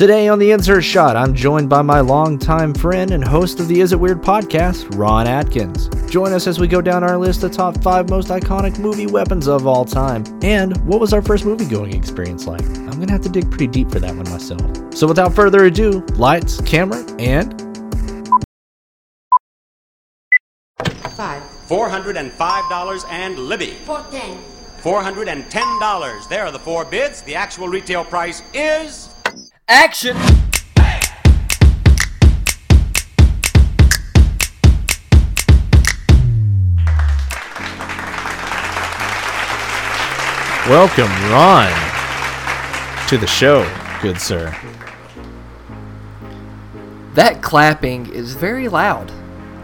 Today 0.00 0.28
on 0.28 0.38
the 0.38 0.50
Insert 0.50 0.82
Shot, 0.82 1.14
I'm 1.14 1.34
joined 1.34 1.68
by 1.68 1.82
my 1.82 2.00
longtime 2.00 2.72
friend 2.72 3.10
and 3.10 3.22
host 3.22 3.60
of 3.60 3.68
the 3.68 3.82
Is 3.82 3.92
It 3.92 4.00
Weird 4.00 4.22
podcast, 4.22 4.96
Ron 4.96 5.26
Atkins. 5.26 5.90
Join 6.10 6.32
us 6.32 6.46
as 6.46 6.58
we 6.58 6.68
go 6.68 6.80
down 6.80 7.04
our 7.04 7.18
list 7.18 7.42
of 7.42 7.52
top 7.52 7.82
five 7.82 8.08
most 8.08 8.28
iconic 8.28 8.78
movie 8.78 9.06
weapons 9.06 9.46
of 9.46 9.66
all 9.66 9.84
time. 9.84 10.24
And 10.42 10.74
what 10.86 11.00
was 11.00 11.12
our 11.12 11.20
first 11.20 11.44
movie 11.44 11.66
going 11.66 11.94
experience 11.94 12.46
like? 12.46 12.62
I'm 12.62 12.92
going 12.92 13.08
to 13.08 13.12
have 13.12 13.20
to 13.24 13.28
dig 13.28 13.50
pretty 13.50 13.66
deep 13.66 13.90
for 13.90 14.00
that 14.00 14.16
one 14.16 14.26
myself. 14.30 14.94
So 14.94 15.06
without 15.06 15.34
further 15.34 15.66
ado, 15.66 16.00
lights, 16.14 16.62
camera, 16.62 17.04
and 17.18 17.60
Five. 21.10 21.42
$405 21.42 23.04
and 23.10 23.38
Libby. 23.38 23.72
Four 23.84 24.02
ten. 24.10 24.38
$410. 24.80 26.28
There 26.30 26.46
are 26.46 26.50
the 26.50 26.58
four 26.58 26.86
bids. 26.86 27.20
The 27.20 27.34
actual 27.34 27.68
retail 27.68 28.02
price 28.02 28.42
is. 28.54 29.09
Action! 29.72 30.16
welcome, 40.68 41.06
Ron, 41.30 41.70
to 43.06 43.16
the 43.16 43.28
show, 43.28 43.62
good 44.02 44.20
sir. 44.20 44.52
That 47.14 47.40
clapping 47.40 48.12
is 48.12 48.34
very 48.34 48.66
loud. 48.66 49.12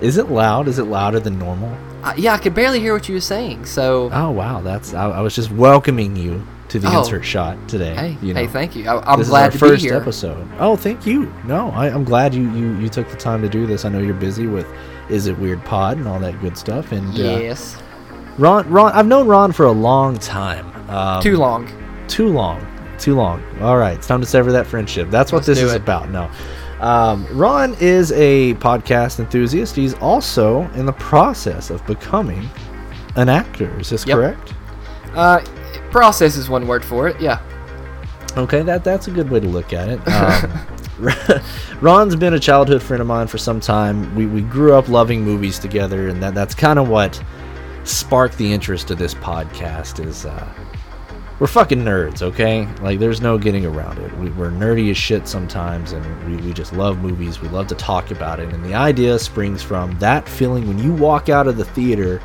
Is 0.00 0.18
it 0.18 0.30
loud? 0.30 0.68
Is 0.68 0.78
it 0.78 0.84
louder 0.84 1.18
than 1.18 1.36
normal? 1.36 1.76
Uh, 2.04 2.14
yeah, 2.16 2.34
I 2.34 2.38
could 2.38 2.54
barely 2.54 2.78
hear 2.78 2.92
what 2.92 3.08
you 3.08 3.16
were 3.16 3.20
saying. 3.20 3.66
So, 3.66 4.10
Oh 4.12 4.30
wow, 4.30 4.60
that's 4.60 4.94
I, 4.94 5.10
I 5.10 5.20
was 5.20 5.34
just 5.34 5.50
welcoming 5.50 6.14
you 6.14 6.46
to 6.68 6.78
the 6.78 6.88
Oh. 6.88 6.98
insert 7.00 7.24
shot 7.24 7.56
today. 7.68 7.94
hey, 7.94 8.16
you 8.22 8.34
know. 8.34 8.40
hey, 8.40 8.46
thank 8.46 8.74
you. 8.74 8.88
I, 8.88 9.00
I'm 9.12 9.18
this 9.18 9.28
glad 9.28 9.54
is 9.54 9.60
to 9.60 9.64
our 9.66 9.70
first 9.72 9.82
be 9.84 9.88
here. 9.90 9.98
episode. 9.98 10.48
Oh, 10.58 10.76
thank 10.76 11.06
you. 11.06 11.32
No, 11.44 11.70
I, 11.70 11.86
I'm 11.88 12.04
glad 12.04 12.34
you, 12.34 12.50
you 12.52 12.74
you 12.78 12.88
took 12.88 13.08
the 13.08 13.16
time 13.16 13.40
to 13.42 13.48
do 13.48 13.66
this. 13.66 13.84
I 13.84 13.88
know 13.88 13.98
you're 14.00 14.14
busy 14.14 14.46
with 14.46 14.66
Is 15.08 15.26
It 15.26 15.38
Weird 15.38 15.64
Pod 15.64 15.98
and 15.98 16.08
all 16.08 16.18
that 16.20 16.40
good 16.40 16.56
stuff. 16.56 16.92
And 16.92 17.08
uh, 17.14 17.22
Yes, 17.38 17.76
Ron, 18.38 18.68
Ron, 18.68 18.92
I've 18.92 19.06
known 19.06 19.26
Ron 19.28 19.52
for 19.52 19.66
a 19.66 19.72
long 19.72 20.18
time. 20.18 20.66
Um, 20.90 21.22
too 21.22 21.36
long. 21.36 21.68
Too 22.08 22.28
long. 22.28 22.66
Too 22.98 23.14
long. 23.14 23.42
All 23.60 23.76
right, 23.78 23.96
it's 23.96 24.06
time 24.06 24.20
to 24.20 24.26
sever 24.26 24.50
that 24.52 24.66
friendship. 24.66 25.10
That's 25.10 25.30
what 25.32 25.38
Let's 25.38 25.46
this 25.46 25.60
is 25.60 25.72
it. 25.72 25.82
about. 25.82 26.10
No. 26.10 26.30
Um, 26.80 27.26
Ron 27.30 27.74
is 27.80 28.12
a 28.12 28.54
podcast 28.54 29.18
enthusiast. 29.20 29.74
He's 29.76 29.94
also 29.94 30.62
in 30.72 30.84
the 30.86 30.92
process 30.92 31.70
of 31.70 31.84
becoming 31.86 32.48
an 33.16 33.28
actor. 33.30 33.78
Is 33.80 33.88
this 33.90 34.06
Yep. 34.06 34.16
correct? 34.16 34.54
Uh, 35.14 35.40
process 35.96 36.36
is 36.36 36.50
one 36.50 36.66
word 36.66 36.84
for 36.84 37.08
it. 37.08 37.18
Yeah. 37.18 37.40
Okay, 38.36 38.60
that 38.60 38.84
that's 38.84 39.08
a 39.08 39.10
good 39.10 39.30
way 39.30 39.40
to 39.40 39.48
look 39.48 39.72
at 39.72 39.88
it. 39.88 40.00
Um, 40.98 41.42
Ron's 41.82 42.16
been 42.16 42.32
a 42.32 42.40
childhood 42.40 42.82
friend 42.82 43.02
of 43.02 43.06
mine 43.06 43.26
for 43.26 43.36
some 43.36 43.60
time. 43.60 44.14
We, 44.14 44.24
we 44.24 44.40
grew 44.40 44.74
up 44.74 44.88
loving 44.88 45.22
movies 45.22 45.58
together, 45.58 46.08
and 46.08 46.22
that 46.22 46.34
that's 46.34 46.54
kind 46.54 46.78
of 46.78 46.88
what 46.88 47.22
sparked 47.84 48.38
the 48.38 48.50
interest 48.50 48.90
of 48.90 48.96
this 48.96 49.12
podcast. 49.12 50.02
Is 50.04 50.24
uh, 50.24 50.54
we're 51.38 51.48
fucking 51.48 51.80
nerds, 51.80 52.22
okay? 52.22 52.66
Like, 52.80 52.98
there's 52.98 53.20
no 53.20 53.36
getting 53.36 53.66
around 53.66 53.98
it. 53.98 54.10
We, 54.16 54.30
we're 54.30 54.50
nerdy 54.50 54.90
as 54.90 54.96
shit 54.96 55.28
sometimes, 55.28 55.92
and 55.92 56.26
we, 56.26 56.42
we 56.46 56.54
just 56.54 56.72
love 56.72 56.98
movies. 56.98 57.42
We 57.42 57.48
love 57.48 57.66
to 57.66 57.74
talk 57.74 58.10
about 58.10 58.40
it, 58.40 58.54
and 58.54 58.64
the 58.64 58.74
idea 58.74 59.18
springs 59.18 59.62
from 59.62 59.98
that 59.98 60.26
feeling 60.26 60.66
when 60.66 60.78
you 60.78 60.94
walk 60.94 61.28
out 61.28 61.46
of 61.46 61.58
the 61.58 61.66
theater 61.66 62.22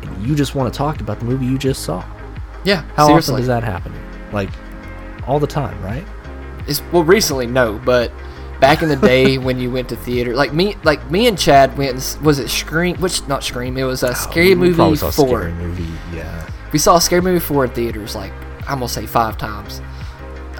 and 0.00 0.26
you 0.26 0.34
just 0.34 0.54
want 0.54 0.72
to 0.72 0.76
talk 0.76 1.02
about 1.02 1.18
the 1.18 1.26
movie 1.26 1.44
you 1.44 1.58
just 1.58 1.82
saw. 1.82 2.02
Yeah. 2.66 2.82
How 2.96 3.06
seriously. 3.06 3.32
often 3.34 3.40
does 3.42 3.46
that 3.48 3.62
happen? 3.64 3.92
Like, 4.32 4.50
all 5.26 5.38
the 5.40 5.46
time, 5.46 5.80
right? 5.82 6.04
It's, 6.66 6.82
well, 6.92 7.04
recently, 7.04 7.46
no, 7.46 7.80
but 7.84 8.12
back 8.60 8.82
in 8.82 8.88
the 8.88 8.96
day 8.96 9.38
when 9.46 9.58
you 9.58 9.70
went 9.70 9.88
to 9.90 9.96
theater, 9.96 10.34
like 10.34 10.52
me, 10.52 10.76
like 10.84 11.10
me 11.10 11.28
and 11.28 11.38
Chad 11.38 11.76
went. 11.78 11.92
and 11.92 12.24
Was 12.24 12.38
it 12.38 12.48
Scream? 12.48 12.96
Which 12.96 13.26
not 13.28 13.44
Scream? 13.44 13.76
It 13.76 13.84
was 13.84 14.02
a 14.02 14.14
Scary 14.14 14.54
We 14.54 14.70
Movie 14.70 14.96
Four. 14.96 15.12
Scary 15.12 15.52
movie, 15.52 15.86
yeah. 16.12 16.50
We 16.72 16.78
saw 16.78 16.98
Scary 16.98 17.22
Movie 17.22 17.38
Four 17.40 17.64
in 17.66 17.70
theaters. 17.70 18.14
Like 18.16 18.32
I'm 18.68 18.78
gonna 18.78 18.88
say 18.88 19.06
five 19.06 19.38
times. 19.38 19.80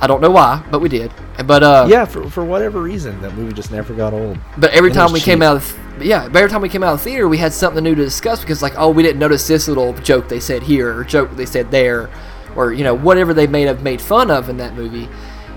I 0.00 0.06
don't 0.06 0.20
know 0.20 0.30
why, 0.30 0.62
but 0.70 0.80
we 0.80 0.88
did. 0.88 1.10
But 1.46 1.62
uh, 1.62 1.86
Yeah, 1.88 2.04
for, 2.04 2.28
for 2.30 2.44
whatever 2.44 2.82
reason, 2.82 3.20
that 3.22 3.34
movie 3.34 3.54
just 3.54 3.72
never 3.72 3.94
got 3.94 4.12
old. 4.12 4.38
But 4.58 4.70
every 4.72 4.90
And 4.90 4.94
time 4.98 5.10
we 5.12 5.20
came 5.20 5.40
out 5.42 5.56
of 5.56 5.78
th- 5.96 6.08
yeah, 6.08 6.28
but 6.28 6.36
every 6.36 6.50
time 6.50 6.62
we 6.62 6.68
came 6.68 6.82
out 6.82 6.94
of 6.94 6.98
the 7.00 7.04
theater, 7.04 7.28
we 7.28 7.38
had 7.38 7.52
something 7.52 7.82
new 7.82 7.94
to 7.94 8.04
discuss 8.04 8.40
because 8.40 8.62
like, 8.62 8.74
oh, 8.76 8.90
we 8.90 9.02
didn't 9.02 9.18
notice 9.18 9.46
this 9.46 9.68
little 9.68 9.92
joke 9.94 10.28
they 10.28 10.40
said 10.40 10.62
here 10.62 10.96
or 10.96 11.04
joke 11.04 11.30
they 11.36 11.46
said 11.46 11.70
there, 11.70 12.10
or 12.54 12.72
you 12.72 12.84
know 12.84 12.94
whatever 12.94 13.34
they 13.34 13.46
may 13.46 13.62
have 13.62 13.82
made 13.82 14.00
fun 14.00 14.30
of 14.30 14.48
in 14.48 14.56
that 14.58 14.74
movie. 14.74 15.08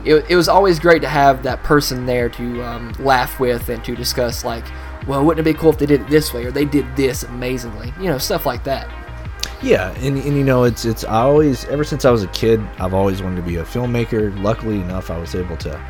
It, 0.06 0.26
it 0.30 0.36
was 0.36 0.48
always 0.48 0.80
great 0.80 1.02
to 1.02 1.10
have 1.10 1.44
that 1.44 1.62
person 1.64 2.06
there 2.06 2.30
to 2.30 2.64
um, 2.64 2.94
laugh 3.00 3.40
with 3.40 3.68
and 3.68 3.84
to 3.84 3.96
discuss 3.96 4.46
like, 4.46 4.64
well, 5.08 5.26
wouldn't 5.26 5.46
it 5.46 5.54
be 5.54 5.58
cool 5.58 5.72
if 5.72 5.78
they 5.78 5.86
did 5.86 6.02
it 6.02 6.08
this 6.08 6.34
way 6.34 6.46
or 6.46 6.52
they 6.52 6.66
did 6.66 6.86
this 6.96 7.24
amazingly, 7.24 7.94
you 8.00 8.06
know, 8.06 8.18
stuff 8.18 8.46
like 8.46 8.64
that. 8.64 8.90
Yeah, 9.62 9.92
and, 9.98 10.18
and 10.18 10.38
you 10.38 10.44
know, 10.44 10.64
it's 10.64 10.86
it's 10.86 11.04
I 11.04 11.22
always 11.22 11.66
ever 11.66 11.84
since 11.84 12.06
I 12.06 12.12
was 12.12 12.24
a 12.24 12.28
kid, 12.28 12.62
I've 12.80 12.94
always 12.94 13.22
wanted 13.22 13.38
to 13.38 13.42
be 13.42 13.58
a 13.58 13.64
filmmaker. 13.64 14.42
Luckily 14.42 14.80
enough, 14.80 15.12
I 15.12 15.18
was 15.18 15.36
able 15.36 15.58
to 15.58 15.82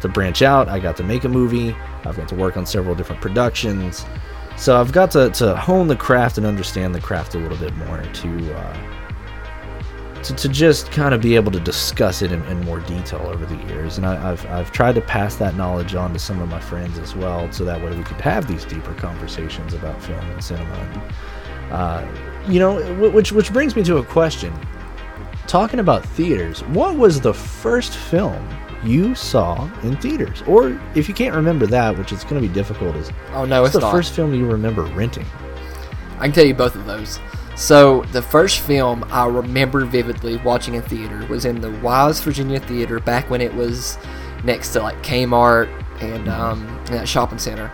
to 0.00 0.08
branch 0.08 0.42
out. 0.42 0.68
I 0.68 0.78
got 0.78 0.96
to 0.98 1.02
make 1.02 1.24
a 1.24 1.28
movie. 1.28 1.74
I've 2.04 2.16
got 2.16 2.28
to 2.28 2.34
work 2.34 2.56
on 2.56 2.66
several 2.66 2.94
different 2.94 3.20
productions. 3.20 4.04
So 4.56 4.78
I've 4.78 4.92
got 4.92 5.10
to, 5.12 5.30
to 5.30 5.56
hone 5.56 5.88
the 5.88 5.96
craft 5.96 6.36
and 6.38 6.46
understand 6.46 6.94
the 6.94 7.00
craft 7.00 7.34
a 7.34 7.38
little 7.38 7.56
bit 7.56 7.74
more 7.76 8.02
to 8.02 8.54
uh, 8.54 8.90
to, 10.22 10.34
to 10.34 10.48
just 10.48 10.90
kind 10.92 11.14
of 11.14 11.20
be 11.20 11.34
able 11.34 11.50
to 11.52 11.60
discuss 11.60 12.22
it 12.22 12.32
in, 12.32 12.42
in 12.44 12.60
more 12.60 12.80
detail 12.80 13.22
over 13.22 13.46
the 13.46 13.56
years. 13.68 13.96
And 13.96 14.06
I, 14.06 14.30
I've, 14.30 14.46
I've 14.46 14.70
tried 14.70 14.94
to 14.96 15.00
pass 15.00 15.36
that 15.36 15.56
knowledge 15.56 15.94
on 15.94 16.12
to 16.12 16.18
some 16.18 16.40
of 16.42 16.48
my 16.48 16.60
friends 16.60 16.98
as 16.98 17.14
well, 17.14 17.50
so 17.52 17.64
that 17.64 17.82
way 17.82 17.96
we 17.96 18.04
could 18.04 18.20
have 18.20 18.46
these 18.46 18.64
deeper 18.64 18.94
conversations 18.94 19.72
about 19.72 20.02
film 20.02 20.20
and 20.30 20.42
cinema. 20.42 20.74
And, 20.74 21.72
uh, 21.72 22.06
you 22.48 22.58
know, 22.58 23.10
which 23.10 23.32
which 23.32 23.52
brings 23.52 23.76
me 23.76 23.82
to 23.84 23.98
a 23.98 24.04
question. 24.04 24.52
Talking 25.46 25.80
about 25.80 26.04
theaters, 26.04 26.62
what 26.64 26.96
was 26.96 27.20
the 27.20 27.34
first 27.34 27.94
film 27.94 28.46
you 28.84 29.14
saw 29.14 29.70
in 29.82 29.96
theaters? 29.96 30.42
Or 30.46 30.80
if 30.94 31.08
you 31.08 31.14
can't 31.14 31.34
remember 31.34 31.66
that, 31.66 31.96
which 31.98 32.12
is 32.12 32.24
going 32.24 32.40
to 32.40 32.46
be 32.46 32.52
difficult, 32.52 32.96
is 32.96 33.10
Oh 33.32 33.44
no, 33.44 33.64
it's 33.64 33.74
the 33.74 33.80
not. 33.80 33.90
first 33.92 34.12
film 34.12 34.34
you 34.34 34.46
remember 34.46 34.82
renting? 34.82 35.26
I 36.18 36.24
can 36.24 36.32
tell 36.32 36.44
you 36.44 36.54
both 36.54 36.74
of 36.74 36.86
those. 36.86 37.18
So 37.56 38.02
the 38.12 38.22
first 38.22 38.60
film 38.60 39.04
I 39.10 39.26
remember 39.26 39.84
vividly 39.84 40.36
watching 40.38 40.74
in 40.74 40.82
theater 40.82 41.26
was 41.26 41.44
in 41.44 41.60
the 41.60 41.70
Wise, 41.80 42.20
Virginia 42.20 42.58
Theater 42.60 43.00
back 43.00 43.28
when 43.28 43.40
it 43.40 43.52
was 43.54 43.98
next 44.44 44.72
to 44.72 44.80
like 44.82 44.96
Kmart 45.02 45.68
and 46.00 46.28
um, 46.28 46.66
in 46.86 46.92
that 46.92 47.08
shopping 47.08 47.38
center. 47.38 47.70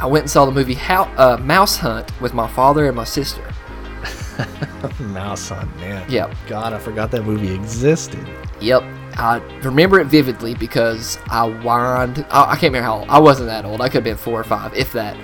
I 0.00 0.06
went 0.06 0.24
and 0.24 0.30
saw 0.30 0.44
the 0.44 0.52
movie 0.52 0.74
How, 0.74 1.04
uh, 1.16 1.38
Mouse 1.42 1.76
Hunt 1.76 2.20
with 2.20 2.34
my 2.34 2.48
father 2.48 2.86
and 2.86 2.96
my 2.96 3.04
sister. 3.04 3.42
Mouse 5.00 5.48
Hunt, 5.48 5.74
man. 5.76 6.08
Yep. 6.10 6.34
God, 6.46 6.72
I 6.72 6.78
forgot 6.78 7.10
that 7.12 7.22
movie 7.24 7.52
existed. 7.52 8.28
Yep. 8.60 8.84
I 9.16 9.36
remember 9.62 10.00
it 10.00 10.06
vividly 10.06 10.54
because 10.54 11.18
I 11.30 11.48
whined. 11.48 12.26
I, 12.30 12.42
I 12.52 12.56
can't 12.56 12.72
remember 12.72 12.82
how 12.86 12.98
old. 13.00 13.08
I 13.08 13.18
wasn't 13.18 13.48
that 13.48 13.64
old. 13.64 13.80
I 13.80 13.86
could 13.88 13.94
have 13.96 14.04
been 14.04 14.16
four 14.16 14.40
or 14.40 14.44
five, 14.44 14.74
if 14.74 14.92
that. 14.92 15.16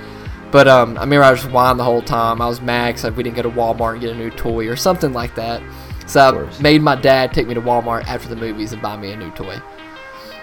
But 0.52 0.66
um, 0.68 0.96
I 0.96 1.02
remember 1.02 1.24
I 1.24 1.34
just 1.34 1.46
whined 1.48 1.78
the 1.78 1.84
whole 1.84 2.02
time. 2.02 2.40
I 2.40 2.46
was 2.46 2.60
mad 2.60 2.96
'cause 2.96 3.10
we 3.12 3.22
didn't 3.22 3.36
go 3.36 3.42
to 3.42 3.50
Walmart 3.50 3.92
and 3.92 4.00
get 4.00 4.10
a 4.10 4.16
new 4.16 4.30
toy 4.30 4.68
or 4.68 4.76
something 4.76 5.12
like 5.12 5.34
that. 5.36 5.62
So 6.06 6.20
I 6.58 6.62
made 6.62 6.82
my 6.82 6.96
dad 6.96 7.32
take 7.32 7.46
me 7.46 7.54
to 7.54 7.60
Walmart 7.62 8.04
after 8.06 8.28
the 8.28 8.36
movies 8.36 8.72
and 8.72 8.82
buy 8.82 8.96
me 8.96 9.12
a 9.12 9.16
new 9.16 9.30
toy. 9.30 9.60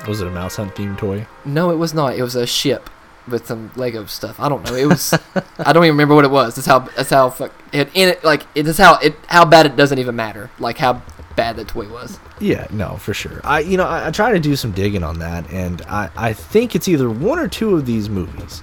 Was 0.08 0.22
it 0.22 0.28
a 0.28 0.31
Mouse 0.31 0.56
Hunt 0.56 0.75
themed 0.75 0.97
toy? 0.97 1.28
No, 1.44 1.72
it 1.72 1.75
was 1.75 1.94
not. 1.94 2.16
It 2.16 2.22
was 2.22 2.35
a 2.35 2.47
ship 2.47 2.90
with 3.27 3.47
some 3.47 3.71
Lego 3.75 4.05
stuff. 4.05 4.39
I 4.39 4.49
don't 4.49 4.63
know. 4.65 4.75
It 4.75 4.85
was. 4.85 5.13
I 5.59 5.73
don't 5.73 5.83
even 5.83 5.95
remember 5.95 6.15
what 6.15 6.25
it 6.25 6.31
was. 6.31 6.55
That's 6.55 6.67
how. 6.67 6.79
That's 6.79 7.09
how. 7.09 7.29
Fuck. 7.29 7.51
It, 7.71 7.89
in 7.93 8.09
it, 8.09 8.23
like 8.23 8.45
it 8.55 8.67
is 8.67 8.77
how 8.77 8.97
it 8.99 9.15
how 9.27 9.45
bad 9.45 9.65
it 9.65 9.75
doesn't 9.75 9.99
even 9.99 10.15
matter. 10.15 10.49
Like 10.59 10.77
how 10.77 11.01
bad 11.37 11.55
that 11.55 11.69
toy 11.69 11.87
was. 11.87 12.19
Yeah, 12.39 12.67
no, 12.71 12.97
for 12.97 13.13
sure. 13.13 13.39
I, 13.45 13.59
you 13.59 13.77
know, 13.77 13.85
I, 13.85 14.07
I 14.07 14.11
try 14.11 14.33
to 14.33 14.39
do 14.39 14.55
some 14.57 14.71
digging 14.71 15.03
on 15.03 15.19
that, 15.19 15.49
and 15.51 15.81
I, 15.83 16.09
I 16.17 16.34
think 16.34 16.75
it's 16.75 16.87
either 16.87 17.09
one 17.09 17.40
or 17.40 17.47
two 17.47 17.75
of 17.75 17.85
these 17.85 18.09
movies. 18.09 18.61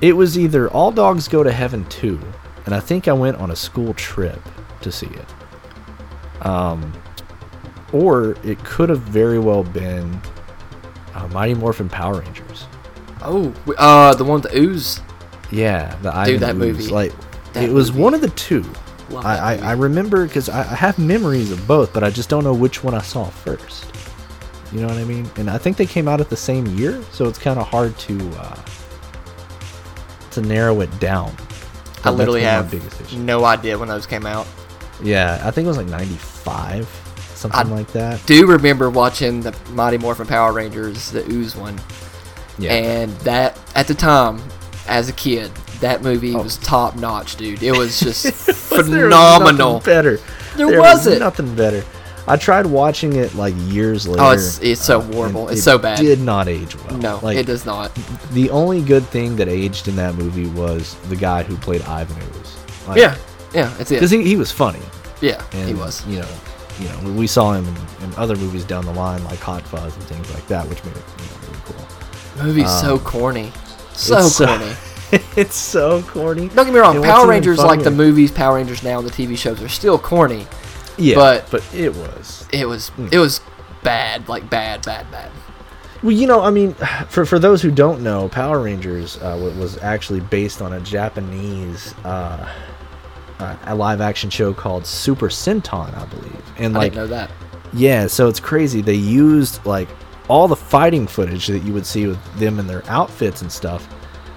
It 0.00 0.12
was 0.12 0.38
either 0.38 0.68
All 0.70 0.92
Dogs 0.92 1.26
Go 1.26 1.42
to 1.42 1.50
Heaven 1.50 1.84
2, 1.86 2.20
and 2.66 2.74
I 2.74 2.78
think 2.78 3.08
I 3.08 3.12
went 3.12 3.38
on 3.38 3.50
a 3.50 3.56
school 3.56 3.94
trip 3.94 4.40
to 4.82 4.92
see 4.92 5.08
it. 5.08 6.46
Um, 6.46 6.92
or 7.92 8.36
it 8.44 8.62
could 8.64 8.90
have 8.90 9.00
very 9.00 9.38
well 9.38 9.64
been 9.64 10.20
uh, 11.14 11.26
Mighty 11.28 11.54
Morphin 11.54 11.88
Power 11.88 12.20
Rangers. 12.20 12.66
Oh, 13.22 13.52
uh, 13.76 14.14
the 14.14 14.24
one 14.24 14.40
with 14.42 14.52
the 14.52 14.58
ooze. 14.58 15.00
Yeah, 15.50 15.94
the 16.02 16.10
Dude, 16.24 16.40
that 16.40 16.54
Ooze. 16.54 16.58
movie- 16.58 16.88
Like, 16.88 17.12
that 17.54 17.64
it 17.64 17.72
was 17.72 17.90
movie. 17.90 18.02
one 18.02 18.14
of 18.14 18.20
the 18.20 18.28
two. 18.30 18.64
Love 19.10 19.24
I, 19.24 19.36
I. 19.54 19.56
I 19.56 19.72
remember 19.72 20.26
because 20.26 20.48
I, 20.50 20.60
I 20.60 20.74
have 20.74 20.98
memories 20.98 21.50
of 21.50 21.66
both, 21.66 21.92
but 21.94 22.04
I 22.04 22.10
just 22.10 22.28
don't 22.28 22.44
know 22.44 22.52
which 22.52 22.84
one 22.84 22.94
I 22.94 23.00
saw 23.00 23.24
first. 23.24 23.86
You 24.70 24.80
know 24.82 24.88
what 24.88 24.98
I 24.98 25.04
mean? 25.04 25.30
And 25.36 25.48
I 25.48 25.56
think 25.56 25.78
they 25.78 25.86
came 25.86 26.06
out 26.06 26.20
at 26.20 26.28
the 26.28 26.36
same 26.36 26.66
year, 26.76 27.02
so 27.10 27.26
it's 27.26 27.38
kind 27.38 27.58
of 27.58 27.66
hard 27.66 27.96
to 28.00 28.18
uh, 28.38 28.56
to 30.32 30.42
narrow 30.42 30.80
it 30.82 31.00
down. 31.00 31.30
I 31.30 31.32
But 31.32 32.02
that's 32.02 32.16
literally 32.18 32.42
one 32.42 32.54
of 32.56 32.72
my 32.72 32.78
have 32.80 33.12
no 33.18 33.44
idea 33.46 33.78
when 33.78 33.88
those 33.88 34.06
came 34.06 34.26
out. 34.26 34.46
Yeah, 35.02 35.40
I 35.42 35.50
think 35.50 35.64
it 35.64 35.68
was 35.68 35.78
like 35.78 35.86
'95, 35.88 36.86
something 37.34 37.58
I 37.58 37.62
like 37.62 37.90
that. 37.92 38.24
Do 38.26 38.46
remember 38.46 38.90
watching 38.90 39.40
the 39.40 39.56
Mighty 39.70 39.96
Morphin 39.96 40.26
Power 40.26 40.52
Rangers, 40.52 41.10
the 41.10 41.26
Ooze 41.32 41.56
one, 41.56 41.80
Yeah, 42.58 42.72
and 42.72 43.12
that 43.20 43.58
at 43.74 43.86
the 43.86 43.94
time, 43.94 44.40
as 44.88 45.08
a 45.08 45.12
kid, 45.12 45.50
that 45.80 46.02
movie 46.02 46.34
Oh. 46.34 46.42
was 46.42 46.56
top 46.58 46.96
notch, 46.96 47.36
dude. 47.36 47.62
It 47.62 47.76
was 47.76 48.00
just 48.00 48.24
Was 48.46 48.88
there 48.88 49.06
was 49.06 49.14
phenomenal. 49.14 49.74
nothing 49.74 49.84
better. 49.84 50.18
There 50.56 50.80
wasn't. 50.80 51.20
nothing 51.20 51.54
better. 51.54 51.84
I 52.26 52.36
tried 52.36 52.66
watching 52.66 53.16
it 53.16 53.34
like 53.36 53.54
years 53.68 54.06
oh, 54.06 54.10
later. 54.10 54.22
Oh, 54.22 54.32
it's- 54.32 54.60
it's 54.62 54.84
so 54.84 54.98
uh, 55.00 55.04
and 55.04 55.14
horrible. 55.14 55.48
It's 55.48 55.60
it 55.60 55.62
so 55.62 55.78
bad. 55.78 55.98
Did 55.98 56.20
not 56.20 56.46
age 56.48 56.76
well. 56.84 56.98
No, 56.98 57.20
like 57.22 57.38
it 57.38 57.46
does 57.46 57.64
not. 57.64 57.94
the 58.32 58.50
only 58.50 58.82
good 58.82 59.04
thing 59.06 59.36
that 59.36 59.48
aged 59.48 59.88
in 59.88 59.96
that 59.96 60.14
movie 60.14 60.46
was 60.48 60.94
the 61.08 61.16
guy 61.16 61.42
who 61.42 61.56
played 61.56 61.80
Ivan 61.82 62.16
Ooze. 62.22 62.56
Like, 62.86 62.98
Yeah, 62.98 63.16
yeah, 63.54 63.74
it's 63.78 63.88
because 63.90 64.10
he, 64.10 64.22
he 64.24 64.36
was 64.36 64.52
funny. 64.52 64.80
Yeah, 65.20 65.42
And, 65.52 65.68
he 65.68 65.74
was. 65.74 66.06
You 66.06 66.20
know, 66.20 66.28
you 66.78 66.88
know, 66.88 67.12
we 67.12 67.26
saw 67.26 67.52
him 67.54 67.66
in, 67.66 68.04
in 68.04 68.14
other 68.16 68.36
movies 68.36 68.64
down 68.64 68.84
the 68.84 68.92
line, 68.92 69.24
like 69.24 69.38
Hot 69.40 69.62
Fuzz 69.62 69.94
and 69.94 70.04
things 70.04 70.30
like 70.34 70.46
that, 70.48 70.68
which 70.68 70.84
made 70.84 70.96
it 70.96 71.02
you 71.18 71.24
know, 71.24 71.37
really 72.38 72.62
cool. 72.62 72.62
The 72.62 72.62
movie's 72.62 72.80
so 72.80 72.94
um, 72.94 73.00
corny, 73.00 73.52
so 73.92 74.18
It's 74.18 74.34
so- 74.36 74.46
corny. 74.46 74.72
it's 75.36 75.56
so 75.56 76.02
corny. 76.02 76.48
Don't 76.48 76.66
get 76.66 76.74
me 76.74 76.80
wrong. 76.80 76.96
And 76.96 77.04
Power 77.04 77.26
Rangers, 77.26 77.58
like 77.58 77.82
the 77.82 77.90
movies, 77.90 78.30
Power 78.30 78.56
Rangers 78.56 78.82
now, 78.82 79.00
the 79.00 79.10
TV 79.10 79.38
shows 79.38 79.62
are 79.62 79.68
still 79.68 79.98
corny. 79.98 80.46
Yeah, 80.98 81.14
but- 81.16 81.50
but 81.50 81.74
it 81.74 81.94
was. 81.94 82.46
It 82.52 82.66
was, 82.66 82.88
Hmm. 82.90 83.08
it 83.10 83.18
was 83.18 83.40
bad, 83.82 84.28
like 84.28 84.50
bad, 84.50 84.84
bad, 84.84 85.10
bad. 85.10 85.30
Well, 86.02 86.12
you 86.12 86.26
know, 86.26 86.42
I 86.42 86.50
mean, 86.50 86.74
for 87.08 87.24
for 87.24 87.38
those 87.38 87.62
who 87.62 87.70
don't 87.70 88.02
know, 88.02 88.28
Power 88.28 88.60
Rangers 88.60 89.16
uh, 89.18 89.36
was 89.58 89.78
actually 89.78 90.20
based 90.20 90.60
on 90.62 90.72
a 90.74 90.80
Japanese 90.80 91.94
uh, 92.04 92.48
uh, 93.38 93.56
a 93.66 93.74
live 93.74 94.00
action 94.00 94.28
show 94.30 94.52
called 94.52 94.84
Super 94.86 95.28
Sentai, 95.28 95.96
I 95.96 96.04
believe. 96.06 96.42
And 96.58 96.76
I 96.76 96.80
like, 96.80 96.92
didn't 96.92 97.04
know 97.08 97.16
that. 97.16 97.30
yeah, 97.72 98.06
so 98.08 98.28
it's 98.28 98.40
crazy. 98.40 98.82
They 98.82 98.94
used 98.94 99.64
like 99.64 99.88
all 100.28 100.46
the 100.48 100.56
fighting 100.56 101.06
footage 101.06 101.46
that 101.46 101.60
you 101.60 101.72
would 101.72 101.86
see 101.86 102.06
with 102.06 102.38
them 102.38 102.58
in 102.58 102.66
their 102.66 102.84
outfits 102.88 103.42
and 103.42 103.50
stuff 103.50 103.88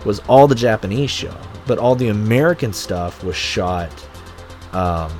was 0.05 0.19
all 0.21 0.47
the 0.47 0.55
Japanese 0.55 1.11
show, 1.11 1.35
but 1.67 1.77
all 1.77 1.95
the 1.95 2.07
American 2.09 2.73
stuff 2.73 3.23
was 3.23 3.35
shot 3.35 3.91
um, 4.73 5.11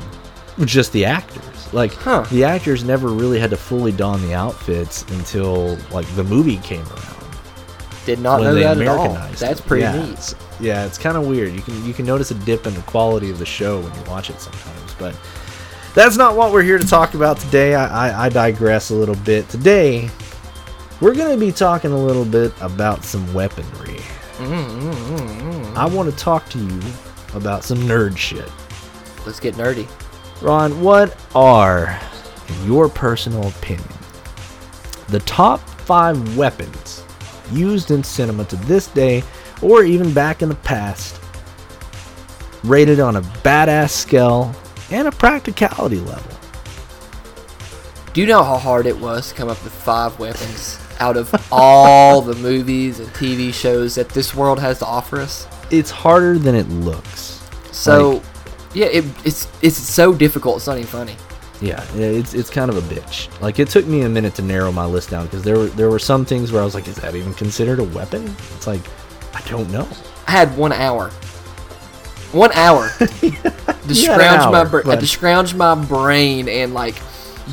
with 0.58 0.70
just 0.70 0.92
the 0.94 1.06
actors. 1.06 1.74
Like 1.74 1.94
Huh. 1.94 2.26
the 2.32 2.44
actors 2.44 2.84
never 2.84 3.08
really 3.10 3.40
had 3.40 3.50
to 3.52 3.58
fully 3.58 3.92
don 3.92 4.22
the 4.22 4.34
outfits 4.34 5.04
until 5.12 5.78
like 5.92 6.08
the 6.16 6.24
movie 6.24 6.58
came 6.58 6.86
around 6.88 7.26
Did 8.06 8.20
not 8.20 8.42
know 8.42 8.54
that 8.56 8.78
at 8.78 8.88
all. 8.88 9.14
That's 9.38 9.62
pretty 9.62 9.84
yeah, 9.84 9.96
neat. 10.04 10.12
It's, 10.14 10.36
yeah, 10.60 10.86
it's 10.86 10.98
kind 10.98 11.16
of 11.16 11.26
weird. 11.28 11.54
You 11.54 11.62
can 11.62 11.86
you 11.86 11.94
can 11.94 12.06
notice 12.06 12.32
a 12.32 12.34
dip 12.36 12.66
in 12.68 12.74
the 12.74 12.82
quality 12.82 13.30
of 13.30 13.40
the 13.40 13.46
show 13.46 13.80
when 13.80 13.94
you 13.96 14.02
watch 14.10 14.30
it 14.30 14.40
sometimes, 14.42 14.94
but 15.00 15.16
that's 15.94 16.18
not 16.18 16.36
what 16.36 16.52
we're 16.52 16.64
here 16.64 16.78
to 16.78 16.88
talk 16.88 17.14
about 17.14 17.38
today. 17.38 17.76
I, 17.76 18.10
I, 18.10 18.26
I 18.26 18.30
digress 18.30 18.90
a 18.92 18.96
little 18.96 19.16
bit. 19.16 19.48
Today, 19.50 20.10
we're 21.01 21.15
going 21.15 21.38
to 21.38 21.44
be 21.44 21.51
talking 21.51 21.92
a 21.92 21.98
little 21.98 22.25
bit 22.25 22.53
about 22.62 23.03
some 23.03 23.33
weaponry. 23.33 24.00
Mm, 24.38 25.75
I 25.75 25.86
want 25.86 26.12
to 26.12 26.15
talk 26.15 26.48
to 26.50 26.59
you 26.59 26.80
about 27.33 27.63
some 27.63 27.80
nerd 27.80 28.15
shit. 28.15 28.50
Let's 29.25 29.39
get 29.39 29.56
nerdy. 29.56 29.88
Ron, 30.42 30.80
what 30.81 31.18
are, 31.36 32.00
in 32.48 32.68
your 32.68 32.88
personal 32.88 33.48
opinion, 33.48 33.89
the 35.07 35.19
top 35.21 35.59
five 35.59 36.38
weapons 36.38 37.03
used 37.51 37.89
in 37.89 38.03
cinema 38.03 38.45
to 38.45 38.56
this 38.56 38.88
day, 38.88 39.24
or 39.62 39.83
even 39.83 40.13
back 40.13 40.44
in 40.44 40.50
the 40.50 40.56
past, 40.56 41.19
rated 42.63 43.00
on 43.00 43.15
a 43.15 43.21
badass 43.21 43.89
scale 43.89 44.56
and 44.92 45.07
a 45.07 45.12
practicality 45.12 46.00
level? 46.00 46.31
Do 48.13 48.21
you 48.21 48.27
know 48.27 48.44
how 48.44 48.57
hard 48.57 48.86
it 48.86 48.98
was 49.00 49.30
to 49.30 49.36
come 49.36 49.50
up 49.50 49.63
with 49.63 49.74
five 49.74 50.19
weapons 50.19 50.81
out 51.01 51.18
of 51.18 51.33
all 51.51 52.21
the 52.21 52.36
movies 52.36 53.00
and 53.00 53.09
TV 53.09 53.53
shows 53.53 53.95
that 53.95 54.07
this 54.09 54.33
world 54.36 54.59
has 54.59 54.80
to 54.80 54.86
offer 54.86 55.19
us? 55.19 55.48
It's 55.71 55.89
harder 55.92 56.38
than 56.38 56.56
it 56.56 56.69
looks. 56.69 57.42
So, 57.71 58.09
Like- 58.12 58.24
yeah, 58.74 58.86
it, 58.86 59.06
it's 59.25 59.48
it's 59.62 59.77
so 59.77 60.13
difficult. 60.13 60.57
It's 60.57 60.68
not 60.68 60.77
even 60.77 60.88
funny. 60.88 61.15
Yeah, 61.59 61.83
it's 61.95 62.33
it's 62.33 62.50
kind 62.50 62.69
of 62.71 62.77
a 62.77 62.81
bitch. 62.95 63.30
Like 63.42 63.59
it 63.59 63.68
took 63.69 63.86
me 63.86 64.01
a 64.03 64.09
minute 64.09 64.33
to 64.36 64.42
narrow 64.42 64.71
my 64.71 64.86
list 64.86 65.09
down 65.09 65.25
because 65.25 65.44
there 65.44 65.57
were 65.57 65.68
there 65.68 65.89
were 65.89 66.00
some 66.00 66.24
things 66.25 66.51
where 66.51 66.62
I 66.62 66.65
was 66.65 66.74
like, 66.74 66.88
is 66.88 66.95
that 66.98 67.15
even 67.15 67.33
considered 67.33 67.80
a 67.80 67.83
weapon? 67.83 68.24
It's 68.56 68.68
like, 68.68 68.81
I 69.33 69.42
don't 69.50 69.69
know. 69.71 69.88
I 70.27 70.31
had 70.31 70.56
one 70.57 70.71
hour. 70.71 71.09
One 72.31 72.51
hour 72.53 72.89
to 72.98 73.94
scrounge 73.95 74.51
my 74.51 74.59
hour, 74.59 74.65
br- 74.69 74.77
I 74.77 74.80
had 74.80 74.86
but- 74.86 75.00
to 75.01 75.07
scrounge 75.07 75.53
my 75.53 75.75
brain 75.75 76.48
and 76.48 76.74
like 76.74 76.95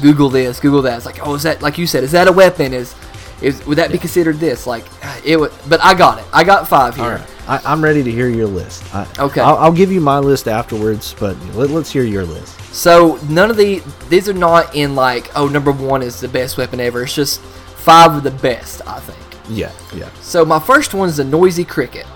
Google 0.00 0.28
this, 0.28 0.60
Google 0.60 0.82
that. 0.82 0.96
It's 0.98 1.06
like, 1.06 1.26
oh, 1.26 1.34
is 1.34 1.42
that 1.42 1.62
like 1.62 1.78
you 1.78 1.86
said? 1.88 2.04
Is 2.04 2.12
that 2.12 2.28
a 2.28 2.32
weapon? 2.32 2.72
Is 2.72 2.94
is 3.42 3.64
would 3.66 3.78
that 3.78 3.92
be 3.92 3.98
considered 3.98 4.36
this? 4.36 4.66
Like 4.66 4.84
it 5.24 5.38
would, 5.38 5.52
but 5.68 5.80
I 5.82 5.94
got 5.94 6.18
it. 6.18 6.24
I 6.32 6.44
got 6.44 6.66
five 6.68 6.96
here. 6.96 7.04
All 7.04 7.10
right, 7.10 7.26
I, 7.48 7.60
I'm 7.64 7.82
ready 7.82 8.02
to 8.02 8.10
hear 8.10 8.28
your 8.28 8.46
list. 8.48 8.82
I, 8.94 9.06
Okay. 9.18 9.40
I'll, 9.40 9.56
I'll 9.58 9.72
give 9.72 9.92
you 9.92 10.00
my 10.00 10.18
list 10.18 10.48
afterwards, 10.48 11.14
but 11.18 11.36
let, 11.54 11.70
let's 11.70 11.90
hear 11.90 12.02
your 12.04 12.24
list. 12.24 12.58
So 12.74 13.18
none 13.28 13.50
of 13.50 13.56
the 13.56 13.82
these 14.08 14.28
are 14.28 14.32
not 14.34 14.74
in 14.74 14.94
like 14.94 15.30
oh 15.36 15.46
number 15.48 15.72
one 15.72 16.02
is 16.02 16.20
the 16.20 16.28
best 16.28 16.58
weapon 16.58 16.80
ever. 16.80 17.02
It's 17.04 17.14
just 17.14 17.40
five 17.40 18.14
of 18.14 18.22
the 18.22 18.30
best, 18.30 18.82
I 18.86 19.00
think. 19.00 19.18
Yeah, 19.48 19.72
yeah. 19.94 20.10
So 20.20 20.44
my 20.44 20.58
first 20.58 20.92
one 20.92 21.08
is 21.08 21.16
the 21.16 21.24
noisy 21.24 21.64
cricket. 21.64 22.06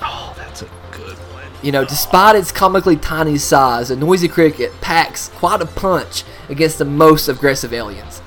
Oh, 0.00 0.32
that's 0.36 0.62
a 0.62 0.68
good 0.92 1.16
one. 1.32 1.42
You 1.62 1.72
know, 1.72 1.84
despite 1.84 2.36
its 2.36 2.52
comically 2.52 2.96
tiny 2.96 3.36
size, 3.36 3.90
a 3.90 3.96
noisy 3.96 4.28
cricket 4.28 4.72
packs 4.80 5.28
quite 5.30 5.60
a 5.60 5.66
punch 5.66 6.22
against 6.48 6.78
the 6.78 6.84
most 6.84 7.26
aggressive 7.28 7.72
aliens. 7.72 8.21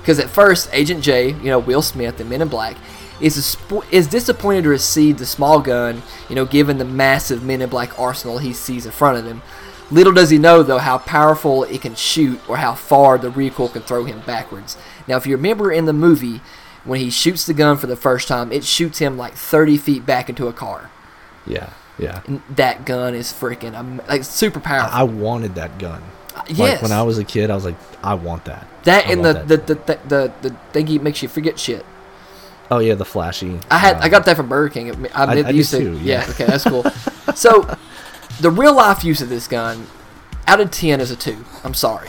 Because 0.00 0.18
at 0.18 0.30
first, 0.30 0.68
Agent 0.72 1.02
J, 1.02 1.28
you 1.28 1.44
know, 1.44 1.58
Will 1.58 1.82
Smith, 1.82 2.16
the 2.16 2.24
Men 2.24 2.42
in 2.42 2.48
Black, 2.48 2.76
is 3.20 3.56
a 3.70 3.82
is 3.90 4.06
disappointed 4.06 4.62
to 4.62 4.70
receive 4.70 5.18
the 5.18 5.26
small 5.26 5.60
gun, 5.60 6.02
you 6.28 6.34
know, 6.34 6.46
given 6.46 6.78
the 6.78 6.84
massive 6.84 7.42
Men 7.42 7.62
in 7.62 7.68
Black 7.68 7.98
arsenal 7.98 8.38
he 8.38 8.52
sees 8.52 8.86
in 8.86 8.92
front 8.92 9.18
of 9.18 9.26
him. 9.26 9.42
Little 9.90 10.12
does 10.12 10.30
he 10.30 10.38
know, 10.38 10.62
though, 10.62 10.78
how 10.78 10.98
powerful 10.98 11.64
it 11.64 11.82
can 11.82 11.96
shoot 11.96 12.40
or 12.48 12.58
how 12.58 12.74
far 12.74 13.18
the 13.18 13.28
recoil 13.28 13.68
can 13.68 13.82
throw 13.82 14.04
him 14.04 14.20
backwards. 14.20 14.76
Now, 15.08 15.16
if 15.16 15.26
you 15.26 15.36
remember 15.36 15.72
in 15.72 15.84
the 15.84 15.92
movie, 15.92 16.40
when 16.84 17.00
he 17.00 17.10
shoots 17.10 17.44
the 17.44 17.54
gun 17.54 17.76
for 17.76 17.88
the 17.88 17.96
first 17.96 18.28
time, 18.28 18.52
it 18.52 18.64
shoots 18.64 18.98
him 18.98 19.18
like 19.18 19.34
30 19.34 19.76
feet 19.76 20.06
back 20.06 20.28
into 20.28 20.46
a 20.46 20.52
car. 20.52 20.90
Yeah, 21.44 21.70
yeah. 21.98 22.22
And 22.26 22.42
that 22.50 22.84
gun 22.84 23.14
is 23.14 23.32
freaking 23.32 24.06
like 24.08 24.24
super 24.24 24.60
powerful. 24.60 24.96
I 24.96 25.02
wanted 25.02 25.56
that 25.56 25.78
gun. 25.78 26.02
Yes. 26.48 26.58
Like 26.58 26.82
when 26.82 26.92
I 26.92 27.02
was 27.02 27.18
a 27.18 27.24
kid, 27.24 27.50
I 27.50 27.54
was 27.54 27.64
like, 27.64 27.76
I 28.02 28.14
want 28.14 28.44
that. 28.46 28.66
that 28.84 29.06
I 29.06 29.12
and 29.12 29.24
the 29.24 29.34
want 29.34 29.48
the, 29.48 29.56
the, 29.58 29.74
the 29.74 29.98
the 30.08 30.32
the 30.48 30.56
thingy 30.72 31.00
makes 31.00 31.22
you 31.22 31.28
forget 31.28 31.58
shit. 31.58 31.84
Oh 32.70 32.78
yeah, 32.78 32.94
the 32.94 33.04
flashy. 33.04 33.58
I 33.70 33.78
had 33.78 33.96
uh, 33.96 34.00
I 34.00 34.08
got 34.08 34.24
that 34.26 34.36
from 34.36 34.48
Burger 34.48 34.72
King. 34.72 35.06
I, 35.14 35.24
I- 35.24 35.32
I 35.32 35.42
to 35.42 35.52
use 35.54 35.70
did 35.70 35.80
too, 35.80 35.92
Yeah. 35.98 36.24
yeah. 36.24 36.30
Okay, 36.30 36.44
that's 36.46 36.64
cool. 36.64 36.84
so, 37.34 37.76
the 38.40 38.50
real 38.50 38.74
life 38.74 39.02
use 39.04 39.20
of 39.20 39.28
this 39.28 39.48
gun, 39.48 39.86
out 40.46 40.60
of 40.60 40.70
ten, 40.70 41.00
is 41.00 41.10
a 41.10 41.16
two. 41.16 41.44
I'm 41.64 41.74
sorry, 41.74 42.08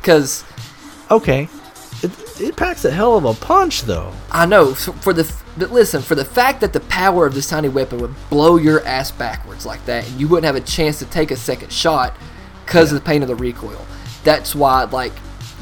because 0.00 0.44
Okay. 1.10 1.48
It, 2.02 2.40
it 2.40 2.56
packs 2.56 2.84
a 2.84 2.90
hell 2.92 3.16
of 3.16 3.24
a 3.24 3.34
punch, 3.34 3.82
though. 3.82 4.12
I 4.30 4.46
know 4.46 4.70
f- 4.70 5.02
for 5.02 5.12
the 5.12 5.30
but 5.56 5.72
listen 5.72 6.00
for 6.02 6.14
the 6.14 6.24
fact 6.24 6.60
that 6.60 6.72
the 6.72 6.78
power 6.80 7.26
of 7.26 7.34
this 7.34 7.48
tiny 7.48 7.68
weapon 7.68 7.98
would 7.98 8.14
blow 8.30 8.56
your 8.56 8.84
ass 8.86 9.10
backwards 9.10 9.66
like 9.66 9.84
that, 9.86 10.06
and 10.08 10.20
you 10.20 10.28
wouldn't 10.28 10.44
have 10.44 10.54
a 10.54 10.60
chance 10.64 11.00
to 11.00 11.04
take 11.06 11.32
a 11.32 11.36
second 11.36 11.72
shot 11.72 12.14
because 12.68 12.92
of 12.92 12.98
the 12.98 13.04
pain 13.04 13.22
of 13.22 13.28
the 13.28 13.34
recoil. 13.34 13.84
That's 14.24 14.54
why 14.54 14.84
like 14.84 15.12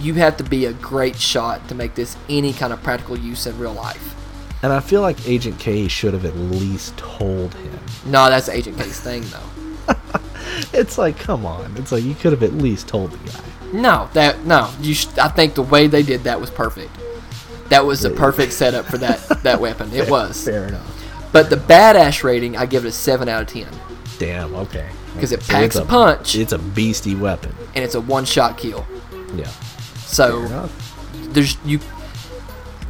you 0.00 0.14
have 0.14 0.36
to 0.38 0.44
be 0.44 0.66
a 0.66 0.72
great 0.75 1.16
shot 1.16 1.68
to 1.68 1.75
make 1.75 1.94
this 1.94 2.16
any 2.28 2.52
kind 2.52 2.72
of 2.72 2.82
practical 2.82 3.16
use 3.16 3.46
in 3.46 3.58
real 3.58 3.72
life. 3.72 4.14
And 4.62 4.72
I 4.72 4.80
feel 4.80 5.00
like 5.00 5.26
Agent 5.28 5.58
K 5.58 5.86
should 5.88 6.12
have 6.12 6.25
at 6.25 6.36
least 6.36 6.96
told 6.96 7.54
him. 7.54 7.78
No, 8.04 8.28
that's 8.28 8.48
Agent 8.48 8.78
K's 8.78 9.00
thing 9.00 9.25
though. 9.30 9.94
It's 10.72 10.96
like, 10.96 11.18
come 11.18 11.44
on. 11.44 11.76
It's 11.76 11.92
like 11.92 12.02
you 12.02 12.14
could 12.14 12.32
have 12.32 12.42
at 12.42 12.54
least 12.54 12.88
told 12.88 13.10
the 13.10 13.30
guy. 13.30 13.40
No, 13.72 14.08
that 14.14 14.44
no. 14.46 14.72
You 14.80 14.94
sh- 14.94 15.08
I 15.18 15.28
think 15.28 15.54
the 15.54 15.62
way 15.62 15.86
they 15.86 16.02
did 16.02 16.25
that 16.25 16.40
was 16.40 16.50
perfect. 16.50 16.90
That 17.68 17.84
was 17.84 18.00
the 18.00 18.10
perfect 18.10 18.52
setup 18.52 18.86
for 18.86 18.96
that 18.98 19.20
that 19.42 19.60
weapon. 19.66 19.92
It 19.92 20.08
was. 20.08 20.42
Fair 20.44 20.68
enough. 20.68 21.30
But 21.32 21.50
the 21.50 21.56
badass 21.56 22.25
rating, 22.25 22.56
I 22.56 22.64
give 22.64 22.86
it 22.86 22.88
a 22.88 22.92
seven 22.92 23.28
out 23.28 23.42
of 23.42 23.48
ten 23.48 23.68
Damn. 24.18 24.54
Okay. 24.54 24.87
'Cause 25.18 25.32
it 25.32 25.40
packs 25.46 25.64
it's 25.64 25.76
a 25.76 25.85
punch. 25.85 26.35
It's 26.37 26.52
a 26.52 26.58
beastie 26.58 27.14
weapon. 27.14 27.54
and 27.75 27.85
it's 27.85 27.94
a 27.94 28.00
one 28.00 28.25
shot 28.25 28.58
kill. 28.58 28.87
Yeah. 29.35 29.49
So 30.04 30.68
there's 31.32 31.56
you 31.64 31.80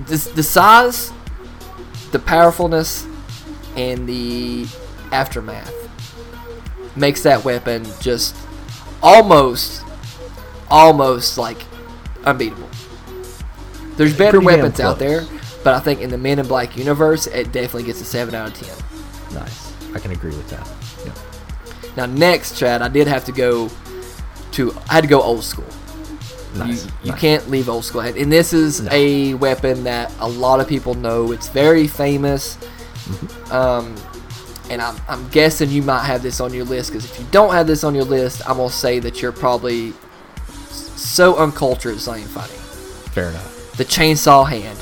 this 0.07 0.25
the 0.27 0.43
size, 0.43 1.13
the 2.13 2.19
powerfulness, 2.19 3.07
and 3.77 4.09
the 4.09 4.67
aftermath 5.13 5.73
makes 6.97 7.23
that 7.23 7.45
weapon 7.45 7.87
just 8.01 8.35
almost 9.03 9.83
almost 10.71 11.39
like 11.39 11.59
unbeatable. 12.25 12.69
There's 13.97 14.13
better 14.17 14.41
Pretty 14.41 14.47
weapons 14.47 14.81
out 14.81 14.99
there, 14.99 15.25
but 15.65 15.75
I 15.75 15.81
think 15.81 16.01
in 16.01 16.11
the 16.11 16.19
Men 16.19 16.39
in 16.39 16.47
Black 16.47 16.77
universe, 16.77 17.27
it 17.29 17.53
definitely 17.53 17.85
gets 17.85 18.01
a 18.01 18.05
seven 18.05 18.35
out 18.35 18.49
of 18.49 18.55
ten. 18.55 18.77
Nice. 19.41 19.73
I 19.95 19.99
can 20.01 20.11
agree 20.11 20.31
with 20.37 20.49
that. 20.51 20.67
Now 21.97 22.07
next, 22.07 22.59
Chad, 22.59 22.83
I 22.83 22.89
did 22.89 23.07
have 23.07 23.25
to 23.27 23.33
go 23.33 23.71
to 24.53 24.73
I 24.89 24.95
had 24.95 25.03
to 25.03 25.09
go 25.09 25.23
old 25.23 25.45
school. 25.45 25.65
Nice, 26.57 26.85
You, 26.87 26.91
you 27.05 27.11
nice. 27.11 27.21
can't 27.21 27.51
leave 27.51 27.69
old 27.69 27.85
school. 27.85 28.01
And 28.01 28.33
this 28.33 28.53
is 28.53 28.81
No. 28.81 28.89
a 28.93 29.35
weapon 29.35 29.85
that 29.85 30.11
a 30.21 30.29
lot 30.29 30.61
of 30.61 30.67
people 30.69 30.95
know. 30.95 31.33
It's 31.33 31.49
very 31.49 31.87
famous. 31.87 32.57
Mm-hmm. 32.57 33.53
Um, 33.53 33.95
and 34.71 34.81
I'm, 34.83 34.97
I'm 35.09 35.29
guessing 35.29 35.71
you 35.71 35.83
might 35.83 36.05
have 36.05 36.23
this 36.23 36.41
on 36.41 36.53
your 36.55 36.65
list 36.65 36.91
because 36.91 37.05
if 37.05 37.19
you 37.21 37.27
don't 37.31 37.53
have 37.53 37.67
this 37.67 37.85
on 37.85 37.95
your 37.95 38.05
list, 38.05 38.43
I'm 38.49 38.57
gonna 38.57 38.71
say 38.71 38.99
that 39.01 39.21
you're 39.23 39.33
probably 39.33 39.93
so 40.71 41.37
uncultured. 41.37 41.97
Not 42.07 42.19
even 42.19 42.29
funny. 42.29 42.53
Fair 43.13 43.31
enough. 43.31 43.77
The 43.77 43.85
chainsaw 43.85 44.49
hand. 44.49 44.79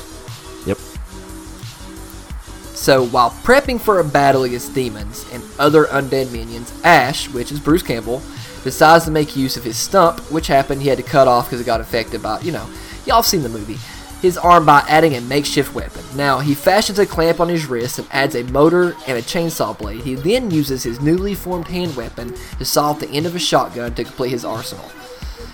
So 2.85 3.03
while 3.07 3.31
prepping 3.31 3.81
for 3.81 3.99
a 3.99 4.03
battle 4.03 4.43
against 4.43 4.75
demons 4.75 5.25
and 5.33 5.43
other 5.57 5.85
undead 5.85 6.31
minions, 6.31 6.71
Ash, 6.83 7.27
which 7.29 7.51
is 7.51 7.59
Bruce 7.59 7.81
Campbell, 7.81 8.21
decides 8.63 9.05
to 9.05 9.11
make 9.11 9.35
use 9.35 9.57
of 9.57 9.63
his 9.63 9.75
stump, 9.75 10.19
which 10.31 10.45
happened 10.45 10.83
he 10.83 10.89
had 10.89 10.99
to 10.99 11.03
cut 11.03 11.27
off 11.27 11.47
because 11.47 11.59
it 11.59 11.65
got 11.65 11.81
affected 11.81 12.21
by, 12.21 12.39
you 12.41 12.51
know, 12.51 12.69
y'all 13.07 13.23
seen 13.23 13.41
the 13.41 13.49
movie, 13.49 13.79
his 14.21 14.37
arm 14.37 14.67
by 14.67 14.85
adding 14.87 15.15
a 15.15 15.21
makeshift 15.21 15.73
weapon. 15.73 16.03
Now, 16.15 16.37
he 16.37 16.53
fashions 16.53 16.99
a 16.99 17.07
clamp 17.07 17.39
on 17.39 17.49
his 17.49 17.65
wrist 17.65 17.97
and 17.97 18.07
adds 18.11 18.35
a 18.35 18.43
motor 18.43 18.95
and 19.07 19.17
a 19.17 19.21
chainsaw 19.23 19.75
blade. 19.75 20.01
He 20.01 20.13
then 20.13 20.51
uses 20.51 20.83
his 20.83 21.01
newly 21.01 21.33
formed 21.33 21.67
hand 21.67 21.95
weapon 21.95 22.35
to 22.59 22.65
saw 22.65 22.91
off 22.91 22.99
the 22.99 23.09
end 23.09 23.25
of 23.25 23.33
a 23.33 23.39
shotgun 23.39 23.95
to 23.95 24.03
complete 24.03 24.29
his 24.29 24.45
arsenal. 24.45 24.91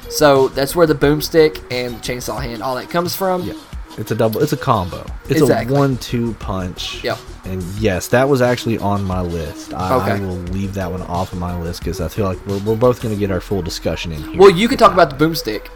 So 0.10 0.50
that's 0.50 0.76
where 0.76 0.86
the 0.86 0.96
boomstick 0.96 1.64
and 1.72 1.96
the 1.96 2.00
chainsaw 2.02 2.44
hand, 2.44 2.62
all 2.62 2.76
that 2.76 2.90
comes 2.90 3.16
from. 3.16 3.50
It's 3.98 4.12
a 4.12 4.16
double. 4.16 4.42
It's 4.42 4.54
a 4.54 4.58
combo. 4.58 5.06
It's 5.30 5.42
Exactly. 5.42 5.76
a 5.76 5.80
one-two 5.80 6.34
punch. 6.36 7.04
Yep. 7.04 7.18
And 7.46 7.62
yes, 7.80 8.08
that 8.10 8.30
was 8.30 8.42
actually 8.42 8.78
on 8.78 9.04
my 9.04 9.22
list. 9.22 9.74
I, 9.74 10.16
I 10.16 10.20
will 10.20 10.36
leave 10.38 10.74
that 10.76 10.90
one 10.92 11.02
off 11.04 11.34
of 11.34 11.40
my 11.40 11.60
list 11.62 11.82
because 11.82 12.00
I 12.00 12.08
feel 12.08 12.26
like 12.26 12.46
we're, 12.48 12.60
we're 12.60 12.76
both 12.78 13.02
going 13.02 13.14
to 13.14 13.20
get 13.20 13.32
our 13.32 13.42
full 13.42 13.62
discussion 13.62 14.12
in 14.12 14.24
here. 14.24 14.40
Well, 14.40 14.50
you 14.52 14.68
can 14.68 14.78
talk 14.78 14.94
about 14.94 15.10
the 15.18 15.24
boomstick 15.26 15.68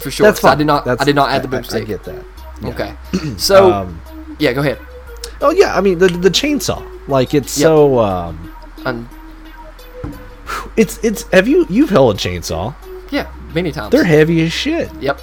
for 0.00 0.10
sure. 0.10 0.26
That's 0.26 0.40
'cause 0.40 0.50
I 0.50 0.54
did 0.54 0.66
not. 0.66 0.84
That's- 0.84 1.00
I 1.02 1.04
did 1.04 1.14
not 1.16 1.30
add 1.30 1.42
the 1.42 1.54
I- 1.56 1.58
I- 1.58 1.62
boomstick. 1.62 1.80
I, 1.82 1.84
get 1.84 2.04
that. 2.04 2.24
Yeah. 2.60 2.68
Okay. 2.68 2.94
So 3.38 3.72
Um, 3.72 4.00
yeah, 4.38 4.52
go 4.52 4.60
ahead. 4.60 4.78
oh 5.40 5.50
yeah, 5.50 5.76
I 5.76 5.80
mean 5.80 5.98
the 5.98 6.08
the 6.08 6.30
chainsaw. 6.30 6.82
Like 7.08 7.32
it's 7.34 7.58
Yep. 7.58 7.64
so. 7.66 7.98
Um, 8.00 8.54
it's 10.76 10.98
it's. 11.02 11.22
Have 11.32 11.48
you 11.48 11.66
you've 11.68 11.90
held 11.90 12.16
a 12.16 12.18
chainsaw? 12.18 12.74
yeah, 13.10 13.30
many 13.54 13.72
times. 13.72 13.92
They're 13.92 14.04
heavy 14.04 14.42
as 14.44 14.52
shit. 14.52 14.90
Yep, 15.00 15.20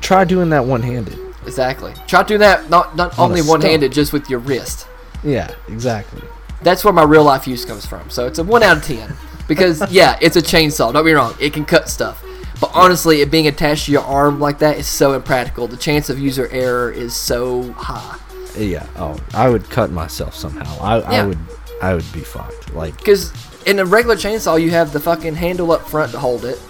Try 0.00 0.24
doing 0.24 0.50
that 0.50 0.64
one-handed. 0.64 1.18
Exactly. 1.44 1.92
Try 2.06 2.22
doing 2.22 2.40
that 2.40 2.70
not 2.70 2.96
not 2.96 3.18
On 3.18 3.30
only 3.30 3.40
stump. 3.40 3.62
one-handed, 3.62 3.92
just 3.92 4.12
with 4.12 4.28
your 4.30 4.38
wrist. 4.40 4.86
Yeah, 5.24 5.54
exactly. 5.68 6.22
That's 6.62 6.84
where 6.84 6.92
my 6.92 7.02
real 7.04 7.24
life 7.24 7.46
use 7.46 7.64
comes 7.64 7.84
from. 7.86 8.08
So 8.10 8.26
it's 8.26 8.38
a 8.38 8.44
one 8.44 8.62
out 8.62 8.78
of 8.78 8.84
ten. 8.84 9.12
Because 9.48 9.82
yeah, 9.90 10.18
it's 10.20 10.36
a 10.36 10.42
chainsaw. 10.42 10.92
Don't 10.92 11.04
be 11.04 11.12
wrong. 11.12 11.34
It 11.40 11.52
can 11.52 11.64
cut 11.64 11.88
stuff. 11.88 12.24
But 12.60 12.70
honestly, 12.74 13.20
it 13.22 13.30
being 13.30 13.48
attached 13.48 13.86
to 13.86 13.92
your 13.92 14.02
arm 14.02 14.38
like 14.38 14.58
that 14.60 14.78
is 14.78 14.86
so 14.86 15.14
impractical. 15.14 15.66
The 15.66 15.76
chance 15.76 16.08
of 16.10 16.18
user 16.20 16.48
error 16.52 16.92
is 16.92 17.14
so 17.14 17.72
high. 17.72 18.18
Yeah. 18.56 18.86
Oh, 18.96 19.18
I 19.34 19.48
would 19.48 19.68
cut 19.68 19.90
myself 19.90 20.34
somehow. 20.36 20.78
I, 20.80 20.98
Yeah. 20.98 21.22
I 21.22 21.26
would. 21.26 21.38
I 21.82 21.94
would 21.94 22.12
be 22.12 22.20
fucked. 22.20 22.72
Like 22.74 22.96
Because 22.98 23.32
in 23.66 23.80
a 23.80 23.84
regular 23.84 24.14
chainsaw, 24.14 24.60
you 24.62 24.70
have 24.70 24.92
the 24.92 25.00
fucking 25.00 25.34
handle 25.34 25.72
up 25.72 25.88
front 25.88 26.12
to 26.12 26.18
hold 26.20 26.44
it, 26.44 26.60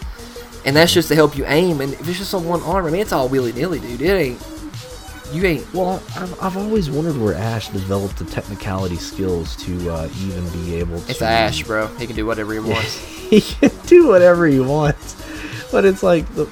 and 0.65 0.75
that's 0.75 0.95
just 0.95 1.09
to 1.09 1.15
help 1.15 1.37
you 1.37 1.45
aim. 1.47 1.83
And 1.83 1.93
if 1.93 2.09
it's 2.09 2.19
just 2.19 2.33
on 2.33 2.47
one 2.47 2.63
arm, 2.63 2.87
I 2.87 2.91
mean, 2.91 3.03
it's 3.03 3.13
all 3.13 3.29
willy 3.29 3.53
nilly, 3.53 3.79
dude. 3.81 4.01
It 4.01 4.15
ain't. 4.15 4.41
You 5.33 5.45
ain't. 5.47 5.75
Well, 5.75 6.03
I've, 6.17 6.43
I've 6.43 6.57
always 6.57 6.91
wondered 6.91 7.17
where 7.19 7.35
Ash 7.35 7.69
developed 7.69 8.19
the 8.19 8.25
technicality 8.27 8.97
skills 8.97 9.57
to 9.65 9.91
uh, 9.91 10.09
even 10.21 10.49
be 10.51 10.77
able 10.77 11.01
to. 11.01 11.11
It's 11.11 11.23
Ash, 11.23 11.63
bro. 11.63 11.87
He 11.97 12.07
can 12.07 12.15
do 12.17 12.27
whatever 12.27 12.53
he 12.53 12.59
wants. 12.71 12.99
he 12.99 13.41
can 13.41 13.71
do 13.87 14.09
whatever 14.09 14.47
he 14.47 14.61
wants, 14.61 15.17
but 15.73 15.85
it's 15.85 16.03
like 16.03 16.27
the. 16.35 16.47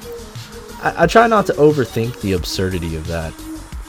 I, 0.83 1.05
I 1.05 1.07
try 1.07 1.27
not 1.27 1.47
to 1.47 1.53
overthink 1.55 2.21
the 2.23 2.33
absurdity 2.33 2.97
of 2.97 3.07
that 3.07 3.35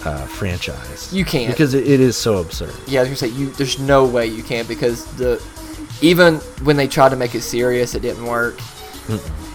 uh, 0.05 0.25
franchise. 0.25 1.13
You 1.13 1.24
can't. 1.24 1.51
because 1.51 1.74
it, 1.74 1.88
it 1.88 2.00
is 2.01 2.17
so 2.17 2.38
absurd. 2.38 2.74
Yeah, 2.88 3.00
I 3.00 3.03
was 3.03 3.21
gonna 3.21 3.31
say 3.31 3.39
you. 3.39 3.50
There's 3.51 3.79
no 3.79 4.05
way 4.05 4.27
you 4.27 4.43
can 4.43 4.65
because 4.65 5.05
the 5.15 5.41
even 6.01 6.36
when 6.63 6.75
they 6.75 6.88
tried 6.88 7.10
to 7.10 7.15
make 7.15 7.33
it 7.33 7.41
serious, 7.41 7.95
it 7.95 8.01
didn't 8.01 8.25
work, 8.25 8.60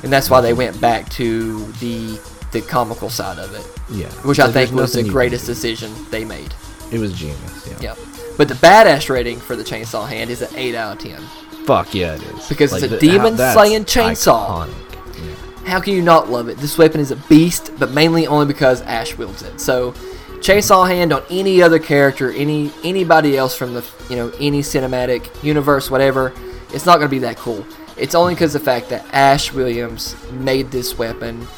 and 0.03 0.11
that's 0.13 0.31
why 0.31 0.41
they 0.41 0.55
went 0.55 0.81
back 0.81 1.09
to 1.11 1.67
the 1.73 2.19
the 2.61 2.67
comical 2.67 3.11
side 3.11 3.39
of 3.39 3.55
it, 3.55 3.67
Yeah, 3.91 4.09
which 4.25 4.39
I 4.39 4.51
think 4.51 4.73
was 4.73 4.93
the 4.93 4.99
nothing 4.99 4.99
you 4.99 5.05
can 5.05 5.13
greatest 5.13 5.47
decision 5.47 5.93
they 6.11 6.25
made. 6.25 6.55
It 6.91 6.99
was 6.99 7.13
genius. 7.13 7.69
Yeah. 7.69 7.95
Yep. 7.95 7.99
But 8.37 8.49
the 8.49 8.55
badass 8.55 9.09
rating 9.09 9.39
for 9.41 9.57
the 9.57 9.65
chainsaw 9.65 10.09
hand 10.09 10.31
is 10.31 10.43
an 10.43 10.55
eight 10.57 10.75
out 10.75 10.97
of 10.97 10.99
ten. 11.03 11.21
Fuck 11.65 11.95
yeah, 11.95 12.15
it 12.15 12.23
is. 12.23 12.49
Because 12.49 12.73
it's 12.73 12.93
a 12.93 12.99
demon 12.99 13.37
slaying 13.37 13.85
chainsaw. 13.85 14.69
Yeah. 14.69 15.35
How 15.67 15.81
can 15.81 15.95
you 15.95 16.03
not 16.03 16.31
love 16.31 16.49
it? 16.49 16.59
This 16.59 16.79
weapon 16.79 17.01
is 17.01 17.11
a 17.11 17.17
beast, 17.17 17.73
but 17.79 17.91
mainly 17.91 18.27
only 18.27 18.47
because 18.47 18.83
Ash 18.83 19.17
wields 19.19 19.43
it. 19.43 19.61
So, 19.61 19.93
chainsaw 20.39 20.87
hand 20.87 21.13
on 21.13 21.25
any 21.29 21.61
other 21.63 21.79
character, 21.79 22.31
any 22.31 22.71
anybody 22.85 23.37
else 23.37 23.57
from 23.57 23.75
the 23.75 23.85
you 24.09 24.17
know 24.17 24.31
any 24.39 24.61
cinematic 24.61 25.43
universe, 25.43 25.91
whatever, 25.91 26.33
it's 26.73 26.87
not 26.87 26.99
gonna 26.99 27.09
be 27.09 27.19
that 27.21 27.37
cool. 27.37 27.67
It's 27.97 28.15
only 28.15 28.35
because 28.35 28.53
the 28.53 28.61
fact 28.61 28.91
that 28.91 29.05
Ash 29.13 29.53
Williams 29.53 30.15
made 30.33 30.71
this 30.71 30.99
weapon 30.99 31.49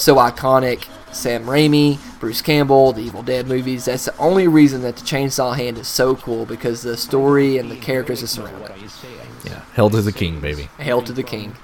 so 0.00 0.16
iconic. 0.16 0.88
Sam 1.12 1.44
Raimi, 1.44 1.98
Bruce 2.20 2.40
Campbell, 2.40 2.92
the 2.92 3.02
Evil 3.02 3.22
Dead 3.22 3.48
movies. 3.48 3.86
That's 3.86 4.04
the 4.04 4.16
only 4.16 4.46
reason 4.46 4.82
that 4.82 4.96
the 4.96 5.02
chainsaw 5.02 5.56
hand 5.56 5.76
is 5.78 5.88
so 5.88 6.14
cool 6.14 6.46
because 6.46 6.82
the 6.82 6.96
story 6.96 7.58
and 7.58 7.70
the 7.70 7.76
characters 7.76 8.20
that 8.20 8.28
surround 8.28 8.62
it. 8.62 8.72
Yeah. 9.44 9.60
Hell 9.74 9.90
to 9.90 10.00
the 10.02 10.12
king, 10.12 10.40
baby. 10.40 10.68
Hail 10.78 11.02
to 11.02 11.12
the 11.12 11.24
king. 11.24 11.56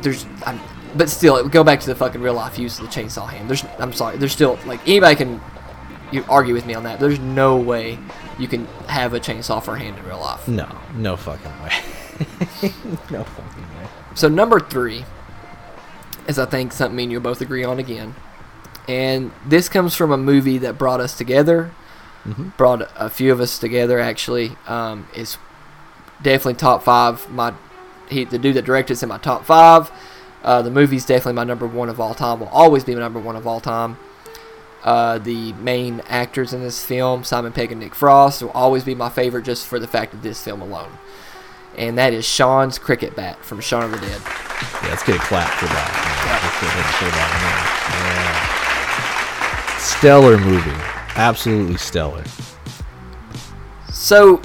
There's, 0.00 0.26
I'm, 0.44 0.60
but 0.96 1.08
still, 1.08 1.48
go 1.48 1.62
back 1.62 1.80
to 1.80 1.86
the 1.86 1.94
fucking 1.94 2.20
real 2.20 2.34
life 2.34 2.58
use 2.58 2.78
of 2.80 2.86
the 2.86 2.90
chainsaw 2.90 3.28
hand. 3.28 3.48
There's, 3.48 3.64
I'm 3.78 3.92
sorry, 3.92 4.16
there's 4.16 4.32
still 4.32 4.58
like 4.66 4.80
anybody 4.82 5.14
can, 5.14 5.40
you 6.10 6.24
argue 6.28 6.54
with 6.54 6.66
me 6.66 6.74
on 6.74 6.82
that. 6.84 6.98
There's 6.98 7.20
no 7.20 7.56
way 7.56 7.98
you 8.38 8.48
can 8.48 8.66
have 8.88 9.14
a 9.14 9.20
chainsaw 9.20 9.62
for 9.62 9.74
a 9.74 9.78
hand 9.78 9.98
in 9.98 10.04
real 10.04 10.20
life. 10.20 10.48
No, 10.48 10.68
no 10.96 11.16
fucking 11.16 11.62
way. 11.62 11.72
no 13.10 13.22
fucking 13.22 13.62
way. 13.62 13.88
So 14.14 14.28
number 14.28 14.58
three 14.58 15.04
is 16.28 16.38
I 16.38 16.44
think 16.44 16.72
something 16.72 16.96
me 16.96 17.02
and 17.04 17.12
you 17.12 17.18
both 17.18 17.40
agree 17.40 17.64
on 17.64 17.80
again, 17.80 18.14
and 18.86 19.32
this 19.44 19.68
comes 19.68 19.96
from 19.96 20.12
a 20.12 20.16
movie 20.16 20.58
that 20.58 20.78
brought 20.78 21.00
us 21.00 21.16
together. 21.16 21.72
Brought 22.58 22.90
a 22.94 23.08
few 23.08 23.32
of 23.32 23.40
us 23.40 23.58
together 23.58 23.98
actually. 23.98 24.52
Um, 24.66 25.08
it's 25.14 25.38
definitely 26.20 26.54
top 26.54 26.82
five. 26.82 27.30
My 27.30 27.54
he 28.10 28.24
the 28.24 28.38
dude 28.38 28.56
that 28.56 28.66
directed 28.66 28.94
it's 28.94 29.02
in 29.02 29.08
my 29.08 29.18
top 29.18 29.44
five. 29.46 29.90
Uh, 30.42 30.60
the 30.60 30.70
movie's 30.70 31.06
definitely 31.06 31.32
my 31.32 31.44
number 31.44 31.66
one 31.66 31.88
of 31.88 31.98
all 32.00 32.14
time. 32.14 32.40
Will 32.40 32.48
always 32.48 32.84
be 32.84 32.94
my 32.94 33.00
number 33.00 33.18
one 33.18 33.36
of 33.36 33.46
all 33.46 33.60
time. 33.60 33.96
Uh, 34.82 35.18
the 35.18 35.52
main 35.54 36.00
actors 36.06 36.52
in 36.52 36.62
this 36.62 36.84
film, 36.84 37.24
Simon 37.24 37.52
Pegg 37.52 37.72
and 37.72 37.80
Nick 37.80 37.94
Frost, 37.94 38.42
will 38.42 38.50
always 38.50 38.84
be 38.84 38.94
my 38.94 39.08
favorite 39.08 39.44
just 39.44 39.66
for 39.66 39.78
the 39.78 39.88
fact 39.88 40.14
of 40.14 40.22
this 40.22 40.42
film 40.42 40.60
alone. 40.60 40.98
And 41.78 41.96
that 41.96 42.12
is 42.12 42.26
Shaun's 42.26 42.76
cricket 42.76 43.14
bat 43.14 43.42
from 43.44 43.60
Shaun 43.60 43.84
of 43.84 43.92
the 43.92 43.98
Dead. 43.98 44.20
Yeah, 44.20 44.88
let's 44.88 45.04
get 45.04 45.14
a 45.14 45.20
clap 45.20 45.48
for 45.58 45.66
that. 45.66 45.88
Yeah, 46.26 46.40
let's 46.42 46.60
go 46.60 46.66
ahead 46.66 46.84
and 46.84 46.94
show 46.98 47.06
that. 47.14 47.30
Yeah. 49.70 49.78
Stellar 49.78 50.38
movie. 50.38 50.82
Absolutely 51.14 51.76
stellar. 51.76 52.24
So, 53.92 54.42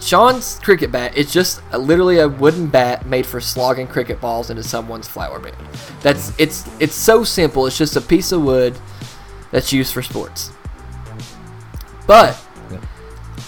Shaun's 0.00 0.60
cricket 0.60 0.92
bat 0.92 1.16
is 1.16 1.32
just 1.32 1.60
a, 1.72 1.78
literally 1.78 2.20
a 2.20 2.28
wooden 2.28 2.68
bat 2.68 3.04
made 3.04 3.26
for 3.26 3.40
slogging 3.40 3.88
cricket 3.88 4.20
balls 4.20 4.48
into 4.48 4.62
someone's 4.62 5.08
flower 5.08 5.40
bed. 5.40 5.56
That's 6.02 6.32
it's 6.38 6.70
it's 6.78 6.94
so 6.94 7.24
simple. 7.24 7.66
It's 7.66 7.76
just 7.76 7.96
a 7.96 8.00
piece 8.00 8.30
of 8.30 8.42
wood 8.42 8.78
that's 9.50 9.72
used 9.72 9.92
for 9.92 10.02
sports. 10.02 10.52
But. 12.06 12.40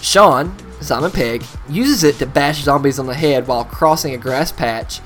Shaun 0.01 0.55
Simon 0.81 1.11
Pegg 1.11 1.43
uses 1.69 2.03
it 2.03 2.15
to 2.19 2.25
bash 2.25 2.63
zombies 2.63 2.99
on 2.99 3.07
the 3.07 3.13
head 3.13 3.47
while 3.47 3.65
crossing 3.65 4.13
a 4.13 4.17
grass 4.17 4.51
patch. 4.51 5.01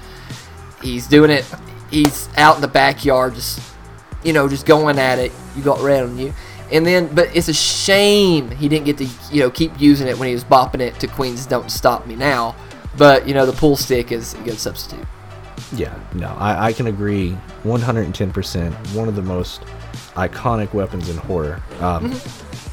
He's 0.81 1.07
doing 1.07 1.31
it. 1.31 1.45
He's 1.89 2.29
out 2.37 2.55
in 2.55 2.61
the 2.61 2.67
backyard, 2.67 3.35
just 3.35 3.59
you 4.23 4.33
know, 4.33 4.47
just 4.47 4.65
going 4.65 4.99
at 4.99 5.19
it. 5.19 5.31
You 5.55 5.63
got 5.63 5.81
red 5.81 6.03
on 6.03 6.17
you. 6.17 6.33
And 6.71 6.85
then, 6.85 7.13
but 7.13 7.35
it's 7.35 7.49
a 7.49 7.53
shame 7.53 8.49
he 8.51 8.69
didn't 8.69 8.85
get 8.85 8.97
to, 8.99 9.07
you 9.31 9.41
know, 9.41 9.49
keep 9.49 9.79
using 9.79 10.07
it 10.07 10.17
when 10.17 10.27
he 10.29 10.33
was 10.33 10.43
bopping 10.43 10.79
it 10.79 10.99
to 10.99 11.07
Queen's 11.07 11.45
"Don't 11.45 11.69
Stop 11.71 12.07
Me 12.07 12.15
Now." 12.15 12.55
But 12.97 13.27
you 13.27 13.33
know, 13.33 13.45
the 13.45 13.53
pool 13.53 13.75
stick 13.75 14.11
is 14.11 14.33
a 14.35 14.37
good 14.39 14.57
substitute. 14.57 15.05
Yeah, 15.73 15.97
no, 16.13 16.27
I, 16.37 16.67
I 16.67 16.73
can 16.73 16.87
agree 16.87 17.37
110%. 17.63 18.73
One 18.95 19.07
of 19.07 19.15
the 19.15 19.21
most 19.21 19.61
iconic 20.15 20.73
weapons 20.73 21.07
in 21.09 21.17
horror. 21.17 21.61
Um, 21.79 22.13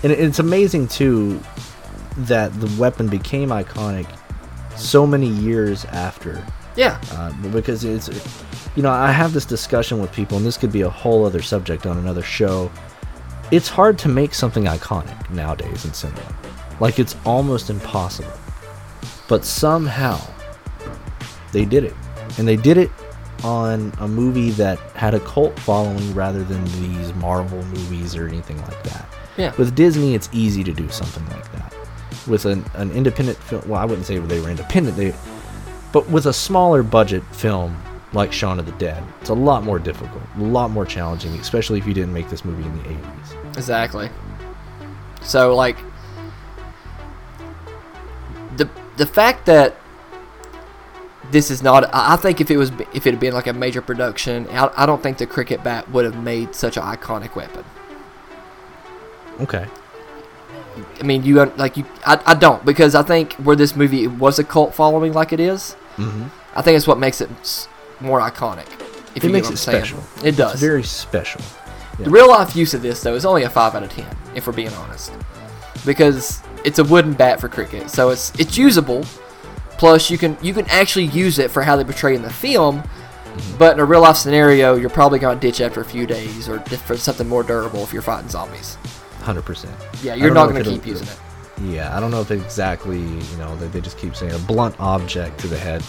And 0.03 0.13
it's 0.13 0.39
amazing, 0.39 0.87
too, 0.89 1.41
that 2.27 2.53
the 2.61 2.81
weapon 2.81 3.09
became 3.09 3.51
iconic 3.51 4.07
so 4.77 5.07
many 5.07 5.29
years 5.29 5.85
after. 5.87 6.45
Yeah, 6.77 7.01
Uh, 7.13 7.33
because 7.51 7.85
it's, 7.85 8.09
you 8.77 8.83
know, 8.83 8.91
I 8.91 9.11
have 9.11 9.33
this 9.33 9.45
discussion 9.45 10.01
with 10.01 10.13
people, 10.13 10.37
and 10.37 10.47
this 10.47 10.57
could 10.57 10.71
be 10.71 10.83
a 10.83 10.91
whole 10.91 11.25
other 11.27 11.43
subject 11.43 11.87
on 11.87 11.99
another 11.99 12.23
show. 12.23 12.71
It's 13.51 13.69
hard 13.69 13.99
to 14.01 14.09
make 14.09 14.33
something 14.35 14.65
iconic 14.65 15.31
nowadays 15.31 15.85
in 15.85 15.93
cinema. 15.93 16.21
Like, 16.79 16.99
it's 17.01 17.17
almost 17.25 17.71
impossible. 17.71 18.31
But 19.27 19.45
somehow, 19.45 20.21
they 21.53 21.65
did 21.65 21.83
it. 21.83 21.95
And 22.39 22.47
they 22.47 22.57
did 22.57 22.77
it 22.79 22.91
on 23.43 23.93
a 23.99 24.07
movie 24.07 24.51
that 24.51 24.79
had 24.95 25.15
a 25.15 25.21
cult 25.21 25.59
following 25.61 26.15
rather 26.15 26.45
than 26.45 26.65
these 26.81 27.13
Marvel 27.15 27.63
movies 27.65 28.15
or 28.15 28.29
anything 28.29 28.61
like 28.63 28.83
that. 28.85 29.09
Yeah. 29.37 29.55
With 29.57 29.75
Disney, 29.75 30.15
it's 30.15 30.29
easy 30.33 30.63
to 30.65 30.73
do 30.73 30.89
something 30.91 31.25
like 31.31 31.51
that. 31.53 31.75
With 32.29 32.45
an, 32.45 32.65
an 32.75 32.91
independent 32.93 33.39
film, 33.39 33.67
well, 33.69 33.81
I 33.81 33.85
wouldn't 33.85 34.07
say 34.07 34.19
they 34.19 34.41
were 34.41 34.51
independent, 34.51 34.97
they, 34.97 35.15
but 35.93 36.09
with 36.11 36.27
a 36.27 36.33
smaller 36.33 36.83
budget 36.83 37.25
film 37.35 37.81
like 38.13 38.33
Shaun 38.33 38.59
of 38.59 38.67
the 38.67 38.73
Dead, 38.73 39.03
it's 39.21 39.31
a 39.31 39.35
lot 39.35 39.65
more 39.65 39.79
difficult, 39.79 40.23
a 40.37 40.43
lot 40.43 40.71
more 40.71 40.85
challenging, 40.85 41.33
especially 41.35 41.79
if 41.79 41.87
you 41.87 41.95
didn't 41.95 42.13
make 42.13 42.29
this 42.29 42.45
movie 42.45 42.65
in 42.65 42.77
the 42.77 42.85
80s. 42.85 43.57
Exactly. 43.57 44.11
So 45.23 45.55
like 45.55 45.79
the 48.57 48.69
the 48.97 49.07
fact 49.07 49.47
that 49.47 49.77
this 51.31 51.51
is 51.51 51.63
not 51.63 51.89
I 51.93 52.17
think 52.17 52.41
if 52.41 52.51
it 52.51 52.57
was 52.57 52.71
if 52.95 53.07
it 53.07 53.13
had 53.13 53.21
been 53.21 53.35
like 53.35 53.47
a 53.47 53.53
major 53.53 53.83
production, 53.83 54.47
I, 54.49 54.71
I 54.77 54.87
don't 54.87 55.03
think 55.03 55.19
the 55.19 55.27
cricket 55.27 55.63
bat 55.63 55.91
would 55.91 56.05
have 56.05 56.23
made 56.23 56.55
such 56.55 56.77
an 56.77 56.83
iconic 56.83 57.35
weapon. 57.35 57.65
Okay. 59.41 59.67
I 61.01 61.03
mean, 61.03 61.25
you 61.25 61.45
like 61.57 61.77
you 61.77 61.85
I, 62.07 62.21
I 62.27 62.35
don't 62.35 62.65
because 62.65 62.95
I 62.95 63.03
think 63.03 63.33
where 63.35 63.57
this 63.57 63.75
movie 63.77 64.07
was 64.07 64.39
a 64.39 64.45
cult 64.45 64.75
following 64.75 65.13
like 65.13 65.33
it 65.33 65.41
is, 65.41 65.77
Mm-hmm. 65.97 66.29
I 66.57 66.63
think 66.63 66.77
it's 66.77 66.87
what 66.87 66.99
makes 66.99 67.21
it 67.21 67.29
more 68.01 68.21
iconic. 68.21 68.67
If 69.17 69.25
It 69.25 69.25
you 69.25 69.31
makes 69.33 69.51
it 69.51 69.57
saying. 69.57 69.85
special. 69.85 70.03
It 70.25 70.37
does. 70.37 70.53
It's 70.55 70.61
very 70.63 70.83
special. 70.85 71.41
The 71.99 72.09
real 72.11 72.29
life 72.29 72.55
use 72.55 72.75
of 72.75 72.83
this 72.83 73.03
though 73.03 73.15
is 73.15 73.25
only 73.27 73.43
a 73.43 73.51
five 73.51 73.75
out 73.75 73.83
of 73.83 73.91
ten, 73.91 74.07
if 74.35 74.47
we're 74.47 74.53
being 74.53 74.73
honest, 74.75 75.13
because 75.85 76.41
it's 76.65 76.79
a 76.79 76.85
wooden 76.85 77.13
bat 77.15 77.41
for 77.41 77.49
cricket, 77.49 77.91
so 77.91 78.11
it's 78.11 78.33
it's 78.39 78.57
usable. 78.57 79.05
Plus, 79.79 80.11
you 80.11 80.19
can 80.19 80.37
you 80.43 80.53
can 80.55 80.67
actually 80.71 81.07
use 81.07 81.39
it 81.39 81.51
for 81.51 81.63
how 81.63 81.77
they 81.77 81.85
portray 81.85 82.15
in 82.15 82.23
the 82.23 82.31
film, 82.31 82.83
but 83.59 83.75
in 83.75 83.81
a 83.81 83.85
real 83.85 84.01
life 84.03 84.17
scenario, 84.17 84.75
you're 84.77 84.91
probably 84.91 85.19
gonna 85.19 85.39
ditch 85.41 85.61
after 85.61 85.81
a 85.81 85.85
few 85.85 86.07
days 86.07 86.49
or 86.49 86.61
for 86.61 86.97
something 86.97 87.29
more 87.29 87.43
durable 87.43 87.83
if 87.83 87.93
you're 87.93 88.03
fighting 88.03 88.29
zombies. 88.29 88.77
100%. 89.35 90.03
Yeah, 90.03 90.15
you're 90.15 90.33
don't 90.33 90.53
gonna 90.53 90.65
keep 90.65 90.87
using 90.87 91.07
it. 91.09 91.19
Yeah, 91.63 91.97
I 91.97 92.01
don't 92.01 92.11
know 92.11 92.21
if 92.21 92.31
exactly, 92.31 93.01
you 93.01 93.37
know, 93.37 93.57
they, 93.57 93.67
they 93.67 93.81
just 93.81 93.99
keep 93.99 94.15
saying 94.15 94.33
a 94.33 94.39
blunt 94.39 94.79
object 94.79 95.41
to 95.41 95.49
the 95.49 95.59
head. 95.59 95.83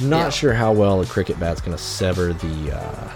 Not 0.00 0.18
Yeah. 0.18 0.30
sure 0.30 0.54
how 0.54 0.72
well 0.72 1.02
a 1.02 1.06
cricket 1.06 1.38
bat's 1.38 1.60
going 1.60 1.76
to 1.76 1.82
sever 1.82 2.32
the, 2.32 2.76
uh, 2.76 3.10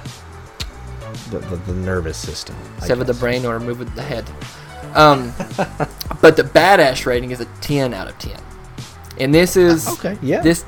the, 1.31 1.39
the 1.39 1.57
the 1.57 1.73
nervous 1.75 2.17
system. 2.17 2.55
I 2.81 2.87
Sever 2.87 3.05
the 3.05 3.15
brain 3.15 3.45
or 3.47 3.55
remove 3.59 3.95
the 3.95 4.03
head. 4.03 4.25
Um, 4.95 5.33
but 6.21 6.37
the 6.37 6.45
badass 6.45 7.05
rating 7.07 7.31
is 7.33 7.41
a 7.41 7.47
ten 7.61 7.93
out 7.95 8.07
of 8.09 8.19
ten, 8.19 8.39
and 9.19 9.35
this 9.35 9.57
is 9.57 9.89
Okay, 9.89 10.17
yeah. 10.23 10.41
this 10.41 10.65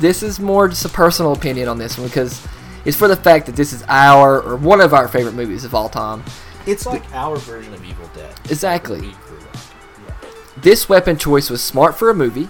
this 0.00 0.22
is 0.22 0.40
more 0.40 0.68
just 0.68 0.84
a 0.84 0.88
personal 0.88 1.32
opinion 1.32 1.68
on 1.68 1.78
this 1.78 1.96
one 1.96 2.08
because 2.08 2.44
it's 2.84 2.96
for 2.96 3.06
the 3.08 3.16
fact 3.16 3.46
that 3.46 3.54
this 3.56 3.72
is 3.72 3.84
our 3.88 4.40
or 4.42 4.56
one 4.56 4.80
of 4.80 4.92
our 4.92 5.08
favorite 5.08 5.34
movies 5.34 5.64
of 5.64 5.74
all 5.74 5.88
time. 5.88 6.22
It's 6.66 6.86
like 6.86 7.02
our 7.14 7.36
version 7.36 7.74
of 7.74 7.84
Evil 7.84 8.08
Dead. 8.14 8.34
Exactly. 8.44 9.14
This 10.56 10.88
weapon 10.88 11.18
choice 11.18 11.50
was 11.50 11.62
smart 11.62 11.96
for 11.96 12.10
a 12.10 12.14
movie. 12.14 12.48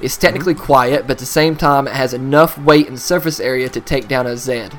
It's 0.00 0.16
technically 0.16 0.54
mm-hmm. 0.54 0.64
quiet, 0.64 1.02
but 1.02 1.12
at 1.12 1.18
the 1.18 1.26
same 1.26 1.56
time, 1.56 1.86
it 1.86 1.94
has 1.94 2.14
enough 2.14 2.56
weight 2.56 2.88
and 2.88 2.98
surface 2.98 3.38
area 3.38 3.68
to 3.68 3.80
take 3.80 4.08
down 4.08 4.26
a 4.26 4.36
Zed. 4.36 4.78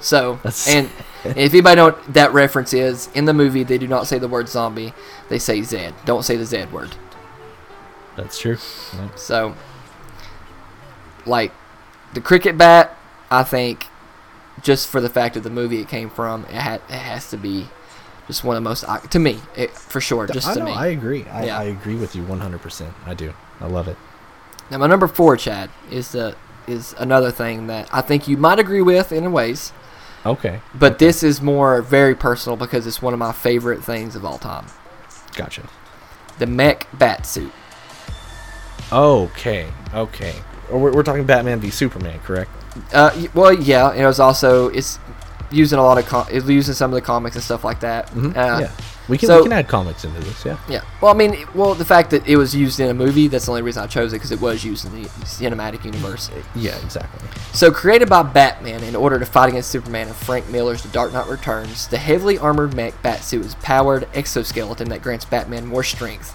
So, 0.00 0.34
That's- 0.36 0.68
and 0.68 0.90
if 1.24 1.52
anybody 1.52 1.76
know 1.76 1.86
what 1.86 2.14
that 2.14 2.32
reference 2.32 2.72
is, 2.72 3.08
in 3.14 3.24
the 3.24 3.34
movie, 3.34 3.64
they 3.64 3.78
do 3.78 3.88
not 3.88 4.06
say 4.06 4.18
the 4.18 4.28
word 4.28 4.48
zombie, 4.48 4.92
they 5.28 5.38
say 5.38 5.62
Zed. 5.62 5.94
Don't 6.04 6.24
say 6.24 6.36
the 6.36 6.46
Zed 6.46 6.72
word. 6.72 6.94
That's 8.16 8.38
true. 8.38 8.58
Yeah. 8.94 9.14
So, 9.16 9.56
like, 11.26 11.52
the 12.12 12.20
cricket 12.20 12.56
bat, 12.56 12.96
I 13.30 13.42
think, 13.42 13.88
just 14.62 14.88
for 14.88 15.00
the 15.00 15.08
fact 15.08 15.36
of 15.36 15.42
the 15.42 15.50
movie 15.50 15.80
it 15.80 15.88
came 15.88 16.10
from, 16.10 16.44
it, 16.44 16.54
ha- 16.54 16.74
it 16.88 16.94
has 16.94 17.30
to 17.30 17.36
be 17.36 17.66
just 18.26 18.42
one 18.44 18.56
of 18.56 18.62
the 18.62 18.68
most, 18.68 18.84
to 19.10 19.18
me, 19.18 19.38
it, 19.56 19.70
for 19.70 20.00
sure, 20.00 20.26
just 20.26 20.48
I 20.48 20.54
to 20.54 20.58
know, 20.60 20.64
me. 20.66 20.72
I 20.72 20.86
agree. 20.88 21.24
I, 21.26 21.44
Yeah. 21.46 21.58
I 21.58 21.64
agree 21.64 21.96
with 21.96 22.14
you 22.16 22.22
100%. 22.22 22.92
I 23.06 23.14
do. 23.14 23.34
I 23.60 23.66
love 23.66 23.88
it. 23.88 23.96
Now, 24.70 24.78
my 24.78 24.86
number 24.86 25.06
four, 25.06 25.36
Chad, 25.36 25.70
is 25.90 26.12
the 26.12 26.36
is 26.66 26.94
another 26.98 27.30
thing 27.30 27.66
that 27.66 27.86
I 27.92 28.00
think 28.00 28.26
you 28.26 28.38
might 28.38 28.58
agree 28.58 28.80
with 28.80 29.12
in 29.12 29.30
ways, 29.32 29.74
Okay. 30.24 30.60
but 30.74 30.98
this 30.98 31.22
is 31.22 31.42
more 31.42 31.82
very 31.82 32.14
personal 32.14 32.56
because 32.56 32.86
it's 32.86 33.02
one 33.02 33.12
of 33.12 33.18
my 33.18 33.32
favorite 33.32 33.84
things 33.84 34.16
of 34.16 34.24
all 34.24 34.38
time. 34.38 34.64
Gotcha. 35.36 35.68
The 36.38 36.46
mech 36.46 36.86
bat 36.94 37.26
suit. 37.26 37.52
Okay. 38.90 39.70
Okay. 39.92 40.34
We're, 40.70 40.92
we're 40.94 41.02
talking 41.02 41.24
Batman 41.26 41.60
v 41.60 41.68
Superman, 41.70 42.18
correct? 42.20 42.50
Uh, 42.92 43.10
well, 43.34 43.52
yeah, 43.52 43.92
it 43.92 44.04
was 44.04 44.18
also 44.20 44.68
it's 44.68 44.98
using 45.50 45.78
a 45.78 45.82
lot 45.82 45.98
of 45.98 46.06
com- 46.06 46.26
it's 46.30 46.46
using 46.48 46.74
some 46.74 46.90
of 46.90 46.94
the 46.94 47.00
comics 47.02 47.36
and 47.36 47.44
stuff 47.44 47.62
like 47.64 47.80
that. 47.80 48.10
Mhm, 48.12 48.36
Uh, 48.36 48.60
yeah. 48.60 48.70
We 49.06 49.18
can, 49.18 49.26
so- 49.26 49.36
we 49.38 49.42
can 49.44 49.52
add 49.52 49.68
comics 49.68 50.02
into 50.04 50.18
this, 50.20 50.44
yeah. 50.46 50.56
Yeah. 50.66 50.80
Well, 51.02 51.12
I 51.12 51.14
mean, 51.14 51.36
well, 51.54 51.74
the 51.74 51.84
fact 51.84 52.08
that 52.10 52.26
it 52.26 52.36
was 52.38 52.54
used 52.56 52.80
in 52.80 52.88
a 52.88 52.94
movie, 52.94 53.28
that's 53.28 53.44
the 53.44 53.50
only 53.52 53.60
reason 53.60 53.82
I 53.84 53.86
chose 53.86 54.14
it 54.14 54.16
because 54.16 54.32
it 54.32 54.40
was 54.40 54.64
used 54.64 54.86
in 54.86 55.02
the 55.02 55.08
cinematic 55.26 55.84
universe. 55.84 56.30
Yeah, 56.56 56.74
exactly. 56.82 57.28
So, 57.52 57.70
created 57.70 58.08
by 58.08 58.22
Batman 58.22 58.82
in 58.82 58.96
order 58.96 59.18
to 59.18 59.26
fight 59.26 59.50
against 59.50 59.70
Superman 59.70 60.08
in 60.08 60.14
Frank 60.14 60.48
Miller's 60.48 60.82
The 60.82 60.88
Dark 60.88 61.12
Knight 61.12 61.28
Returns, 61.28 61.86
the 61.88 61.98
heavily 61.98 62.38
armored 62.38 62.74
mech 62.74 63.00
batsuit 63.02 63.44
is 63.44 63.54
powered 63.56 64.08
exoskeleton 64.14 64.88
that 64.88 65.02
grants 65.02 65.26
Batman 65.26 65.66
more 65.66 65.82
strength. 65.84 66.34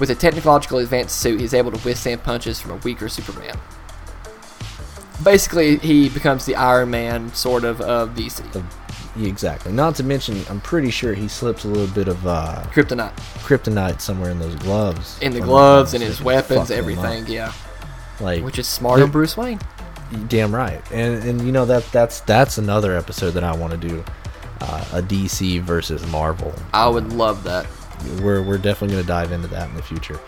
With 0.00 0.08
a 0.08 0.14
technologically 0.14 0.84
advanced 0.84 1.18
suit, 1.18 1.38
he's 1.38 1.52
able 1.52 1.70
to 1.70 1.84
withstand 1.86 2.22
punches 2.22 2.58
from 2.58 2.70
a 2.70 2.76
weaker 2.76 3.10
Superman. 3.10 3.58
Basically, 5.22 5.76
he 5.78 6.08
becomes 6.08 6.46
the 6.46 6.54
Iron 6.56 6.90
Man, 6.90 7.32
sort 7.34 7.64
of, 7.64 7.80
of 7.80 8.10
DC. 8.14 8.42
Exactly. 9.20 9.72
Not 9.72 9.96
to 9.96 10.02
mention, 10.04 10.42
I'm 10.48 10.60
pretty 10.60 10.90
sure 10.90 11.14
he 11.14 11.28
slips 11.28 11.64
a 11.64 11.68
little 11.68 11.92
bit 11.92 12.08
of 12.08 12.26
uh, 12.26 12.62
Kryptonite. 12.72 13.12
kryptonite 13.40 14.00
somewhere 14.00 14.30
in 14.30 14.38
those 14.38 14.54
gloves. 14.56 15.18
In 15.20 15.32
the 15.32 15.40
gloves, 15.40 15.94
and 15.94 16.02
so 16.02 16.06
his 16.08 16.22
weapons, 16.22 16.70
everything, 16.70 17.26
yeah. 17.26 17.52
Like, 18.20 18.44
Which 18.44 18.58
is 18.58 18.66
smart 18.68 18.98
the- 18.98 19.04
on 19.04 19.10
Bruce 19.10 19.36
Wayne. 19.36 19.58
damn 20.28 20.54
right. 20.54 20.80
And 20.92 21.22
and 21.24 21.40
you 21.42 21.52
know 21.52 21.64
that 21.66 21.84
that's 21.92 22.20
that's 22.20 22.58
another 22.58 22.96
episode 22.96 23.30
that 23.32 23.44
I 23.44 23.54
want 23.54 23.72
to 23.72 23.88
do, 23.88 24.04
uh, 24.60 24.84
a 24.92 25.02
DC 25.02 25.60
versus 25.62 26.06
Marvel. 26.08 26.54
I 26.72 26.88
would 26.88 27.12
love 27.12 27.42
that. 27.44 27.66
we're 28.22 28.42
we're 28.42 28.58
definitely 28.58 28.94
going 28.94 29.02
to 29.02 29.08
dive 29.08 29.32
into 29.32 29.48
that 29.48 29.68
in 29.68 29.74
the 29.74 29.82
future. 29.82 30.18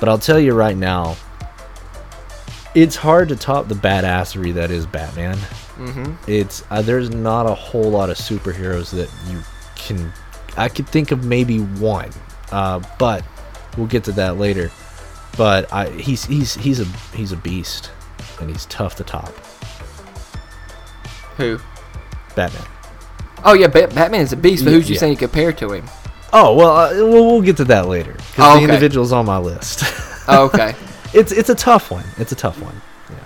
But 0.00 0.08
I'll 0.08 0.18
tell 0.18 0.38
you 0.40 0.54
right 0.54 0.76
now, 0.76 1.16
it's 2.74 2.96
hard 2.96 3.28
to 3.30 3.36
top 3.36 3.68
the 3.68 3.74
badassery 3.74 4.54
that 4.54 4.70
is 4.70 4.86
Batman. 4.86 5.36
hmm 5.76 6.12
It's 6.26 6.64
uh, 6.70 6.82
there's 6.82 7.10
not 7.10 7.46
a 7.46 7.54
whole 7.54 7.90
lot 7.90 8.10
of 8.10 8.16
superheroes 8.16 8.90
that 8.90 9.10
you 9.32 9.40
can. 9.76 10.12
I 10.56 10.68
could 10.68 10.88
think 10.88 11.10
of 11.10 11.24
maybe 11.24 11.58
one, 11.58 12.10
uh, 12.52 12.80
but 12.98 13.24
we'll 13.76 13.86
get 13.86 14.04
to 14.04 14.12
that 14.12 14.36
later. 14.38 14.70
But 15.36 15.72
I, 15.72 15.88
he's 15.90 16.24
he's 16.26 16.54
he's 16.54 16.80
a 16.80 16.84
he's 17.16 17.32
a 17.32 17.36
beast, 17.36 17.90
and 18.40 18.50
he's 18.50 18.66
tough 18.66 18.96
to 18.96 19.04
top. 19.04 19.32
Who? 21.36 21.58
Batman. 22.34 22.64
Oh 23.44 23.54
yeah, 23.54 23.68
Bat- 23.68 23.94
Batman 23.94 24.20
is 24.20 24.32
a 24.32 24.36
beast, 24.36 24.64
but 24.64 24.70
Yeah, 24.70 24.76
who's 24.76 24.88
you 24.90 24.94
yeah. 24.94 25.00
saying 25.00 25.12
you 25.12 25.18
compare 25.18 25.52
to 25.52 25.72
him? 25.72 25.88
Oh 26.32 26.54
well, 26.54 26.76
uh, 26.76 26.90
we'll, 26.94 27.26
we'll 27.26 27.42
get 27.42 27.56
to 27.58 27.64
that 27.66 27.86
later 27.88 28.12
because 28.12 28.28
Oh, 28.38 28.56
the 28.58 28.64
individual's 28.64 29.12
on 29.12 29.26
my 29.26 29.38
list. 29.38 29.82
Oh, 30.32 30.44
okay. 30.44 30.76
It's 31.14 31.32
it's 31.32 31.48
a 31.50 31.54
tough 31.54 31.90
one. 31.90 32.04
It's 32.18 32.32
a 32.32 32.36
tough 32.36 32.60
one. 32.60 32.80
Yeah. 33.10 33.16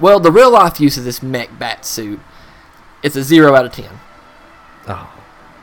well, 0.00 0.20
the 0.20 0.30
real 0.32 0.50
life 0.50 0.80
use 0.80 0.96
of 0.96 1.04
this 1.04 1.22
mech 1.22 1.58
bat 1.58 1.84
suit, 1.84 2.20
it's 3.02 3.16
a 3.16 3.22
zero 3.22 3.54
out 3.54 3.64
of 3.66 3.72
ten. 3.72 3.90
Oh, 4.88 5.12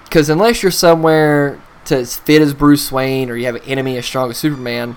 Because 0.04 0.30
unless 0.30 0.62
you're 0.64 0.72
somewhere 0.72 1.62
to 1.86 1.98
as 1.98 2.16
fit 2.18 2.42
as 2.42 2.54
Bruce 2.54 2.92
Wayne 2.92 3.30
or 3.30 3.36
you 3.36 3.46
have 3.46 3.56
an 3.56 3.64
enemy 3.64 3.98
as 3.98 4.06
strong 4.06 4.30
as 4.30 4.38
Superman, 4.38 4.96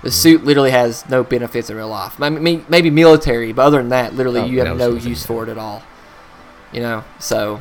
Mm. 0.00 0.02
the 0.04 0.10
suit 0.10 0.44
literally 0.44 0.70
has 0.70 1.06
no 1.10 1.22
benefits 1.22 1.68
in 1.68 1.76
real 1.76 1.88
life. 1.88 2.20
I 2.22 2.30
mean, 2.30 2.64
maybe 2.70 2.88
military, 2.90 3.52
but 3.52 3.62
other 3.66 3.76
than 3.78 3.90
that, 3.90 4.14
literally 4.14 4.40
Oh, 4.40 4.44
you 4.46 4.64
have 4.64 4.76
no 4.78 4.94
use 4.94 5.26
for 5.26 5.42
it 5.42 5.50
at 5.50 5.58
all. 5.58 5.82
You 6.72 6.80
know, 6.80 7.04
so 7.18 7.60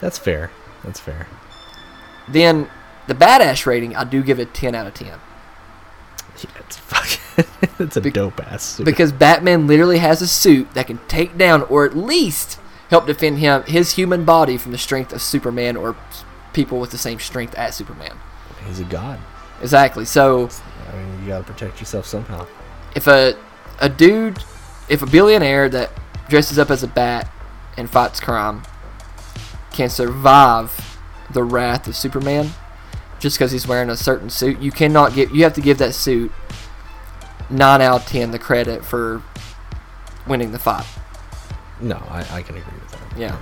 that's 0.00 0.18
fair. 0.18 0.50
That's 0.84 0.98
fair. 1.00 1.28
then 2.26 2.68
the 3.06 3.14
badass 3.14 3.64
rating, 3.64 3.94
I 3.96 4.04
do 4.04 4.22
give 4.22 4.38
it 4.40 4.52
ten 4.54 4.74
out 4.74 4.86
of 4.88 4.94
ten. 4.94 5.06
Yeah, 6.38 6.50
it's 6.58 6.76
fucking. 6.92 7.20
it's 7.78 7.96
a 7.96 8.00
Be- 8.00 8.10
dope 8.10 8.40
ass 8.40 8.62
suit. 8.62 8.84
because 8.84 9.12
Batman 9.12 9.66
literally 9.66 9.98
has 9.98 10.20
a 10.22 10.26
suit 10.26 10.72
that 10.74 10.86
can 10.86 10.98
take 11.08 11.38
down 11.38 11.62
or 11.62 11.84
at 11.84 11.96
least 11.96 12.58
help 12.90 13.06
defend 13.06 13.38
him 13.38 13.62
his 13.64 13.92
human 13.92 14.24
body 14.24 14.56
from 14.56 14.72
the 14.72 14.78
strength 14.78 15.12
of 15.12 15.22
Superman 15.22 15.76
or 15.76 15.96
people 16.52 16.80
with 16.80 16.90
the 16.90 16.98
same 16.98 17.18
strength 17.18 17.54
as 17.54 17.74
Superman. 17.76 18.18
he's 18.66 18.80
a 18.80 18.84
god. 18.84 19.18
Exactly. 19.62 20.04
So 20.04 20.48
I 20.90 20.96
mean, 20.96 21.20
you 21.22 21.28
gotta 21.28 21.44
protect 21.44 21.80
yourself 21.80 22.06
somehow. 22.06 22.46
if 22.94 23.06
a 23.06 23.34
a 23.80 23.88
dude, 23.88 24.38
if 24.88 25.02
a 25.02 25.06
billionaire 25.06 25.68
that 25.68 25.90
dresses 26.28 26.58
up 26.58 26.70
as 26.70 26.82
a 26.82 26.88
bat 26.88 27.30
and 27.76 27.88
fights 27.88 28.20
crime 28.20 28.62
can 29.72 29.88
survive 29.90 30.98
the 31.30 31.42
wrath 31.44 31.86
of 31.86 31.94
Superman 31.94 32.50
just 33.20 33.36
because 33.36 33.52
he's 33.52 33.66
wearing 33.68 33.90
a 33.90 33.96
certain 33.96 34.30
suit, 34.30 34.58
you 34.60 34.70
cannot 34.72 35.14
get 35.14 35.30
You 35.32 35.42
have 35.44 35.52
to 35.54 35.60
give 35.60 35.78
that 35.78 35.94
suit 35.94 36.32
nine 37.50 37.80
out 37.80 38.02
of 38.02 38.06
ten 38.06 38.30
the 38.30 38.38
credit 38.38 38.84
for 38.84 39.22
winning 40.26 40.52
the 40.52 40.58
fight. 40.58 40.86
No, 41.80 41.96
I, 42.08 42.26
I 42.30 42.42
can 42.42 42.56
agree 42.56 42.78
with 42.80 42.90
that. 42.92 43.18
Yeah. 43.18 43.38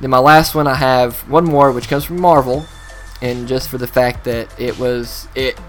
Then 0.00 0.10
my 0.10 0.18
last 0.18 0.54
one, 0.54 0.66
I 0.66 0.74
have 0.74 1.28
one 1.28 1.44
more, 1.44 1.72
which 1.72 1.88
comes 1.88 2.04
from 2.04 2.20
Marvel, 2.20 2.64
and 3.20 3.46
just 3.46 3.68
for 3.68 3.78
the 3.78 3.86
fact 3.86 4.24
that 4.24 4.58
it 4.58 4.78
was 4.78 5.28
it, 5.34 5.60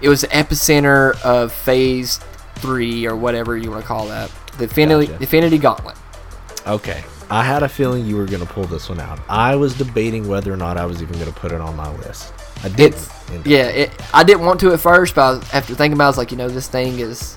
it 0.00 0.08
was 0.08 0.22
the 0.22 0.28
epicenter 0.28 1.20
of 1.22 1.52
Phase 1.52 2.20
Three 2.56 3.06
or 3.06 3.16
whatever 3.16 3.56
you 3.56 3.70
want 3.70 3.82
to 3.82 3.88
call 3.88 4.06
that, 4.08 4.30
the 4.58 4.64
Infinity 4.64 5.06
Gotcha. 5.06 5.22
Infinity 5.22 5.58
Gauntlet. 5.58 5.96
Okay. 6.66 7.02
I 7.30 7.44
had 7.44 7.62
a 7.62 7.68
feeling 7.68 8.06
you 8.06 8.16
were 8.16 8.26
going 8.26 8.44
to 8.44 8.52
pull 8.52 8.64
this 8.64 8.88
one 8.88 8.98
out. 8.98 9.20
I 9.28 9.54
was 9.54 9.74
debating 9.78 10.26
whether 10.26 10.52
or 10.52 10.56
not 10.56 10.76
I 10.76 10.84
was 10.84 11.00
even 11.00 11.14
going 11.14 11.32
to 11.32 11.38
put 11.38 11.52
it 11.52 11.60
on 11.60 11.76
my 11.76 11.88
list. 11.98 12.32
I 12.62 12.68
didn't. 12.68 12.94
It's 12.94 13.30
end 13.30 13.40
up. 13.40 13.46
yeah, 13.46 13.66
it, 13.68 13.90
I 14.12 14.24
didn't 14.24 14.44
want 14.44 14.60
to 14.60 14.72
at 14.72 14.80
first, 14.80 15.14
but 15.14 15.38
was, 15.40 15.54
after 15.54 15.74
thinking 15.74 15.94
about, 15.94 16.04
it, 16.04 16.06
I 16.06 16.10
was 16.10 16.18
like, 16.18 16.30
you 16.30 16.36
know, 16.36 16.48
this 16.48 16.68
thing 16.68 16.98
is 16.98 17.36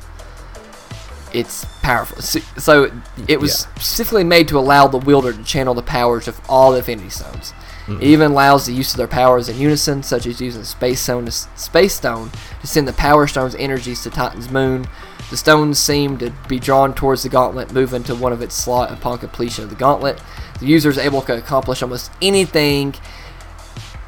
it's 1.34 1.66
powerful. 1.82 2.22
So, 2.22 2.40
so 2.58 2.92
it 3.28 3.40
was 3.40 3.52
Yeah. 3.52 3.76
specifically 3.76 4.24
made 4.24 4.48
to 4.50 4.60
allow 4.60 4.88
the 4.88 5.00
wielder 5.00 5.34
to 5.34 5.44
channel 5.44 5.74
the 5.74 5.82
powers 5.82 6.28
of 6.28 6.40
all 6.48 6.72
the 6.72 6.78
Infinity 6.80 7.10
Stones. 7.10 7.54
Mm-hmm. 7.88 8.02
It 8.02 8.04
even 8.04 8.32
allows 8.32 8.66
the 8.66 8.74
use 8.74 8.92
of 8.92 8.98
their 8.98 9.08
powers 9.08 9.50
in 9.50 9.58
unison, 9.58 10.04
such 10.04 10.26
as 10.28 10.40
using 10.40 10.64
Space 10.64 11.02
Stone 11.02 11.26
to, 11.26 11.32
Space 11.32 11.96
Stone 11.96 12.30
to 12.62 12.68
send 12.68 12.88
the 12.88 12.94
Power 12.94 13.26
Stone's 13.28 13.56
energies 13.56 14.04
to 14.04 14.10
Titan's 14.10 14.50
moon. 14.50 14.88
The 15.30 15.38
stones 15.38 15.80
seem 15.80 16.18
to 16.20 16.32
be 16.48 16.60
drawn 16.60 16.94
towards 16.94 17.24
the 17.24 17.30
gauntlet, 17.30 17.74
moving 17.74 18.04
to 18.04 18.14
one 18.16 18.32
of 18.32 18.42
its 18.42 18.54
slot 18.56 18.92
upon 18.92 19.18
completion 19.18 19.64
of 19.64 19.70
the 19.72 19.76
gauntlet. 19.76 20.22
The 20.60 20.68
user 20.68 20.90
is 20.92 20.98
able 21.00 21.22
to 21.24 21.36
accomplish 21.36 21.82
almost 21.82 22.12
anything, 22.22 22.94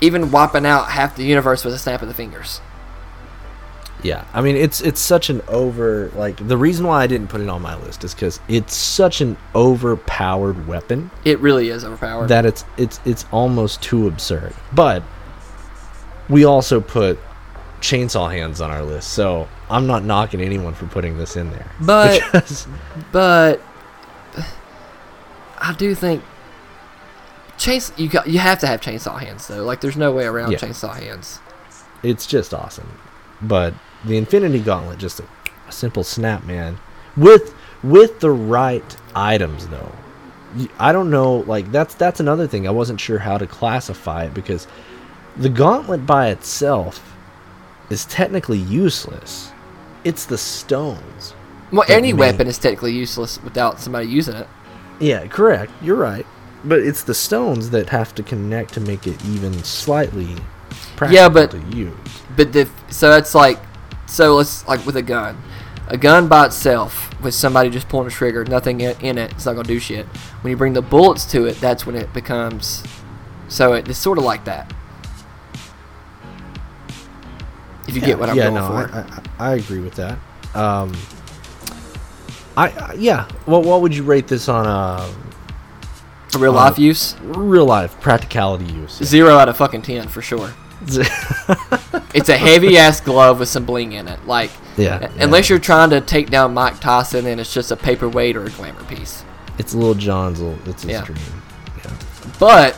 even 0.01 0.31
wiping 0.31 0.65
out 0.65 0.89
half 0.91 1.15
the 1.15 1.23
universe 1.23 1.63
with 1.65 1.73
a 1.73 1.77
snap 1.77 2.01
of 2.01 2.07
the 2.07 2.13
fingers. 2.13 2.61
Yeah, 4.03 4.25
I 4.33 4.41
mean 4.41 4.55
it's 4.55 4.81
it's 4.81 4.99
such 4.99 5.29
an 5.31 5.41
over 5.47 6.11
like 6.15 6.45
the 6.47 6.57
reason 6.57 6.85
why 6.85 7.01
I 7.01 7.07
didn't 7.07 7.29
put 7.29 7.41
it 7.41 7.49
on 7.49 7.61
my 7.61 7.75
list 7.75 8.03
is 8.03 8.13
because 8.13 8.39
it's 8.47 8.75
such 8.75 9.19
an 9.21 9.35
overpowered 9.55 10.67
weapon 10.67 11.09
It 11.23 11.39
really 11.39 11.69
is 11.69 11.83
overpowered. 11.83 12.27
that 12.27 12.45
it's 12.45 12.65
it's 12.77 12.99
it's 13.05 13.25
almost 13.31 13.81
too 13.81 14.07
absurd. 14.07 14.53
But 14.73 15.01
we 16.29 16.43
also 16.45 16.81
put 16.81 17.17
chainsaw 17.81 18.31
hands 18.31 18.61
on 18.61 18.69
our 18.69 18.83
list, 18.83 19.11
so 19.11 19.47
I'm 19.71 19.87
not 19.87 20.03
knocking 20.03 20.41
anyone 20.41 20.73
for 20.75 20.85
putting 20.87 21.17
this 21.17 21.35
in 21.35 21.49
there. 21.51 21.71
But- 21.81 22.21
Because- 22.31 22.67
but 23.11 23.61
I 25.57 25.73
do 25.77 25.95
think 25.95 26.23
chains 27.57 27.91
you 27.97 28.07
got 28.09 28.27
you 28.27 28.39
have 28.39 28.59
to 28.59 28.67
have 28.67 28.81
chainsaw 28.81 29.19
hands 29.19 29.47
though. 29.47 29.63
Like 29.63 29.81
there's 29.81 29.97
no 29.97 30.11
way 30.11 30.25
around 30.25 30.51
Yeah. 30.51 30.57
chainsaw 30.59 30.95
hands. 30.95 31.39
it's 32.03 32.25
just 32.25 32.53
awesome. 32.53 32.99
But 33.41 33.73
the 34.03 34.17
Infinity 34.17 34.59
Gauntlet, 34.59 34.97
just 34.99 35.19
a, 35.19 35.25
a 35.67 35.71
simple 35.71 36.03
snap, 36.03 36.43
man. 36.45 36.77
With 37.17 37.53
with 37.83 38.19
the 38.19 38.31
right 38.31 38.95
items, 39.15 39.67
though. 39.67 39.91
I 40.79 40.91
don't 40.93 41.09
know. 41.09 41.37
Like 41.47 41.71
that's 41.71 41.95
that's 41.95 42.19
another 42.19 42.47
thing. 42.47 42.67
I 42.67 42.71
wasn't 42.71 42.99
sure 42.99 43.19
how 43.19 43.37
to 43.37 43.45
classify 43.47 44.25
it 44.25 44.33
because 44.33 44.67
the 45.37 45.49
gauntlet 45.49 46.05
by 46.05 46.29
itself 46.29 47.15
is 47.89 48.05
technically 48.05 48.57
useless. 48.59 49.51
It's 50.03 50.25
the 50.25 50.37
stones. 50.37 51.33
Well, 51.71 51.85
any 51.89 52.13
weapon 52.13 52.47
is 52.47 52.57
technically 52.57 52.93
useless 52.93 53.41
without 53.43 53.79
somebody 53.79 54.07
using 54.07 54.35
it. 54.35 54.47
Yeah, 54.99 55.27
correct. 55.27 55.71
You're 55.81 55.97
right. 55.97 56.25
But 56.65 56.79
it's 56.79 57.03
the 57.03 57.13
stones 57.13 57.69
that 57.69 57.89
have 57.89 58.15
to 58.15 58.23
connect 58.23 58.73
to 58.73 58.81
make 58.81 59.07
it 59.07 59.23
even 59.25 59.53
slightly 59.63 60.35
practical 60.95 61.13
Yeah, 61.13 61.29
but- 61.29 61.51
to 61.51 61.59
use. 61.75 61.93
But 62.35 62.51
the 62.51 62.67
so 62.89 63.09
that's 63.09 63.33
like 63.33 63.59
so 64.07 64.35
let's 64.35 64.67
like 64.67 64.85
with 64.85 64.97
a 64.97 65.01
gun. 65.01 65.41
A 65.87 65.97
gun 65.97 66.27
by 66.27 66.47
itself, 66.47 67.13
with 67.21 67.35
somebody 67.35 67.69
just 67.69 67.87
pulling 67.87 68.07
a 68.07 68.09
trigger, 68.09 68.43
nothing 68.43 68.81
in 68.81 69.17
it, 69.19 69.31
it's 69.31 69.45
not 69.45 69.53
gonna 69.53 69.67
do 69.67 69.79
shit. 69.79 70.07
When 70.41 70.49
you 70.49 70.57
bring 70.57 70.73
the 70.73 70.81
bullets 70.81 71.25
to 71.25 71.45
it, 71.45 71.61
that's 71.61 71.85
when 71.85 71.95
it 71.95 72.11
becomes. 72.11 72.83
So 73.47 73.73
it, 73.73 73.87
it's 73.87 73.99
sort 73.99 74.17
of 74.17 74.23
like 74.23 74.45
that. 74.45 74.73
If 77.87 77.93
you 77.93 78.01
get 78.01 78.17
what 78.17 78.29
I'm 78.29 78.35
yeah, 78.35 78.49
going 78.49 78.55
no, 78.55 78.67
for. 78.67 78.95
I, 78.95 79.21
I, 79.39 79.51
I 79.51 79.55
agree 79.55 79.79
with 79.79 79.93
that. 79.95 80.17
Um, 80.55 80.91
I, 82.57 82.69
I 82.69 82.93
yeah. 82.97 83.27
Well, 83.45 83.61
what 83.61 83.81
would 83.81 83.95
you 83.95 84.03
rate 84.03 84.27
this 84.27 84.49
on 84.49 84.65
uh, 84.65 85.05
For 85.05 85.24
real 86.37 86.51
uh, 86.53 86.55
life 86.55 86.77
use, 86.79 87.15
real 87.21 87.65
life 87.65 87.99
practicality 88.01 88.65
use? 88.65 88.97
zero 89.03 89.37
out 89.37 89.49
of 89.49 89.57
fucking 89.57 89.81
ten 89.83 90.07
for 90.07 90.21
sure. 90.21 90.53
It's 92.13 92.29
a 92.29 92.37
heavy 92.37 92.77
ass 92.77 93.01
glove 93.01 93.39
with 93.39 93.49
some 93.49 93.65
bling 93.65 93.91
in 93.91 94.07
it. 94.07 94.25
Like, 94.25 94.49
Yeah, 94.77 95.01
yeah. 95.01 95.11
unless 95.19 95.49
you're 95.49 95.59
trying 95.59 95.89
to 95.89 95.99
take 95.99 96.29
down 96.29 96.53
Mike 96.53 96.79
Tyson 96.79 97.25
and 97.25 97.41
it's 97.41 97.53
just 97.53 97.71
a 97.71 97.75
paperweight 97.75 98.37
or 98.37 98.45
a 98.45 98.49
glamour 98.51 98.83
piece. 98.85 99.25
it's 99.57 99.73
a 99.73 99.77
little 99.77 99.95
John's. 99.95 100.39
It's 100.65 100.83
his 100.83 100.91
Yeah. 100.91 101.03
dream. 101.03 101.17
Yeah, 101.83 101.91
But 102.39 102.75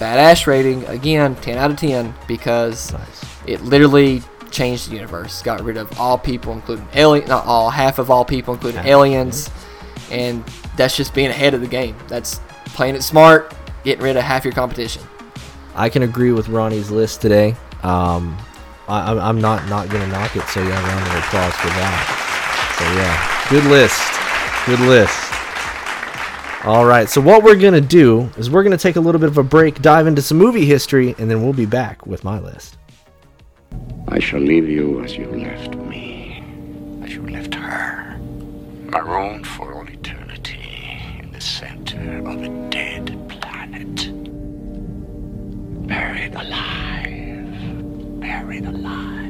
badass 0.00 0.46
rating 0.48 0.84
again, 0.86 1.36
ten 1.36 1.58
out 1.58 1.70
of 1.70 1.76
ten 1.76 2.12
because 2.26 2.92
nice. 2.92 3.24
it 3.46 3.62
literally 3.62 4.22
changed 4.50 4.90
the 4.90 4.96
universe. 4.96 5.42
Got 5.42 5.62
rid 5.62 5.76
of 5.76 5.98
all 6.00 6.18
people, 6.18 6.52
including 6.54 6.88
alien, 6.94 7.28
not 7.28 7.46
all, 7.46 7.70
half 7.70 7.98
of 8.00 8.10
all 8.10 8.24
people, 8.24 8.54
including 8.54 8.78
Half, 8.78 8.86
aliens, 8.86 9.48
and 10.10 10.42
that's 10.76 10.96
just 10.96 11.14
being 11.14 11.30
ahead 11.30 11.54
of 11.54 11.60
the 11.60 11.68
game. 11.68 11.94
That's 12.08 12.40
playing 12.72 12.94
it 12.94 13.02
smart, 13.02 13.54
getting 13.84 14.02
rid 14.04 14.16
of 14.16 14.22
half 14.22 14.44
your 14.44 14.52
competition. 14.54 15.02
I 15.74 15.88
can 15.88 16.02
agree 16.02 16.32
with 16.32 16.48
Ronnie's 16.48 16.90
list 16.90 17.20
today. 17.22 17.56
Um, 17.82 18.36
I, 18.88 19.00
I'm- 19.08 19.18
I'm 19.20 19.40
not 19.40 19.68
not 19.68 19.88
gonna 19.88 20.06
knock 20.08 20.34
it. 20.36 20.42
So 20.48 20.62
yeah, 20.62 20.70
round 20.88 21.06
of 21.06 21.14
applause 21.24 21.54
for 21.54 21.68
that. 21.68 22.18
So 22.78 22.84
yeah, 22.94 23.48
good 23.48 23.70
list, 23.70 24.02
good 24.66 24.80
list. 24.88 25.18
All 26.64 26.84
right, 26.84 27.08
so 27.08 27.20
what 27.20 27.42
we're 27.42 27.56
gonna 27.56 27.80
do 27.80 28.30
is 28.36 28.48
we're 28.50 28.62
gonna 28.62 28.76
take 28.78 28.96
a 28.96 29.00
little 29.00 29.20
bit 29.20 29.28
of 29.28 29.38
a 29.38 29.42
break, 29.42 29.82
dive 29.82 30.06
into 30.06 30.22
some 30.22 30.38
movie 30.38 30.64
history, 30.64 31.14
and 31.18 31.28
then 31.30 31.42
we'll 31.42 31.52
be 31.52 31.66
back 31.66 32.06
with 32.06 32.22
my 32.22 32.38
list. 32.38 32.76
I 34.08 34.18
shall 34.20 34.40
leave 34.40 34.68
you 34.68 35.02
as 35.02 35.16
you 35.16 35.26
left 35.26 35.74
me, 35.74 36.44
as 37.02 37.14
you 37.14 37.26
left 37.28 37.54
her, 37.54 38.16
marooned 38.84 39.46
for 39.46 39.74
all 39.74 39.88
eternity 39.88 41.00
in 41.20 41.32
the 41.32 41.40
center 41.40 41.81
of 42.26 42.42
a 42.42 42.48
dead 42.70 43.06
planet. 43.28 44.10
Buried 45.86 46.34
alive, 46.34 48.20
buried 48.20 48.66
alive. 48.66 49.22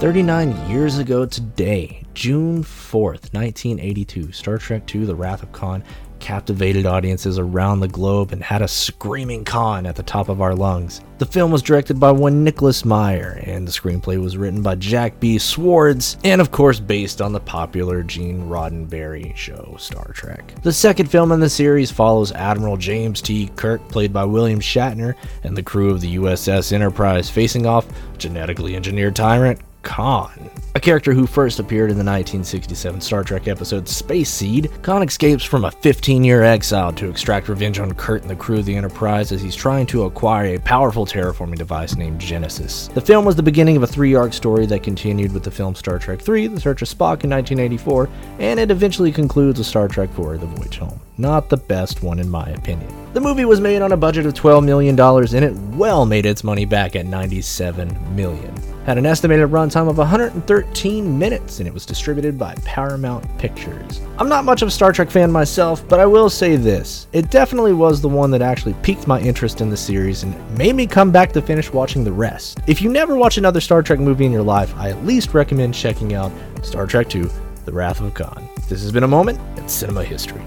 39 0.00 0.70
years 0.70 0.96
ago 0.96 1.26
today, 1.26 2.02
June 2.14 2.64
4th, 2.64 3.34
1982, 3.34 4.32
Star 4.32 4.56
Trek 4.56 4.94
II 4.94 5.04
The 5.04 5.14
Wrath 5.14 5.42
of 5.42 5.52
Khan 5.52 5.84
captivated 6.20 6.86
audiences 6.86 7.38
around 7.38 7.80
the 7.80 7.88
globe 7.88 8.32
and 8.32 8.42
had 8.42 8.62
a 8.62 8.68
screaming 8.68 9.44
Khan 9.44 9.86
at 9.86 9.96
the 9.96 10.02
top 10.02 10.28
of 10.28 10.40
our 10.40 10.54
lungs. 10.54 11.00
The 11.18 11.26
film 11.26 11.50
was 11.50 11.62
directed 11.62 11.98
by 11.98 12.12
one 12.12 12.44
Nicholas 12.44 12.84
Meyer, 12.84 13.40
and 13.44 13.66
the 13.66 13.72
screenplay 13.72 14.22
was 14.22 14.36
written 14.36 14.62
by 14.62 14.76
Jack 14.76 15.20
B. 15.20 15.38
Sowards, 15.38 16.16
and 16.24 16.40
of 16.40 16.50
course 16.50 16.80
based 16.80 17.20
on 17.20 17.32
the 17.32 17.40
popular 17.40 18.02
Gene 18.02 18.48
Roddenberry 18.48 19.36
show 19.36 19.76
Star 19.78 20.12
Trek. 20.12 20.54
The 20.62 20.72
second 20.72 21.10
film 21.10 21.32
in 21.32 21.40
the 21.40 21.50
series 21.50 21.90
follows 21.90 22.32
Admiral 22.32 22.76
James 22.76 23.20
T. 23.20 23.50
Kirk, 23.56 23.86
played 23.88 24.12
by 24.12 24.24
William 24.24 24.60
Shatner, 24.60 25.14
and 25.42 25.56
the 25.56 25.62
crew 25.62 25.90
of 25.90 26.00
the 26.00 26.16
USS 26.16 26.72
Enterprise 26.72 27.28
facing 27.28 27.66
off 27.66 27.86
genetically 28.18 28.76
engineered 28.76 29.16
tyrant 29.16 29.60
Khan. 29.82 30.50
A 30.74 30.80
character 30.80 31.12
who 31.12 31.26
first 31.26 31.58
appeared 31.58 31.90
in 31.90 31.96
the 31.96 32.04
1967 32.04 33.00
Star 33.00 33.24
Trek 33.24 33.48
episode 33.48 33.88
Space 33.88 34.30
Seed, 34.30 34.70
Khan 34.82 35.02
escapes 35.02 35.44
from 35.44 35.64
a 35.64 35.70
15 35.70 36.22
year 36.22 36.42
exile 36.42 36.92
to 36.92 37.08
extract 37.08 37.48
revenge 37.48 37.78
on 37.78 37.92
Kirk 37.94 38.22
and 38.22 38.30
the 38.30 38.36
crew 38.36 38.58
of 38.58 38.64
the 38.64 38.76
Enterprise 38.76 39.32
as 39.32 39.42
he's 39.42 39.56
trying 39.56 39.86
to 39.86 40.04
acquire 40.04 40.54
a 40.54 40.60
powerful 40.60 41.04
terraforming 41.04 41.58
device 41.58 41.96
named 41.96 42.20
Genesis. 42.20 42.88
The 42.88 43.00
film 43.00 43.24
was 43.24 43.36
the 43.36 43.42
beginning 43.42 43.76
of 43.76 43.82
a 43.82 43.86
three 43.86 44.14
arc 44.14 44.32
story 44.32 44.66
that 44.66 44.82
continued 44.82 45.32
with 45.32 45.42
the 45.42 45.50
film 45.50 45.74
Star 45.74 45.98
Trek 45.98 46.26
III 46.28 46.48
The 46.48 46.60
Search 46.60 46.82
of 46.82 46.88
Spock 46.88 47.24
in 47.24 47.30
1984, 47.30 48.08
and 48.38 48.60
it 48.60 48.70
eventually 48.70 49.12
concludes 49.12 49.58
with 49.58 49.66
Star 49.66 49.88
Trek 49.88 50.10
IV 50.10 50.40
The 50.40 50.46
Voyage 50.46 50.78
Home. 50.78 51.00
Not 51.18 51.48
the 51.48 51.56
best 51.56 52.02
one, 52.02 52.18
in 52.18 52.30
my 52.30 52.48
opinion. 52.48 52.90
The 53.12 53.20
movie 53.20 53.44
was 53.44 53.60
made 53.60 53.82
on 53.82 53.92
a 53.92 53.96
budget 53.96 54.24
of 54.24 54.34
$12 54.34 54.64
million, 54.64 54.98
and 54.98 55.44
it 55.44 55.76
well 55.76 56.06
made 56.06 56.24
its 56.24 56.44
money 56.44 56.64
back 56.64 56.96
at 56.96 57.06
$97 57.06 58.10
million. 58.12 58.54
Had 58.86 58.96
an 58.96 59.04
estimated 59.04 59.50
runtime 59.50 59.90
of 59.90 59.98
113 59.98 61.18
minutes, 61.18 61.58
and 61.58 61.68
it 61.68 61.74
was 61.74 61.84
distributed 61.84 62.38
by 62.38 62.54
Paramount 62.64 63.26
Pictures. 63.36 64.00
I'm 64.16 64.28
not 64.28 64.46
much 64.46 64.62
of 64.62 64.68
a 64.68 64.70
Star 64.70 64.90
Trek 64.90 65.10
fan 65.10 65.30
myself, 65.30 65.86
but 65.86 66.00
I 66.00 66.06
will 66.06 66.30
say 66.30 66.56
this. 66.56 67.06
It 67.12 67.30
definitely 67.30 67.74
was 67.74 68.00
the 68.00 68.08
one 68.08 68.30
that 68.30 68.40
actually 68.40 68.74
piqued 68.82 69.06
my 69.06 69.20
interest 69.20 69.60
in 69.60 69.68
the 69.68 69.76
series 69.76 70.22
and 70.22 70.58
made 70.58 70.74
me 70.74 70.86
come 70.86 71.10
back 71.10 71.30
to 71.32 71.42
finish 71.42 71.70
watching 71.70 72.04
the 72.04 72.12
rest. 72.12 72.58
If 72.66 72.80
you 72.80 72.90
never 72.90 73.16
watch 73.16 73.36
another 73.36 73.60
Star 73.60 73.82
Trek 73.82 74.00
movie 74.00 74.24
in 74.24 74.32
your 74.32 74.42
life, 74.42 74.74
I 74.76 74.88
at 74.88 75.04
least 75.04 75.34
recommend 75.34 75.74
checking 75.74 76.14
out 76.14 76.32
Star 76.62 76.86
Trek 76.86 77.14
II 77.14 77.26
The 77.66 77.72
Wrath 77.72 78.00
of 78.00 78.14
Khan. 78.14 78.48
This 78.68 78.80
has 78.80 78.92
been 78.92 79.04
a 79.04 79.08
moment 79.08 79.38
in 79.58 79.68
cinema 79.68 80.04
history. 80.04 80.42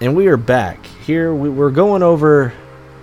and 0.00 0.16
we 0.16 0.28
are 0.28 0.38
back. 0.38 0.84
Here 1.04 1.34
we, 1.34 1.50
we're 1.50 1.70
going 1.70 2.02
over 2.02 2.54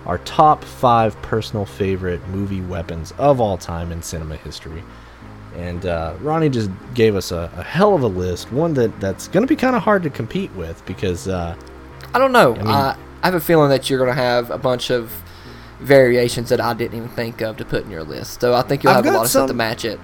our 0.06 0.18
top 0.18 0.64
five 0.64 1.20
personal 1.22 1.64
favorite 1.66 2.26
movie 2.28 2.60
weapons 2.62 3.12
of 3.18 3.40
all 3.40 3.58
time 3.58 3.92
in 3.92 4.02
cinema 4.02 4.36
history. 4.36 4.82
And 5.56 5.84
uh, 5.86 6.14
Ronnie 6.20 6.48
just 6.48 6.70
gave 6.94 7.16
us 7.16 7.32
a, 7.32 7.50
a 7.56 7.62
hell 7.62 7.94
of 7.94 8.02
a 8.02 8.06
list, 8.06 8.52
one 8.52 8.74
that, 8.74 8.98
that's 9.00 9.28
going 9.28 9.42
to 9.42 9.48
be 9.48 9.56
kind 9.56 9.74
of 9.74 9.82
hard 9.82 10.02
to 10.04 10.10
compete 10.10 10.52
with 10.54 10.84
because 10.86 11.26
uh, 11.28 11.56
I 12.14 12.18
don't 12.18 12.32
know. 12.32 12.54
I, 12.54 12.58
mean- 12.58 12.66
I 12.68 12.96
have 13.22 13.34
a 13.34 13.40
feeling 13.40 13.70
that 13.70 13.90
you're 13.90 13.98
going 13.98 14.14
to 14.14 14.22
have 14.22 14.50
a 14.50 14.58
bunch 14.58 14.90
of 14.90 15.10
variations 15.80 16.48
that 16.50 16.60
I 16.60 16.74
didn't 16.74 16.96
even 16.96 17.08
think 17.10 17.40
of 17.40 17.56
to 17.56 17.64
put 17.64 17.84
in 17.84 17.90
your 17.90 18.04
list. 18.04 18.40
So 18.40 18.54
I 18.54 18.62
think 18.62 18.84
you'll 18.84 18.92
have 18.94 19.06
a 19.06 19.10
lot 19.10 19.24
of 19.24 19.30
stuff 19.30 19.48
to 19.48 19.54
match 19.54 19.84
it. 19.84 19.98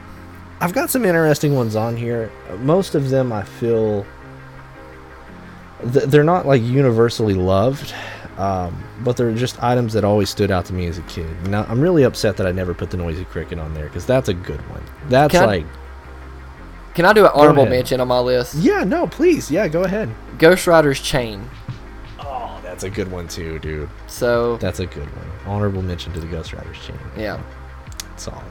I've 0.61 0.72
got 0.72 0.90
some 0.90 1.04
interesting 1.04 1.54
ones 1.54 1.76
on 1.76 1.96
here. 1.96 2.30
Most 2.61 2.94
of 2.94 3.11
them 3.11 3.33
I 3.33 3.42
feel 3.42 4.07
th- 5.92 6.04
they're 6.07 6.24
not 6.24 6.46
like 6.46 6.62
universally 6.62 7.35
loved, 7.35 7.94
um, 8.38 8.83
but 9.03 9.16
they're 9.16 9.33
just 9.35 9.62
items 9.62 9.92
that 9.92 10.05
always 10.05 10.29
stood 10.31 10.51
out 10.51 10.64
to 10.66 10.73
me 10.73 10.87
as 10.87 10.99
a 10.99 11.03
kid. 11.03 11.29
Now 11.49 11.64
I'm 11.68 11.81
really 11.81 12.03
upset 12.03 12.37
that 12.38 12.47
I 12.47 12.53
never 12.53 12.75
put 12.75 12.90
the 12.90 12.97
noisy 12.97 13.25
cricket 13.25 13.59
on 13.59 13.75
there 13.75 13.85
because 13.85 14.07
that's 14.07 14.29
a 14.29 14.35
good 14.35 14.61
one. 14.70 14.83
That's 15.09 15.33
Can 15.33 15.42
I- 15.42 15.47
like 15.47 15.66
Can 16.94 17.05
I 17.05 17.12
do 17.12 17.25
an 17.25 17.33
honorable 17.35 17.66
mention 17.66 18.01
on 18.01 18.09
my 18.09 18.18
list? 18.20 18.55
yeah, 18.57 18.85
no, 18.85 19.07
please, 19.07 19.51
yeah, 19.51 19.66
go 19.68 19.83
ahead. 19.85 20.09
Ghost 20.38 20.66
Rider's 20.66 21.01
chain. 21.01 21.49
Oh, 22.20 22.59
that's 22.62 22.85
a 22.85 22.90
good 22.90 23.11
one 23.11 23.29
too, 23.29 23.59
dude. 23.59 23.88
So 24.07 24.57
That's 24.59 24.81
a 24.81 24.87
good 24.87 25.09
one. 25.16 25.27
Honorable 25.47 25.83
mention 25.83 26.12
to 26.14 26.20
the 26.20 26.27
Ghost 26.27 26.53
Riders 26.53 26.79
chain. 26.87 26.99
yeah, 27.16 27.40
Solid. 28.16 28.42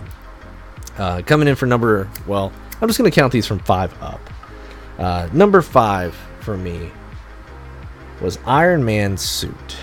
Uh, 0.98 1.22
coming 1.26 1.48
in 1.48 1.56
for 1.56 1.65
number, 1.65 2.08
well, 2.28 2.52
I'm 2.82 2.88
just 2.88 3.00
going 3.00 3.10
to 3.10 3.15
count 3.15 3.34
these 3.34 3.48
from 3.48 3.60
five 3.60 3.91
up. 4.02 4.19
Uh, 5.00 5.28
number 5.34 5.62
five 5.62 6.13
for 6.41 6.56
me 6.56 6.91
was 8.21 8.39
Iron 8.45 8.84
Man's 8.86 9.21
suit. 9.21 9.76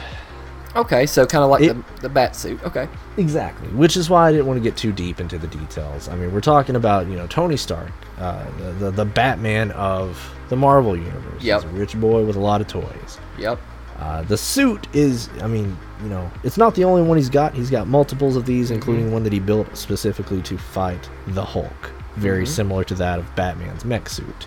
okay. 0.77 1.07
So 1.07 1.27
kind 1.27 1.45
of 1.45 1.51
like 1.51 1.63
It- 1.63 1.77
the 1.97 2.03
the 2.03 2.09
bat 2.09 2.35
suit. 2.37 2.63
Okay, 2.65 2.89
Exactly. 3.17 3.69
Which 3.69 3.97
is 3.97 4.09
why 4.09 4.29
I 4.29 4.33
didn't 4.33 4.47
want 4.47 4.57
to 4.59 4.63
get 4.63 4.77
too 4.77 4.93
deep 4.93 5.21
into 5.21 5.37
the 5.39 5.47
details. 5.49 6.09
I 6.09 6.15
mean, 6.17 6.33
we're 6.33 6.41
talking 6.41 6.77
about, 6.77 7.07
you 7.09 7.17
know, 7.17 7.27
Tony 7.27 7.57
Stark, 7.57 7.91
uh, 8.19 8.45
the, 8.59 8.73
the, 8.73 8.91
the 8.93 9.05
Batman 9.05 9.73
of 9.73 10.19
the 10.49 10.57
Marvel 10.57 10.97
Universe. 10.97 11.43
Yep. 11.43 11.63
He's 11.63 11.71
a 11.71 11.75
rich 11.75 12.01
boy 12.01 12.25
with 12.25 12.37
a 12.37 12.41
lot 12.41 12.61
of 12.61 12.67
toys. 12.69 13.19
yep. 13.39 13.59
Uh, 13.99 14.23
the 14.23 14.37
suit 14.39 14.87
is, 14.95 15.29
I 15.43 15.47
mean, 15.47 15.77
you 16.03 16.09
know, 16.09 16.31
it's 16.43 16.57
not 16.57 16.75
the 16.75 16.85
only 16.85 17.03
one 17.03 17.19
he's 17.19 17.29
got. 17.29 17.53
He's 17.53 17.69
got 17.69 17.87
multiples 17.87 18.35
of 18.35 18.47
these, 18.47 18.71
including 18.71 19.13
one 19.13 19.25
that 19.25 19.33
he 19.33 19.41
built 19.41 19.77
specifically 19.77 20.41
to 20.43 20.57
fight 20.57 21.07
the 21.27 21.45
Hulk, 21.45 21.91
very 22.17 22.47
similar 22.47 22.83
to 22.85 22.95
that 22.95 23.19
of 23.19 23.37
Batman's 23.37 23.85
mech 23.85 24.09
suit. 24.09 24.47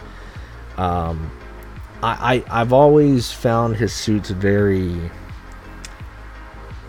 Um, 0.78 1.30
I, 2.04 2.44
I 2.50 2.62
I've 2.62 2.74
always 2.74 3.32
found 3.32 3.76
his 3.78 3.94
suits 3.94 4.30
very 4.30 4.96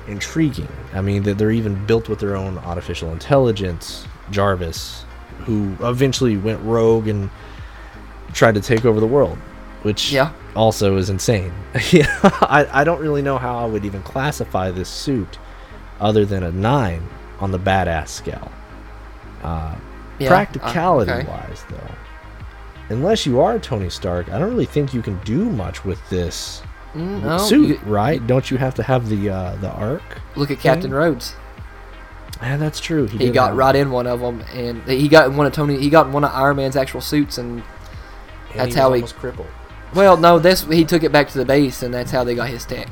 intriguing. 0.07 0.69
I 0.93 1.01
mean, 1.01 1.23
that 1.25 1.39
they're 1.39 1.51
even 1.51 1.85
built 1.87 2.09
with 2.09 2.19
their 2.21 2.37
own 2.37 2.59
artificial 2.59 3.11
intelligence. 3.13 4.07
Jarvis, 4.31 5.05
who 5.41 5.77
eventually 5.81 6.37
went 6.37 6.61
rogue 6.63 7.09
and 7.09 7.31
tried 8.33 8.55
to 8.55 8.61
take 8.61 8.85
over 8.85 9.01
the 9.01 9.07
world, 9.07 9.37
which 9.83 10.13
Yeah. 10.13 10.33
also 10.57 10.97
is 10.97 11.11
insane. 11.11 11.53
yeah, 11.91 12.07
I, 12.41 12.67
I 12.73 12.85
don't 12.85 13.01
really 13.01 13.21
know 13.23 13.37
how 13.39 13.59
I 13.59 13.67
would 13.67 13.85
even 13.85 14.03
classify 14.03 14.71
this 14.71 14.89
suit 14.89 15.39
other 16.01 16.25
than 16.25 16.43
a 16.43 16.51
nine 16.51 17.07
on 17.39 17.51
the 17.51 17.59
badass 17.59 18.09
scale. 18.09 18.51
Uh, 19.43 19.75
Yeah, 20.19 20.29
practicality 20.29 21.11
uh, 21.13 21.17
okay. 21.19 21.29
wise, 21.29 21.65
though, 21.69 21.95
unless 22.89 23.27
you 23.27 23.41
are 23.41 23.59
Tony 23.59 23.91
Stark, 23.91 24.29
I 24.31 24.39
don't 24.39 24.51
really 24.51 24.67
think 24.67 24.93
you 24.95 25.03
can 25.03 25.19
do 25.21 25.45
much 25.51 25.85
with 25.85 25.99
this 26.11 26.63
Mm, 26.95 27.23
no, 27.23 27.39
suit, 27.39 27.69
you- 27.69 27.81
right? 27.87 28.25
Don't 28.25 28.51
you 28.53 28.57
have 28.57 28.75
to 28.77 28.83
have 28.85 29.09
the 29.09 29.29
uh, 29.31 29.57
the 29.57 29.71
arc? 29.71 30.03
Look 30.37 30.51
at 30.53 30.61
Captain? 30.61 30.93
Rhodes. 30.95 31.35
Yeah, 32.41 32.57
that's 32.57 32.79
true. 32.79 33.07
He 33.07 33.19
did 33.19 33.35
got 33.35 33.55
right 33.57 33.75
in 33.75 33.91
one 33.91 34.07
of 34.07 34.21
them, 34.21 34.43
and 34.55 34.83
he 34.85 35.09
got 35.09 35.29
in 35.29 35.37
one 35.37 35.47
of 35.47 35.53
Tony. 35.53 35.79
He 35.81 35.89
got 35.91 36.07
in 36.07 36.13
one 36.13 36.23
of 36.25 36.31
Iron 36.33 36.57
Man's 36.57 36.77
actual 36.77 37.01
suits, 37.01 37.39
and 37.39 37.63
and 38.51 38.61
that's 38.61 38.67
was 38.69 38.75
how 38.77 38.93
he- 38.93 39.03
was 39.03 39.13
crippled. 39.13 39.49
well, 39.95 40.17
no, 40.17 40.39
this 40.39 40.63
he 40.65 40.85
took 40.85 41.03
it 41.03 41.11
back 41.11 41.29
to 41.31 41.39
the 41.39 41.45
base, 41.45 41.83
and 41.83 41.93
that's 41.93 42.11
how 42.13 42.23
they 42.23 42.35
got 42.37 42.49
his 42.49 42.65
tech. 42.65 42.89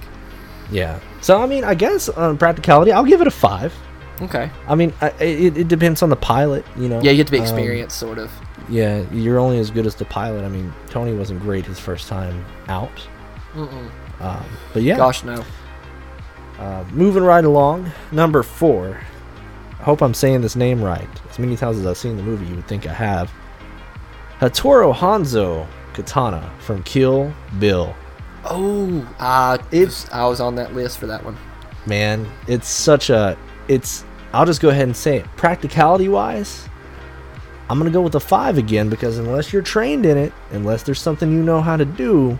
Yeah. 0.70 0.98
So 1.20 1.40
I 1.40 1.46
mean, 1.46 1.62
I 1.64 1.74
guess 1.74 2.08
on 2.08 2.38
practicality, 2.38 2.90
I'll 2.92 3.04
give 3.04 3.20
it 3.20 3.26
a 3.28 3.30
five. 3.32 3.72
Okay. 4.20 4.50
I 4.68 4.74
mean, 4.74 4.92
I, 5.00 5.08
it, 5.20 5.56
it 5.58 5.68
depends 5.68 6.02
on 6.02 6.08
the 6.08 6.16
pilot, 6.16 6.64
you 6.76 6.88
know. 6.88 7.00
Yeah, 7.02 7.10
you 7.10 7.18
have 7.18 7.26
to 7.26 7.32
be 7.32 7.38
Um, 7.38 7.44
experienced, 7.44 7.98
sort 7.98 8.18
of. 8.18 8.30
Yeah, 8.68 9.04
you're 9.12 9.38
only 9.38 9.58
as 9.58 9.70
good 9.70 9.86
as 9.86 9.94
the 9.94 10.04
pilot. 10.04 10.44
I 10.44 10.48
mean, 10.48 10.72
Tony 10.90 11.14
wasn't 11.14 11.40
great 11.40 11.64
his 11.66 11.78
first 11.78 12.08
time 12.08 12.44
out. 12.68 12.90
Um, 13.54 14.44
but 14.72 14.82
yeah, 14.82 14.96
Gosh, 14.96 15.24
no. 15.24 15.44
uh, 16.58 16.84
moving 16.92 17.22
right 17.22 17.44
along. 17.44 17.90
Number 18.12 18.42
four. 18.42 18.98
I 19.80 19.82
hope 19.84 20.00
I'm 20.00 20.14
saying 20.14 20.40
this 20.42 20.54
name 20.56 20.82
right. 20.82 21.08
As 21.28 21.38
many 21.38 21.56
times 21.56 21.78
as 21.78 21.86
I've 21.86 21.98
seen 21.98 22.16
the 22.16 22.22
movie, 22.22 22.46
you 22.46 22.54
would 22.56 22.68
think 22.68 22.86
I 22.86 22.92
have. 22.92 23.32
Hatoro 24.40 24.94
Hanzo 24.94 25.66
Katana 25.92 26.50
from 26.60 26.82
Kill 26.84 27.32
Bill. 27.58 27.94
Oh, 28.44 29.06
I 29.20 29.58
It's- 29.70 30.06
I 30.12 30.24
was 30.26 30.40
on 30.40 30.54
that 30.56 30.74
list 30.74 30.98
for 30.98 31.06
that 31.06 31.24
one. 31.24 31.36
man 31.84 32.24
it's 32.46 32.68
such 32.68 33.10
a 33.10 33.36
it's 33.66 34.04
i'll 34.32 34.46
just 34.46 34.60
go 34.60 34.68
ahead 34.68 34.84
and 34.84 34.96
say 34.96 35.16
it 35.16 35.26
practicality 35.36 36.08
wise 36.08 36.68
i'm 37.72 37.78
gonna 37.78 37.90
go 37.90 38.02
with 38.02 38.14
a 38.14 38.20
five 38.20 38.58
again 38.58 38.88
because 38.90 39.18
unless 39.18 39.52
you're 39.52 39.62
trained 39.62 40.04
in 40.04 40.18
it 40.18 40.32
unless 40.50 40.82
there's 40.82 41.00
something 41.00 41.32
you 41.32 41.42
know 41.42 41.60
how 41.62 41.76
to 41.76 41.84
do 41.86 42.38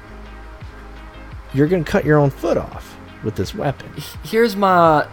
you're 1.55 1.67
gonna 1.67 1.83
cut 1.83 2.05
your 2.05 2.19
own 2.19 2.29
foot 2.31 2.57
off 2.59 2.99
with 3.25 3.35
this 3.35 3.55
weapon 3.55 3.91
Here's 4.25 4.55
my 4.57 5.07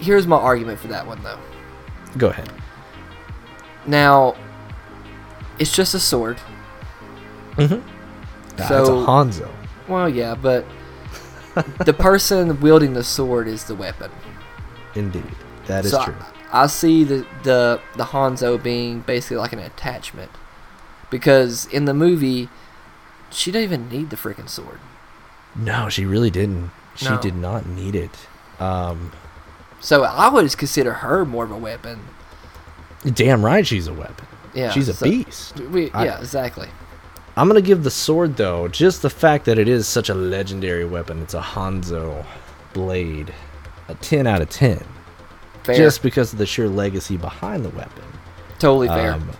here's 0.00 0.26
my 0.26 0.36
argument 0.36 0.80
for 0.80 0.88
that 0.88 1.06
one 1.06 1.22
though. 1.22 1.38
go 2.18 2.28
ahead 2.30 2.50
Now, 3.86 4.34
it's 5.58 5.72
just 5.74 5.94
a 5.94 6.00
sword. 6.00 6.38
Ah, 7.58 7.62
it's 8.58 8.70
a 8.70 8.92
hanzo 9.06 9.48
Well, 9.88 10.08
yeah, 10.08 10.34
but 10.34 10.64
the 11.84 11.92
person 11.92 12.58
wielding 12.60 12.94
the 12.94 13.04
sword 13.04 13.46
is 13.48 13.64
the 13.64 13.74
weapon. 13.74 14.10
indeed 14.94 15.24
that 15.66 15.84
is 15.84 15.90
so 15.92 16.04
true 16.04 16.14
I, 16.52 16.62
I 16.64 16.66
see 16.66 17.04
the, 17.04 17.26
the 17.42 17.80
the 17.96 18.04
Hanzo 18.04 18.62
being 18.62 19.00
basically 19.00 19.38
like 19.38 19.52
an 19.52 19.58
attachment, 19.58 20.30
because 21.10 21.66
in 21.66 21.84
the 21.86 21.94
movie, 21.94 22.48
she 23.30 23.50
didn't 23.50 23.64
even 23.64 23.88
need 23.88 24.10
the 24.10 24.16
freaking 24.16 24.48
sword. 24.48 24.78
no 25.56 25.88
she 25.88 26.04
really 26.06 26.30
didn't 26.30 26.70
she 26.96 27.06
No. 27.08 27.20
did 27.20 27.34
not 27.36 27.66
need 27.66 27.94
it 27.94 28.26
um 28.60 29.12
So 29.80 30.04
I 30.04 30.28
would 30.28 30.56
consider 30.56 30.92
her 31.04 31.24
more 31.24 31.44
of 31.44 31.50
a 31.50 31.56
weapon. 31.56 32.00
damn 33.14 33.44
right 33.44 33.66
she's 33.66 33.86
a 33.86 33.92
weapon 33.94 34.26
Yeah, 34.54 34.70
she's 34.70 34.88
a 34.88 34.94
so- 34.94 35.04
beast 35.06 35.58
We, 35.60 35.90
I- 35.92 36.04
yeah, 36.06 36.18
exactly. 36.20 36.68
I'm 37.36 37.48
gonna 37.48 37.62
give 37.62 37.82
the 37.82 37.90
sword 37.90 38.36
though, 38.36 38.68
just 38.68 39.00
the 39.02 39.08
fact 39.10 39.46
that 39.46 39.58
it 39.58 39.66
is 39.68 39.86
such 39.88 40.10
a 40.10 40.14
legendary 40.14 40.84
weapon. 40.84 41.22
It's 41.22 41.32
a 41.34 41.40
Hanzo 41.40 42.26
blade, 42.74 43.32
a 43.88 43.94
10 43.94 44.26
out 44.26 44.42
of 44.42 44.50
10, 44.50 44.84
Fair. 45.64 45.76
just 45.76 46.02
because 46.02 46.32
of 46.32 46.38
the 46.38 46.46
sheer 46.46 46.68
legacy 46.68 47.16
behind 47.16 47.64
the 47.64 47.70
weapon. 47.70 48.04
totally 48.58 48.88
fair. 48.88 49.12
Um, 49.12 49.30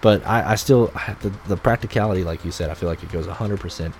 but 0.00 0.26
I, 0.26 0.52
I 0.52 0.54
still 0.56 0.86
the 1.20 1.32
the 1.46 1.56
practicality, 1.56 2.24
like 2.24 2.44
you 2.44 2.50
said, 2.50 2.70
I 2.70 2.74
feel 2.74 2.88
like 2.88 3.02
it 3.02 3.12
goes 3.12 3.26
100 3.26 3.60
percent 3.60 3.94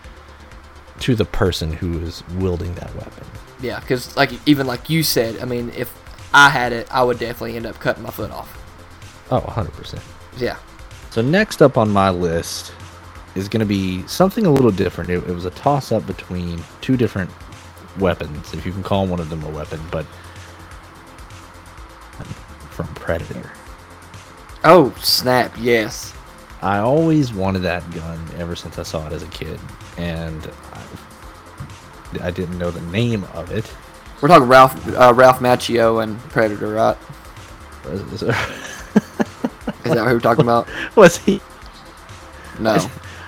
to 1.01 1.15
the 1.15 1.25
person 1.25 1.73
who 1.73 2.01
is 2.01 2.23
wielding 2.37 2.75
that 2.75 2.95
weapon. 2.97 3.27
yeah, 3.61 3.81
because 3.81 4.17
like 4.17 4.31
even 4.47 4.67
like 4.67 4.91
you 4.91 5.03
said, 5.03 5.41
I 5.41 5.45
mean, 5.45 5.71
if 5.77 5.93
I 6.35 6.49
had 6.49 6.73
it, 6.73 6.87
I 6.93 7.03
would 7.05 7.19
definitely 7.19 7.57
end 7.57 7.67
up 7.67 7.79
cutting 7.79 8.03
my 8.03 8.11
foot 8.11 8.31
off. 8.31 8.51
Oh, 9.31 9.41
100 9.41 9.73
percent. 9.73 10.03
Yeah. 10.39 10.57
So 11.11 11.23
next 11.23 11.63
up 11.63 11.77
on 11.77 11.91
my 11.91 12.11
list 12.11 12.73
is 13.35 13.49
going 13.49 13.61
to 13.61 13.67
be 13.67 14.07
something 14.07 14.47
a 14.47 14.51
little 14.51 14.71
different. 14.71 15.11
It, 15.11 15.19
it 15.29 15.33
was 15.33 15.45
a 15.45 15.51
toss 15.51 15.93
up 15.93 16.07
between 16.07 16.63
two 16.81 16.97
different 16.97 17.31
weapons, 17.99 18.53
if 18.55 18.65
you 18.67 18.73
can 18.73 18.83
call 18.83 19.07
one 19.07 19.21
of 19.21 19.29
them 19.31 19.43
a 19.45 19.51
weapon, 19.51 19.81
but 19.91 20.07
Predator. 23.03 23.51
Oh 24.65 24.95
snap! 25.01 25.53
Yes. 25.59 26.15
I 26.63 26.79
always 26.79 27.33
wanted 27.35 27.61
that 27.63 27.89
gun 27.91 28.25
ever 28.39 28.55
since 28.55 28.79
I 28.79 28.85
saw 28.85 29.05
it 29.09 29.13
as 29.13 29.25
a 29.25 29.27
kid, 29.29 29.59
and 29.97 30.49
I, 30.73 32.29
I 32.29 32.31
didn't 32.31 32.57
know 32.59 32.71
the 32.71 32.81
name 32.93 33.25
of 33.35 33.51
it. 33.51 33.75
We're 34.21 34.29
talking 34.29 34.47
Ralph 34.47 34.87
uh, 34.97 35.13
Ralph 35.15 35.41
Macchio 35.41 36.03
and 36.03 36.17
Predator, 36.31 36.69
right? 36.75 36.97
Is 37.85 38.21
that 38.21 39.97
what 39.97 40.07
we're 40.07 40.21
talking 40.21 40.45
about? 40.45 40.69
Was 40.97 41.17
he? 41.19 41.41
No. 42.61 42.79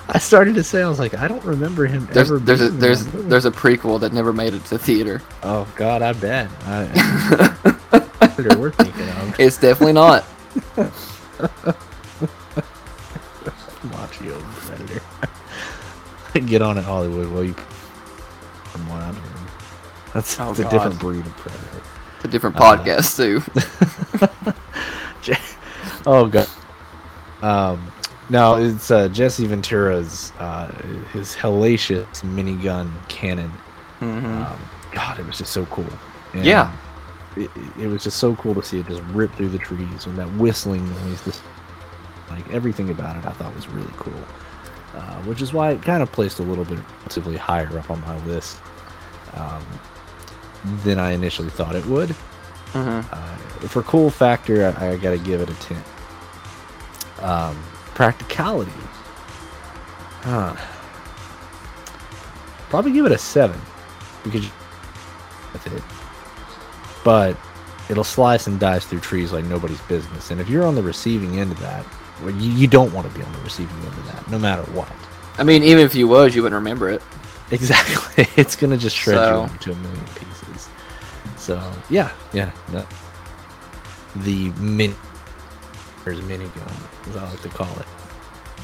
I 0.09 0.19
started 0.19 0.55
to 0.55 0.63
say, 0.63 0.83
I 0.83 0.89
was 0.89 0.99
like, 0.99 1.15
I 1.15 1.27
don't 1.27 1.43
remember 1.45 1.87
him 1.87 2.07
There's 2.13 2.31
ever. 2.31 2.39
there's 2.39 2.61
a, 2.61 2.69
there's 2.69 3.01
in 3.01 3.07
that 3.07 3.15
movie. 3.15 3.29
there's 3.31 3.47
a 3.47 3.51
prequel 3.51 3.99
that 4.01 4.13
never 4.13 4.33
made 4.35 4.53
it 4.55 4.63
to 4.67 4.79
theater. 4.79 5.23
Oh 5.43 5.67
God, 5.77 6.03
I 6.03 6.13
bet. 6.13 6.51
I, 6.67 7.74
we're 8.59 8.71
thinking 8.71 9.09
of. 9.09 9.35
It's 9.41 9.59
definitely 9.59 9.93
not. 9.95 10.25
Macchio 13.85 14.41
Predator. 14.67 15.03
Get 16.47 16.63
on 16.63 16.79
it, 16.79 16.85
Hollywood, 16.85 17.29
will 17.31 17.45
you? 17.45 17.55
That's, 20.13 20.39
Oh, 20.41 20.53
that's 20.53 20.61
a 20.61 20.69
different 20.71 20.99
breed 21.01 21.27
of 21.27 21.37
predator. 21.37 21.83
It's 22.17 22.25
A 22.25 22.29
different 22.29 22.57
podcast 22.57 23.17
too. 23.17 23.43
Oh 26.07 26.27
god. 26.27 26.47
Um, 27.41 27.91
no, 28.29 28.57
it's 28.57 28.91
uh, 28.91 29.09
Jesse 29.09 29.47
Ventura's 29.47 30.33
uh, 30.39 30.71
his 31.13 31.35
hellacious 31.35 32.07
minigun 32.23 32.91
cannon. 33.09 33.51
Um, 34.03 34.59
God, 34.93 35.19
it 35.19 35.27
was 35.27 35.39
just 35.39 35.53
so 35.53 35.65
cool. 35.67 35.87
And 36.35 36.45
Yeah. 36.45 36.71
It, 37.37 37.51
it 37.79 37.87
was 37.89 38.05
just 38.05 38.19
so 38.19 38.37
cool 38.37 38.55
to 38.55 38.63
see 38.63 38.79
it 38.79 38.87
just 38.87 39.03
rip 39.13 39.33
through 39.35 39.49
the 39.49 39.59
trees 39.59 40.07
and 40.07 40.17
that 40.19 40.31
whistling 40.35 40.89
noise. 40.89 41.23
This, 41.23 41.43
like 42.31 42.49
everything 42.51 42.91
about 42.91 43.17
it, 43.17 43.27
I 43.27 43.33
thought 43.33 43.55
was 43.55 43.69
really 43.69 43.93
cool. 43.97 44.13
Uh, 44.95 45.17
which 45.23 45.43
is 45.43 45.53
why 45.53 45.73
it 45.73 45.83
kind 45.83 46.03
of 46.03 46.13
placed 46.13 46.39
a 46.39 46.43
little 46.43 46.65
bit 46.65 46.79
relatively 47.01 47.37
higher 47.37 47.79
up 47.79 47.91
on 47.91 48.01
my 48.03 48.25
list 48.27 48.59
um, 49.35 49.65
than 50.85 51.01
I 51.01 51.13
initially 51.13 51.51
thought 51.51 51.75
it 51.75 51.85
would. 51.87 52.15
Uh, 53.11 53.37
for 53.69 53.83
cool 53.83 54.11
factor, 54.11 54.75
I, 54.79 54.91
I 54.91 54.97
got 54.97 55.11
to 55.11 55.19
give 55.19 55.41
it 55.41 55.51
a 55.51 55.55
10. 55.55 55.85
Um, 57.23 57.57
practicality. 57.95 58.71
Huh. 60.23 60.55
Probably 62.69 62.93
give 62.93 63.07
it 63.07 63.13
a 63.13 63.19
7 63.19 63.61
because 64.23 64.45
with 65.53 65.67
it. 65.73 65.83
But 67.05 67.37
it'll 67.89 68.03
slice 68.05 68.47
and 68.47 68.59
dice 68.59 68.85
through 68.85 69.01
trees 69.01 69.33
like 69.33 69.45
nobody's 69.45 69.81
business. 69.83 70.31
And 70.31 70.41
if 70.41 70.49
you're 70.49 70.65
on 70.65 70.75
the 70.75 70.83
receiving 70.83 71.39
end 71.39 71.53
of 71.53 71.61
that, 71.61 71.85
well, 72.23 72.35
you, 72.35 72.51
you 72.53 72.67
don't 72.67 72.93
want 72.93 73.07
to 73.09 73.17
be 73.17 73.25
on 73.25 73.33
the 73.33 73.39
receiving 73.41 73.77
end 73.77 73.89
of 73.89 74.07
that, 74.07 74.31
no 74.31 74.39
matter 74.39 74.63
what. 74.73 74.91
I 75.39 75.43
mean, 75.45 75.63
even 75.63 75.85
if 75.85 75.95
you 75.95 76.09
was, 76.09 76.35
you 76.35 76.43
wouldn't 76.43 76.59
remember 76.59 76.89
it. 76.91 77.03
Exactly. 77.51 78.27
It's 78.37 78.57
gonna 78.57 78.77
just 78.77 78.97
shred 78.97 79.17
So- 79.17 79.45
you 79.45 79.53
into 79.53 79.73
a 79.73 79.75
million 79.77 80.05
pieces. 80.15 80.69
So 81.37 81.73
yeah, 81.91 82.11
yeah. 82.33 82.51
That, 82.71 82.87
the 84.17 84.51
min 84.53 84.95
there's 86.05 86.21
minigun, 86.21 87.09
as 87.09 87.17
I 87.17 87.29
like 87.31 87.41
to 87.43 87.49
call 87.49 87.79
it. 87.79 87.87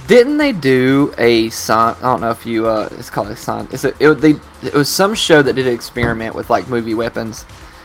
Didn't 0.06 0.36
they 0.38 0.52
do 0.52 1.14
a 1.18 1.50
sign? 1.50 1.94
I 1.98 2.02
don't 2.02 2.20
know 2.20 2.30
if 2.30 2.44
you. 2.46 2.66
Uh, 2.66 2.88
it's 2.92 3.10
called 3.10 3.28
a 3.28 3.36
sign. 3.36 3.68
It's 3.70 3.84
a, 3.84 3.94
it, 3.98 4.14
they, 4.14 4.34
it 4.62 4.74
was 4.74 4.88
some 4.88 5.14
show 5.14 5.42
that 5.42 5.54
did 5.54 5.66
an 5.66 5.72
experiment 5.74 6.34
with 6.34 6.50
like 6.50 6.68
movie 6.68 6.94
weapons, 6.94 7.44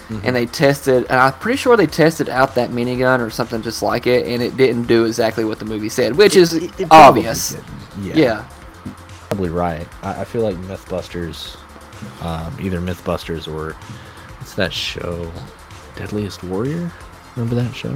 Mm-hmm. 0.10 0.20
and 0.28 0.36
they 0.36 0.46
tested. 0.46 1.06
And 1.10 1.20
I'm 1.20 1.34
pretty 1.34 1.58
sure 1.58 1.76
they 1.76 1.88
tested 1.88 2.30
out 2.30 2.54
that 2.56 2.70
minigun 2.70 3.20
or 3.26 3.30
something 3.32 3.62
just 3.64 3.82
like 3.82 4.06
it, 4.06 4.28
and 4.28 4.42
it 4.44 4.56
didn't 4.56 4.84
do 4.84 5.06
exactly 5.06 5.44
what 5.46 5.58
the 5.60 5.66
movie 5.66 5.90
said, 5.90 6.16
which 6.16 6.36
is 6.36 6.54
It- 6.54 6.80
it 6.80 6.88
obvious. 6.92 7.58
Yeah, 8.02 8.14
Yeah. 8.16 8.44
probably 9.30 9.50
right. 9.50 9.88
I, 10.04 10.22
I 10.22 10.24
feel 10.26 10.44
like 10.44 10.56
MythBusters, 10.58 11.58
um, 12.22 12.56
either 12.62 12.80
MythBusters 12.80 13.48
or 13.52 13.74
what's 14.38 14.54
that 14.54 14.72
show, 14.74 15.32
Deadliest 15.96 16.44
Warrior? 16.44 16.92
Remember 17.36 17.56
that 17.56 17.74
show? 17.76 17.96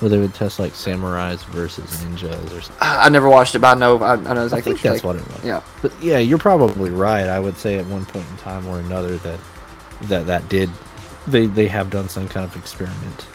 Where 0.00 0.08
they 0.08 0.18
would 0.18 0.32
test 0.34 0.58
like 0.58 0.72
samurais 0.72 1.44
versus 1.46 1.84
ninjas 2.02 2.46
or 2.56 2.60
something. 2.62 2.76
I 2.80 3.06
I 3.06 3.08
never 3.10 3.28
watched 3.28 3.54
it, 3.54 3.58
but 3.58 3.76
I 3.76 3.78
know. 3.80 3.98
I, 4.02 4.14
I 4.14 4.32
know 4.34 4.46
I 4.46 4.48
think 4.60 4.82
you're 4.82 4.92
that's 4.94 5.04
like- 5.04 5.04
what 5.04 5.16
it 5.16 5.26
was. 5.28 5.44
Yeah. 5.44 5.60
But 5.82 5.92
yeah, 6.02 6.18
you're 6.18 6.38
probably 6.38 6.90
right. 6.90 7.26
I 7.28 7.38
would 7.38 7.56
say 7.58 7.78
at 7.78 7.84
one 7.86 8.06
point 8.06 8.24
in 8.30 8.36
time 8.38 8.66
or 8.66 8.78
another 8.80 9.18
that 9.18 9.38
that 10.02 10.26
that 10.26 10.48
did 10.48 10.70
they 11.26 11.46
they 11.46 11.68
have 11.68 11.90
done 11.90 12.08
some 12.08 12.28
kind 12.28 12.44
of 12.44 12.56
experiment 12.56 13.26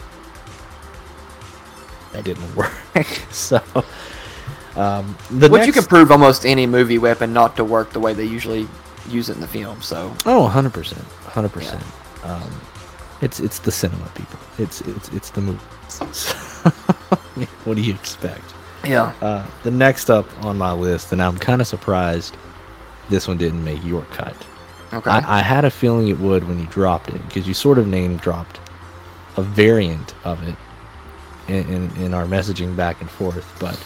that 2.12 2.24
didn't 2.24 2.54
work. 2.56 2.72
so 3.30 3.60
um 4.76 5.16
the 5.30 5.48
Which 5.48 5.66
you 5.66 5.72
can 5.72 5.84
prove 5.84 6.10
almost 6.10 6.44
any 6.44 6.66
movie 6.66 6.98
weapon 6.98 7.32
not 7.32 7.56
to 7.56 7.64
work 7.64 7.92
the 7.92 8.00
way 8.00 8.12
they 8.14 8.24
usually 8.24 8.68
use 9.08 9.28
it 9.28 9.34
in 9.34 9.40
the 9.40 9.48
film. 9.48 9.80
So 9.82 10.14
Oh, 10.26 10.50
100%. 10.52 10.70
100%. 10.72 12.24
Um 12.24 12.50
it's 13.22 13.40
it's 13.40 13.60
the 13.60 13.72
cinema 13.72 14.06
people. 14.14 14.38
It's 14.58 14.80
it's 14.82 15.08
it's 15.10 15.30
the 15.30 15.40
movie. 15.40 15.58
what 17.64 17.76
do 17.76 17.82
you 17.82 17.94
expect? 17.94 18.44
yeah. 18.84 19.12
Uh, 19.22 19.46
the 19.62 19.70
next 19.70 20.10
up 20.10 20.26
on 20.44 20.58
my 20.58 20.72
list, 20.72 21.12
and 21.12 21.22
I'm 21.22 21.38
kind 21.38 21.60
of 21.60 21.66
surprised 21.66 22.36
this 23.08 23.26
one 23.26 23.38
didn't 23.38 23.64
make 23.64 23.82
your 23.84 24.02
cut. 24.12 24.36
Okay. 24.96 25.10
I, 25.10 25.38
I 25.38 25.42
had 25.42 25.64
a 25.64 25.70
feeling 25.70 26.08
it 26.08 26.18
would 26.18 26.46
when 26.48 26.58
you 26.58 26.66
dropped 26.66 27.08
it 27.08 27.20
because 27.28 27.46
you 27.46 27.54
sort 27.54 27.78
of 27.78 27.86
name 27.86 28.16
dropped 28.16 28.60
a 29.36 29.42
variant 29.42 30.14
of 30.24 30.42
it 30.48 30.56
in, 31.48 31.68
in, 31.72 31.96
in 32.02 32.14
our 32.14 32.24
messaging 32.24 32.74
back 32.76 33.00
and 33.00 33.10
forth, 33.10 33.46
but 33.60 33.78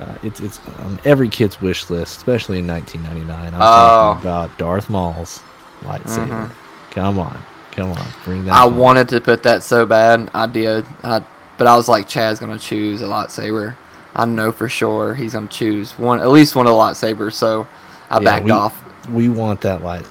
uh, 0.00 0.14
it's 0.22 0.40
it's 0.40 0.60
on 0.78 0.98
every 1.04 1.28
kid's 1.28 1.60
wish 1.60 1.90
list, 1.90 2.16
especially 2.16 2.58
in 2.60 2.66
1999. 2.66 3.54
I'm 3.54 3.60
Oh. 3.60 3.66
talking 3.66 4.22
about 4.22 4.58
Darth 4.58 4.88
Maul's 4.88 5.40
lightsaber. 5.82 6.50
Come 6.90 7.18
on, 7.18 7.38
come 7.72 7.92
on, 7.92 8.06
bring 8.24 8.44
that. 8.46 8.54
I 8.54 8.60
home. 8.62 8.76
wanted 8.78 9.08
to 9.10 9.20
put 9.20 9.42
that 9.42 9.62
so 9.62 9.84
bad. 9.86 10.30
I 10.34 10.46
did. 10.46 10.86
I, 11.04 11.22
but 11.58 11.66
I 11.66 11.76
was 11.76 11.88
like, 11.88 12.08
Chad's 12.08 12.40
gonna 12.40 12.58
choose 12.58 13.02
a 13.02 13.06
lightsaber. 13.06 13.76
I 14.16 14.24
know 14.24 14.50
for 14.50 14.68
sure 14.68 15.14
he's 15.14 15.34
gonna 15.34 15.46
choose 15.48 15.92
one, 15.98 16.18
at 16.20 16.28
least 16.30 16.56
one 16.56 16.66
of 16.66 16.72
the 16.72 16.78
lightsabers. 16.78 17.34
So 17.34 17.68
I 18.08 18.16
Yeah, 18.18 18.24
backed 18.24 18.44
we, 18.46 18.50
off. 18.50 19.08
We 19.10 19.28
want 19.28 19.60
that 19.60 19.82
light. 19.84 20.06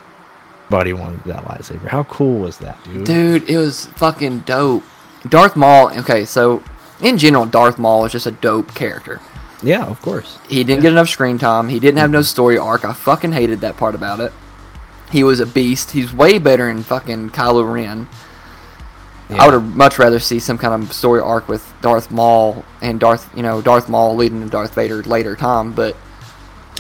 Buddy 0.69 0.93
wanted 0.93 1.23
that 1.23 1.45
lightsaber. 1.45 1.87
How 1.87 2.03
cool 2.03 2.39
was 2.39 2.57
that, 2.59 2.83
dude? 2.83 3.05
Dude, 3.05 3.49
it 3.49 3.57
was 3.57 3.87
fucking 3.87 4.39
dope. 4.41 4.83
Darth 5.27 5.55
Maul. 5.55 5.91
Okay, 5.99 6.25
so 6.25 6.63
in 7.01 7.17
general, 7.17 7.45
Darth 7.45 7.77
Maul 7.77 8.05
is 8.05 8.11
just 8.11 8.27
a 8.27 8.31
dope 8.31 8.73
character. 8.75 9.19
Yeah, 9.61 9.85
of 9.85 10.01
course. 10.01 10.37
He 10.47 10.63
didn't 10.63 10.83
get 10.83 10.91
enough 10.91 11.09
screen 11.09 11.37
time. 11.37 11.69
He 11.69 11.79
didn't 11.79 11.97
have 11.97 12.11
no 12.11 12.19
mm-hmm. 12.19 12.25
story 12.25 12.57
arc. 12.57 12.85
I 12.85 12.93
fucking 12.93 13.33
hated 13.33 13.61
that 13.61 13.77
part 13.77 13.95
about 13.95 14.19
it. 14.19 14.31
He 15.11 15.23
was 15.23 15.39
a 15.39 15.45
beast. 15.45 15.91
He's 15.91 16.13
way 16.13 16.37
better 16.37 16.71
than 16.71 16.83
fucking 16.83 17.31
Kylo 17.31 17.71
Ren. 17.71 18.07
I 19.31 19.45
would 19.45 19.53
have 19.53 19.75
much 19.75 19.99
rather 19.99 20.19
see 20.19 20.39
some 20.39 20.57
kind 20.57 20.83
of 20.83 20.91
story 20.91 21.21
arc 21.21 21.47
with 21.47 21.71
Darth 21.81 22.09
Maul 22.09 22.65
and 22.81 22.99
Darth, 22.99 23.29
you 23.35 23.43
know, 23.43 23.61
Darth 23.61 23.87
Maul 23.87 24.15
leading 24.15 24.41
to 24.41 24.49
Darth 24.49 24.73
Vader 24.73 25.03
later 25.03 25.35
time. 25.35 25.71
But 25.71 25.95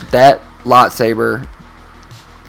that 0.09 0.41
lightsaber, 0.63 1.47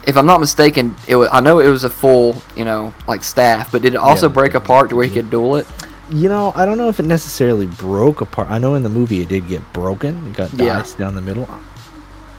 if 0.07 0.17
I'm 0.17 0.25
not 0.25 0.39
mistaken, 0.39 0.95
it 1.07 1.15
was, 1.15 1.29
I 1.31 1.39
know 1.41 1.59
it 1.59 1.69
was 1.69 1.83
a 1.83 1.89
full, 1.89 2.41
you 2.55 2.65
know, 2.65 2.93
like 3.07 3.23
staff, 3.23 3.71
but 3.71 3.81
did 3.81 3.93
it 3.93 3.97
also 3.97 4.27
Yeah. 4.27 4.33
break 4.33 4.53
apart 4.55 4.89
to 4.89 4.95
where 4.95 5.05
he 5.05 5.13
could 5.13 5.29
duel 5.29 5.55
it? 5.57 5.67
You 6.09 6.27
know, 6.27 6.51
I 6.55 6.65
don't 6.65 6.77
know 6.77 6.89
if 6.89 6.99
it 6.99 7.05
necessarily 7.05 7.67
broke 7.67 8.21
apart. 8.21 8.49
I 8.49 8.57
know 8.57 8.75
in 8.75 8.83
the 8.83 8.89
movie 8.89 9.21
it 9.21 9.29
did 9.29 9.47
get 9.47 9.61
broken. 9.73 10.27
It 10.27 10.33
got 10.37 10.53
Yeah. 10.53 10.77
diced 10.77 10.97
down 10.97 11.15
the 11.15 11.21
middle. 11.21 11.47
I'm 11.51 11.59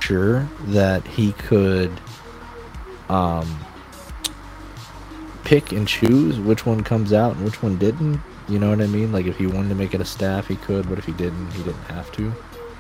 sure 0.01 0.49
that 0.69 1.07
he 1.07 1.33
could 1.33 1.91
um 3.09 3.59
pick 5.45 5.73
and 5.73 5.87
choose 5.89 6.39
which 6.39 6.65
one 6.67 6.83
comes 6.83 7.13
out 7.13 7.37
and 7.37 7.45
which 7.45 7.63
one 7.63 7.77
didn't. 7.77 8.21
You 8.49 8.59
know 8.59 8.71
what 8.71 8.81
I 8.81 8.87
mean? 8.87 9.13
Like 9.13 9.27
if 9.27 9.39
he 9.39 9.47
wanted 9.47 9.69
to 9.71 9.75
make 9.75 9.95
it 9.95 10.01
a 10.01 10.05
staff, 10.05 10.49
he 10.49 10.57
could, 10.57 10.89
but 10.89 10.99
if 10.99 11.05
he 11.05 11.13
didn't, 11.13 11.51
he 11.53 11.63
didn't 11.63 11.85
have 11.89 12.11
to. 12.13 12.33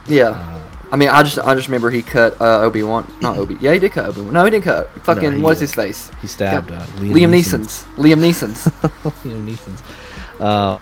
Yeah. 0.06 0.30
Uh, 0.30 0.58
I 0.92 0.96
mean, 0.96 1.08
I 1.08 1.22
just 1.22 1.38
I 1.38 1.54
just 1.54 1.68
remember 1.68 1.90
he 1.90 2.02
cut 2.02 2.38
uh, 2.38 2.60
Obi 2.60 2.82
Wan, 2.82 3.10
not 3.22 3.38
Obi. 3.38 3.56
Yeah, 3.60 3.72
he 3.72 3.78
did 3.78 3.92
cut 3.92 4.04
Obi 4.04 4.20
Wan. 4.20 4.34
No, 4.34 4.44
he 4.44 4.50
didn't 4.50 4.64
cut. 4.64 4.90
Fucking 5.04 5.36
he 5.36 5.40
what's 5.40 5.58
his 5.58 5.74
face? 5.74 6.10
he 6.20 6.26
stabbed 6.26 6.70
uh, 6.70 6.84
Liam 6.96 7.30
Neeson's. 7.30 7.84
Liam 7.96 8.20
Neeson's. 8.20 8.66
Liam 9.24 9.46
Neeson's. 9.48 9.82
Uh, 10.38 10.78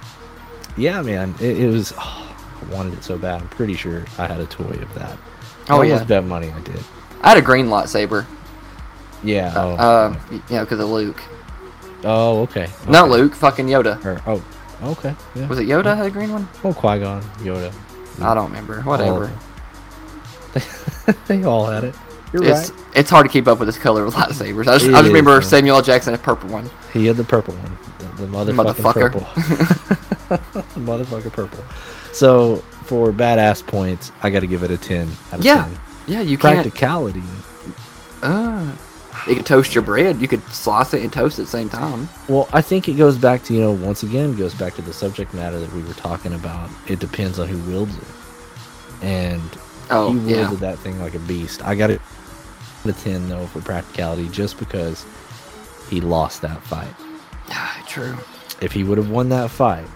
yeah, 0.76 1.00
man, 1.00 1.34
it, 1.40 1.60
it 1.60 1.70
was. 1.70 1.92
Oh, 1.96 2.36
I 2.60 2.74
wanted 2.74 2.94
it 2.94 3.04
so 3.04 3.16
bad. 3.16 3.40
I'm 3.40 3.48
pretty 3.50 3.74
sure 3.74 4.04
I 4.18 4.26
had 4.26 4.40
a 4.40 4.46
toy 4.46 4.64
of 4.82 4.92
that. 4.94 5.16
Oh, 5.68 5.82
yeah. 5.82 6.02
bet 6.02 6.24
money 6.24 6.50
I 6.50 6.60
did. 6.60 6.80
I 7.22 7.28
had 7.28 7.38
a 7.38 7.42
green 7.42 7.66
lightsaber. 7.66 8.26
Yeah. 9.22 9.52
Oh, 9.54 9.74
Uh, 9.76 10.16
you 10.30 10.42
know, 10.50 10.64
because 10.64 10.80
of 10.80 10.88
Luke. 10.88 11.22
oh 12.02 12.40
okay. 12.42 12.68
Not. 12.88 13.10
Luke. 13.10 13.34
Fucking 13.34 13.66
Yoda. 13.66 14.04
Or, 14.04 14.20
oh, 14.26 14.44
okay. 14.90 15.14
Yeah. 15.36 15.46
Was 15.46 15.60
it 15.60 15.68
Yoda 15.68 15.96
had 15.96 16.06
a 16.06 16.10
green 16.10 16.32
one? 16.32 16.48
Oh, 16.64 16.72
Qui 16.72 16.98
Gon, 16.98 17.22
Yoda. 17.44 17.72
I 18.20 18.34
don't 18.34 18.48
remember. 18.48 18.82
Whatever. 18.82 19.26
them. 19.28 19.38
they 21.26 21.44
all 21.44 21.66
had 21.66 21.84
it. 21.84 21.94
You're 22.32 22.44
It's 22.44 22.70
right. 22.70 22.80
it's 22.96 23.10
hard 23.10 23.26
to 23.26 23.32
keep 23.32 23.48
up 23.48 23.58
with 23.58 23.66
this 23.68 23.78
color 23.78 24.04
of 24.04 24.14
lightsabers. 24.14 24.68
I 24.68 24.78
just, 24.78 24.86
I 24.86 24.92
just 25.02 25.06
remember. 25.08 25.40
Samuel 25.42 25.76
L. 25.76 25.82
Jackson, 25.82 26.14
a 26.14 26.18
purple 26.18 26.48
one. 26.50 26.70
He 26.92 27.06
had 27.06 27.16
the 27.16 27.24
purple 27.24 27.54
one. 27.54 27.76
The, 28.16 28.24
the 28.26 28.52
motherfucking 28.52 28.74
Motherfucker. 28.74 29.12
purple. 29.12 29.20
the 30.74 30.80
motherfucker 30.80 31.32
purple. 31.32 31.64
So 32.12 32.56
for 32.84 33.10
badass 33.12 33.66
points, 33.66 34.12
I 34.22 34.30
got 34.30 34.40
to 34.40 34.46
give 34.46 34.62
it 34.62 34.70
a 34.70 34.78
ten 34.78 35.08
out 35.32 35.40
of 35.40 35.44
Yeah. 35.44 35.64
ten. 35.64 35.78
Yeah, 36.06 36.20
you 36.20 36.38
can't. 36.38 36.54
Practicality. 36.62 37.22
Uh, 38.22 38.72
you 39.26 39.34
could 39.36 39.46
toast 39.46 39.74
your 39.74 39.82
bread. 39.82 40.20
You 40.20 40.28
could 40.28 40.42
slice 40.52 40.94
it 40.94 41.02
and 41.02 41.12
toast 41.12 41.38
at 41.38 41.44
the 41.46 41.50
same 41.50 41.68
time. 41.68 42.08
Well, 42.28 42.48
I 42.52 42.62
think 42.62 42.88
it 42.88 42.94
goes 42.94 43.18
back 43.18 43.42
to 43.44 43.54
you 43.54 43.60
know 43.60 43.72
once 43.72 44.02
again 44.02 44.36
goes 44.36 44.54
back 44.54 44.74
to 44.74 44.82
the 44.82 44.92
subject 44.92 45.34
matter 45.34 45.58
that 45.58 45.72
we 45.72 45.82
were 45.82 45.94
talking 45.94 46.32
about. 46.32 46.70
It 46.86 47.00
depends 47.00 47.38
on 47.38 47.48
who 47.48 47.58
wields 47.70 47.96
it, 47.96 48.04
and 49.04 49.42
Oh, 49.90 50.12
he 50.12 50.30
yeah. 50.30 50.36
wielded 50.42 50.60
that 50.60 50.78
thing 50.78 51.00
like 51.00 51.14
a 51.14 51.18
beast. 51.20 51.64
I 51.64 51.74
got 51.74 51.90
it 51.90 52.00
a 52.84 52.92
ten 52.92 53.28
though 53.28 53.46
for 53.46 53.60
practicality, 53.60 54.28
just 54.28 54.58
because 54.58 55.04
he 55.88 56.00
lost 56.00 56.42
that 56.42 56.62
fight. 56.62 56.94
Ah, 57.50 57.84
True. 57.88 58.16
If 58.60 58.72
he 58.72 58.84
would 58.84 58.98
have 58.98 59.10
won 59.10 59.28
that 59.30 59.50
fight, 59.50 59.86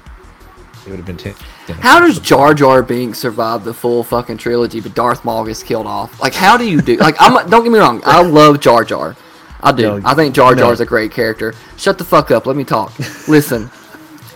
it 0.86 0.90
would 0.90 0.96
have 0.96 1.06
been 1.06 1.16
ten. 1.16 1.34
How 1.80 2.00
does 2.00 2.18
Jar 2.18 2.54
Jar 2.54 2.82
Binks 2.82 3.18
survive 3.18 3.64
the 3.64 3.74
full 3.74 4.02
fucking 4.04 4.38
trilogy, 4.38 4.80
but 4.80 4.94
Darth 4.94 5.24
Maul 5.24 5.44
gets 5.44 5.62
killed 5.62 5.86
off? 5.86 6.20
Like, 6.20 6.34
how 6.34 6.56
do 6.56 6.68
you 6.68 6.82
do? 6.82 6.96
Like, 6.96 7.16
I'm 7.18 7.48
don't 7.48 7.62
get 7.62 7.72
me 7.72 7.78
wrong, 7.78 8.02
I 8.04 8.22
love 8.22 8.60
Jar 8.60 8.84
Jar. 8.84 9.16
I 9.62 9.72
do. 9.72 10.00
No, 10.00 10.08
I 10.08 10.14
think 10.14 10.34
Jar 10.34 10.54
Jar 10.54 10.66
no. 10.66 10.72
is 10.72 10.80
a 10.80 10.86
great 10.86 11.10
character. 11.10 11.54
Shut 11.78 11.96
the 11.96 12.04
fuck 12.04 12.30
up. 12.30 12.44
Let 12.46 12.54
me 12.56 12.64
talk. 12.64 12.92
Listen, 13.28 13.70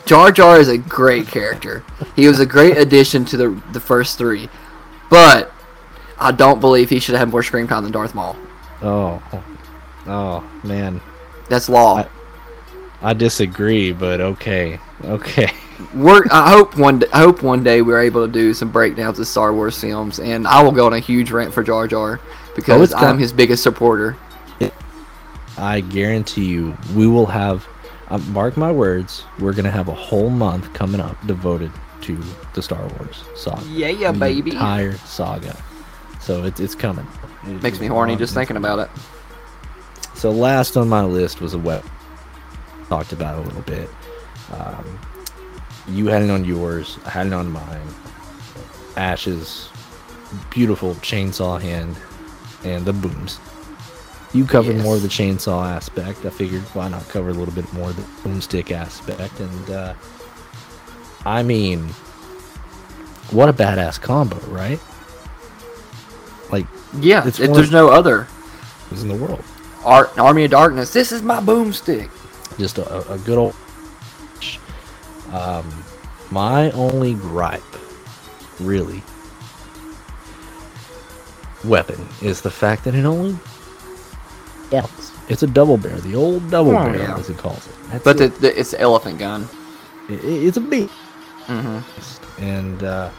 Jar 0.07 0.33
Jar 0.33 0.59
is 0.59 0.69
a 0.69 0.79
great 0.79 1.27
character. 1.27 1.85
He 2.17 2.27
was 2.27 2.41
a 2.41 2.47
great 2.47 2.79
addition 2.79 3.27
to 3.27 3.37
the 3.37 3.63
the 3.73 3.81
first 3.81 4.17
three, 4.17 4.49
but 5.11 5.53
I 6.19 6.33
don't 6.33 6.61
believe 6.61 6.91
he 6.91 6.99
should 7.01 7.15
have 7.15 7.21
had 7.21 7.31
more 7.31 7.43
screen 7.43 7.67
time 7.67 7.83
than 7.85 7.93
Darth 7.93 8.15
Maul. 8.15 8.37
Oh, 8.83 9.23
oh 10.07 10.51
man, 10.65 11.01
That's 11.49 11.69
law. 11.69 11.99
I- 11.99 12.09
I 13.01 13.15
disagree, 13.15 13.93
but 13.93 14.21
okay, 14.21 14.81
okay. 15.05 15.53
We're, 15.95 16.25
I 16.33 16.51
hope 16.51 16.77
one. 16.77 16.99
Day, 16.99 17.07
I 17.13 17.21
hope 17.21 17.45
one 17.45 17.63
day 17.63 17.81
we're 17.81 18.01
able 18.01 18.27
to 18.27 18.33
do 18.33 18.53
some 18.53 18.73
breakdowns 18.73 19.21
of 19.21 19.29
Star 19.29 19.53
Wars 19.55 19.81
films, 19.81 20.19
and 20.19 20.49
I 20.49 20.61
will 20.65 20.73
go 20.73 20.87
on 20.87 20.93
a 20.95 20.99
huge 20.99 21.31
rant 21.31 21.55
for 21.55 21.63
Jar 21.63 21.87
Jar 21.87 22.19
because 22.57 22.93
Oh, 22.93 22.97
I'm 22.97 23.17
his 23.17 23.33
biggest 23.33 23.63
supporter. 23.63 24.17
I 25.57 25.81
guarantee 25.81 26.47
you, 26.47 26.77
we 26.97 27.07
will 27.07 27.27
have. 27.27 27.67
Uh, 28.09 28.19
mark 28.19 28.57
my 28.57 28.73
words, 28.73 29.23
we're 29.39 29.53
gonna 29.53 29.71
have 29.71 29.87
a 29.87 29.95
whole 29.95 30.31
month 30.31 30.73
coming 30.75 31.01
up 31.01 31.17
devoted 31.29 31.71
to 32.03 32.17
the 32.55 32.63
Star 32.63 32.87
Wars 32.99 33.25
saga. 33.35 33.65
Yeah, 33.67 33.89
yeah, 33.89 34.13
The 34.13 34.19
baby. 34.19 34.51
Entire 34.53 34.97
saga. 34.99 35.57
So 36.21 36.45
it's 36.45 36.61
it's 36.61 36.75
coming. 36.75 37.07
It- 37.47 37.63
Makes 37.63 37.81
me 37.81 37.87
horny 37.87 38.17
just 38.17 38.35
thinking 38.35 38.57
about 38.57 38.79
it. 38.81 38.91
So 40.15 40.31
last 40.31 40.77
on 40.77 40.89
my 40.89 41.05
list 41.05 41.41
was 41.41 41.55
a 41.55 41.59
web. 41.59 41.85
Talked 42.89 43.13
about 43.13 43.39
a 43.39 43.43
little 43.43 43.63
bit. 43.63 43.89
Um, 44.53 44.99
you 45.89 46.07
had 46.09 46.23
it 46.23 46.31
on 46.31 46.45
yours. 46.45 46.99
I 47.07 47.11
had 47.11 47.27
it 47.29 47.33
on 47.33 47.51
mine. 47.51 47.87
Ash's 48.97 49.69
beautiful 50.51 50.95
chainsaw 50.97 51.61
hand 51.61 51.97
and 52.65 52.85
the 52.85 52.93
booms. 52.93 53.39
You 54.35 54.45
covered 54.45 54.77
Yes. 54.77 54.85
more 54.85 54.97
of 54.97 55.03
the 55.03 55.09
chainsaw 55.09 55.67
aspect. 55.67 56.25
I 56.27 56.31
figured 56.31 56.63
why 56.75 56.89
not 56.89 57.09
cover 57.09 57.31
a 57.31 57.33
little 57.33 57.55
bit 57.55 57.71
more 57.73 57.91
of 57.91 57.97
the 57.97 58.29
boomstick 58.29 58.71
aspect. 58.73 59.41
And 59.41 59.71
uh, 59.71 59.95
I 61.27 61.43
mean, 61.43 61.89
what 63.31 63.49
a 63.49 63.53
badass 63.53 64.01
combo, 64.01 64.39
right? 64.49 64.81
Like, 66.51 66.67
Yeah, 66.99 67.27
It's 67.27 67.39
it- 67.41 67.53
there's 67.53 67.71
no 67.71 67.89
other. 67.89 68.27
is 68.91 69.03
in 69.03 69.09
the 69.09 69.15
world. 69.15 69.43
Ar- 69.85 70.11
Army 70.19 70.45
of 70.45 70.51
Darkness. 70.53 70.93
This 70.93 71.13
is 71.13 71.23
my 71.23 71.41
boomstick. 71.41 72.09
just 72.59 72.79
a, 72.79 73.13
a 73.13 73.19
good 73.19 73.39
old 73.39 73.55
um 75.33 75.65
my 76.31 76.71
only 76.73 77.15
gripe 77.15 77.63
really 78.61 79.03
weapon 81.65 82.09
is 82.23 82.41
the 82.41 82.51
fact 82.51 82.83
that 82.85 82.95
it 82.95 83.05
only 83.05 83.37
it's 85.29 85.43
a 85.43 85.47
double 85.47 85.77
bear 85.77 85.97
the 86.01 86.15
old 86.15 86.51
double 86.51 86.71
Oh, 86.77 86.85
bear 86.85 86.97
yeah. 86.99 87.17
as 87.19 87.29
he 87.29 87.35
calls 87.35 87.67
it 87.67 87.75
That's 87.91 88.05
But 88.05 88.21
it. 88.21 88.41
the, 88.41 88.59
it's 88.59 88.71
the 88.73 88.81
elephant 88.81 89.19
gun. 89.19 89.47
I- 90.09 90.15
I- 90.15 90.17
it's 90.49 90.57
a 90.57 90.61
beast 90.61 90.93
and 91.49 92.83
uh 92.83 93.11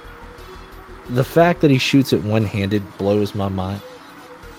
the 1.10 1.24
fact 1.24 1.62
that 1.62 1.72
he 1.72 1.78
shoots 1.80 2.14
it 2.14 2.24
one-handed 2.24 2.84
blows 3.00 3.34
my 3.34 3.48
mind 3.50 3.82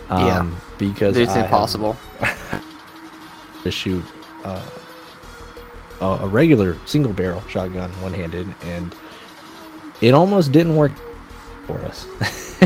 um, 0.08 0.26
Yeah. 0.26 0.50
because 0.78 1.16
It's 1.16 1.30
I 1.32 1.42
impossible. 1.44 1.96
to 3.62 3.70
shoot 3.70 4.02
uh, 4.44 4.60
a, 6.00 6.04
a 6.06 6.26
regular 6.26 6.76
single 6.86 7.12
barrel 7.12 7.40
shotgun 7.48 7.90
one 8.02 8.12
handed, 8.12 8.52
and 8.64 8.92
it 10.00 10.12
almost 10.14 10.50
didn't 10.50 10.74
work 10.74 10.90
for 11.66 11.78
us. 11.82 12.06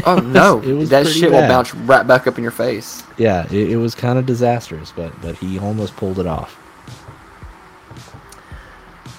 Oh 0.07 0.16
no, 0.24 0.62
it 0.62 0.72
was 0.72 0.88
that 0.88 1.07
shit 1.07 1.30
will 1.30 1.40
bounce 1.40 1.74
right 1.74 2.07
back 2.07 2.26
up 2.26 2.38
in 2.38 2.42
your 2.42 2.52
face. 2.52 3.02
Yeah, 3.18 3.44
it, 3.46 3.72
it 3.72 3.76
was 3.76 3.94
kind 3.94 4.18
of 4.18 4.24
disastrous, 4.24 4.92
but 4.96 5.12
but 5.20 5.34
he 5.36 5.59
almost 5.59 5.94
pulled 5.96 6.18
it 6.18 6.26
off. 6.26 6.55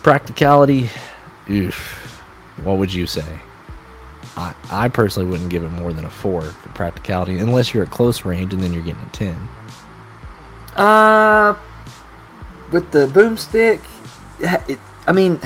Practicality, 0.02 0.90
oof, 1.50 2.22
what 2.64 2.78
would 2.78 2.94
you 2.94 3.08
say? 3.08 3.40
I, 4.38 4.54
I 4.70 4.90
personally 4.90 5.30
wouldn't 5.30 5.50
give 5.50 5.64
it 5.64 5.70
more 5.70 5.94
than 5.94 6.06
a 6.06 6.10
four 6.10 6.42
for 6.42 6.70
practicality, 6.70 7.38
unless 7.40 7.74
you're 7.74 7.84
at 7.84 7.92
close 7.92 8.26
range 8.26 8.54
and 8.54 8.62
then 8.62 8.74
you're 8.74 8.84
getting 8.84 9.02
a 9.02 9.10
ten. 9.12 9.48
Uh, 10.76 11.56
with 12.72 12.92
the 12.92 13.08
boomstick, 13.08 13.82
it, 14.40 14.80
I 15.08 15.14
mean, 15.14 15.40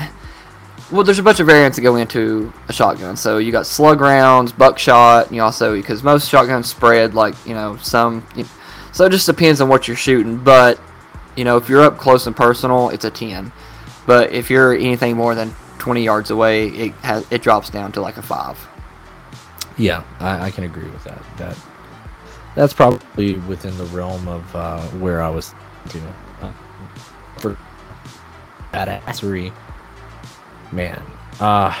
well, 0.90 1.04
there's 1.04 1.20
a 1.20 1.22
bunch 1.22 1.38
of 1.38 1.46
variants 1.46 1.76
that 1.76 1.82
go 1.82 1.96
into 1.96 2.52
a 2.68 2.72
shotgun. 2.72 3.16
So 3.16 3.38
you 3.38 3.52
got 3.52 3.66
slug 3.66 4.00
rounds, 4.00 4.52
buckshot, 4.52 5.28
and 5.28 5.36
you 5.36 5.42
also 5.42 5.74
because 5.76 6.02
most 6.02 6.28
shotguns 6.28 6.68
spread 6.68 7.14
like 7.14 7.34
you 7.46 7.54
know 7.54 7.76
some. 7.76 8.26
You, 8.34 8.44
so 8.92 9.04
it 9.04 9.10
just 9.10 9.26
depends 9.26 9.60
on 9.60 9.68
what 9.68 9.86
you're 9.86 9.96
shooting. 9.96 10.38
But 10.38 10.80
you 11.36 11.44
know 11.44 11.56
if 11.56 11.68
you're 11.68 11.82
up 11.82 11.98
close 11.98 12.26
and 12.26 12.34
personal, 12.34 12.88
it's 12.90 13.04
a 13.04 13.10
ten. 13.10 13.52
But 14.06 14.32
if 14.32 14.50
you're 14.50 14.74
anything 14.74 15.16
more 15.16 15.36
than 15.36 15.54
20 15.80 16.04
yards 16.04 16.30
away, 16.30 16.68
it 16.68 16.92
has 16.96 17.26
it 17.30 17.42
drops 17.42 17.70
down 17.70 17.90
to 17.92 18.00
like 18.00 18.16
a 18.16 18.22
five. 18.22 18.56
Yeah, 19.76 20.04
I, 20.20 20.46
I 20.46 20.50
can 20.50 20.64
agree 20.64 20.88
with 20.88 21.02
that. 21.04 21.22
That 21.38 21.58
that's 22.54 22.72
probably 22.72 23.34
within 23.34 23.76
the 23.78 23.86
realm 23.86 24.28
of 24.28 24.54
uh, 24.54 24.82
where 24.98 25.22
I 25.22 25.30
was, 25.30 25.54
you 25.94 26.00
know, 26.00 26.14
uh, 26.42 26.52
for 27.38 27.56
badassery. 28.72 29.52
Man, 30.70 31.02
uh, 31.40 31.74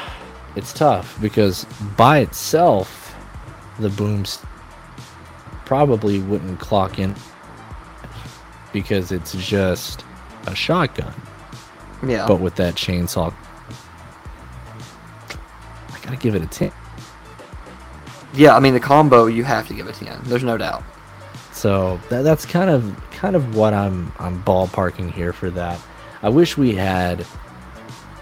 it's 0.56 0.72
tough 0.72 1.20
because 1.20 1.64
by 1.96 2.18
itself, 2.18 3.14
the 3.78 3.90
booms 3.90 4.40
probably 5.66 6.18
wouldn't 6.20 6.58
clock 6.58 6.98
in 6.98 7.14
because 8.72 9.12
it's 9.12 9.34
just 9.34 10.04
a 10.46 10.54
shotgun. 10.54 11.14
Yeah. 12.06 12.26
But 12.26 12.40
with 12.40 12.56
that 12.56 12.74
chainsaw, 12.74 13.32
gotta 16.10 16.22
give 16.22 16.34
it 16.34 16.42
a 16.42 16.46
ten. 16.46 16.72
yeah, 18.34 18.56
I 18.56 18.60
mean 18.60 18.74
the 18.74 18.80
combo 18.80 19.26
you 19.26 19.44
have 19.44 19.66
to 19.68 19.74
give 19.74 19.86
a 19.86 19.92
10. 19.92 20.20
There's 20.24 20.44
no 20.44 20.56
doubt. 20.56 20.82
So 21.52 22.00
that, 22.08 22.22
that's 22.22 22.44
kind 22.46 22.70
of 22.70 23.00
kind 23.10 23.36
of 23.36 23.54
what 23.54 23.74
I'm 23.74 24.12
I'm 24.18 24.42
ballparking 24.42 25.12
here 25.12 25.32
for 25.32 25.50
that. 25.50 25.80
I 26.22 26.28
wish 26.28 26.56
we 26.56 26.74
had 26.74 27.24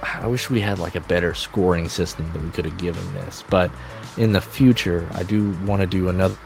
I 0.02 0.26
wish 0.26 0.50
we 0.50 0.60
had 0.60 0.78
like 0.78 0.94
a 0.94 1.00
better 1.00 1.34
scoring 1.34 1.88
system 1.88 2.30
that 2.32 2.42
we 2.42 2.50
could 2.50 2.64
have 2.64 2.78
given 2.78 3.14
this. 3.14 3.44
But 3.48 3.70
in 4.16 4.32
the 4.32 4.40
future, 4.40 5.08
I 5.12 5.22
do 5.22 5.50
want 5.64 5.80
to 5.80 5.86
do 5.86 6.08
another 6.08 6.36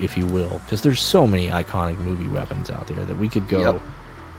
if 0.00 0.16
you 0.16 0.26
will, 0.26 0.60
because 0.60 0.82
there's 0.82 1.00
so 1.00 1.26
many 1.26 1.48
iconic 1.48 1.98
movie 1.98 2.28
weapons 2.28 2.70
out 2.70 2.86
there 2.86 3.04
that 3.04 3.16
we 3.16 3.28
could 3.28 3.48
go 3.48 3.72
Yep. 3.72 3.82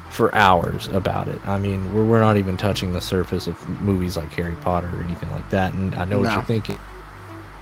For 0.10 0.34
hours 0.36 0.88
about 0.88 1.28
it. 1.28 1.40
I 1.48 1.58
mean, 1.60 1.94
we're, 1.94 2.06
we're 2.06 2.20
not 2.22 2.38
even 2.38 2.58
touching 2.58 2.94
the 2.94 3.02
surface 3.02 3.48
of 3.48 3.68
movies 3.82 4.18
like 4.18 4.32
Harry 4.34 4.56
Potter 4.56 4.90
or 4.94 5.04
anything 5.04 5.32
like 5.32 5.50
that. 5.52 5.74
And 5.74 5.94
I 5.96 6.06
know 6.06 6.20
what 6.20 6.34
you're 6.34 6.42
thinking 6.44 6.78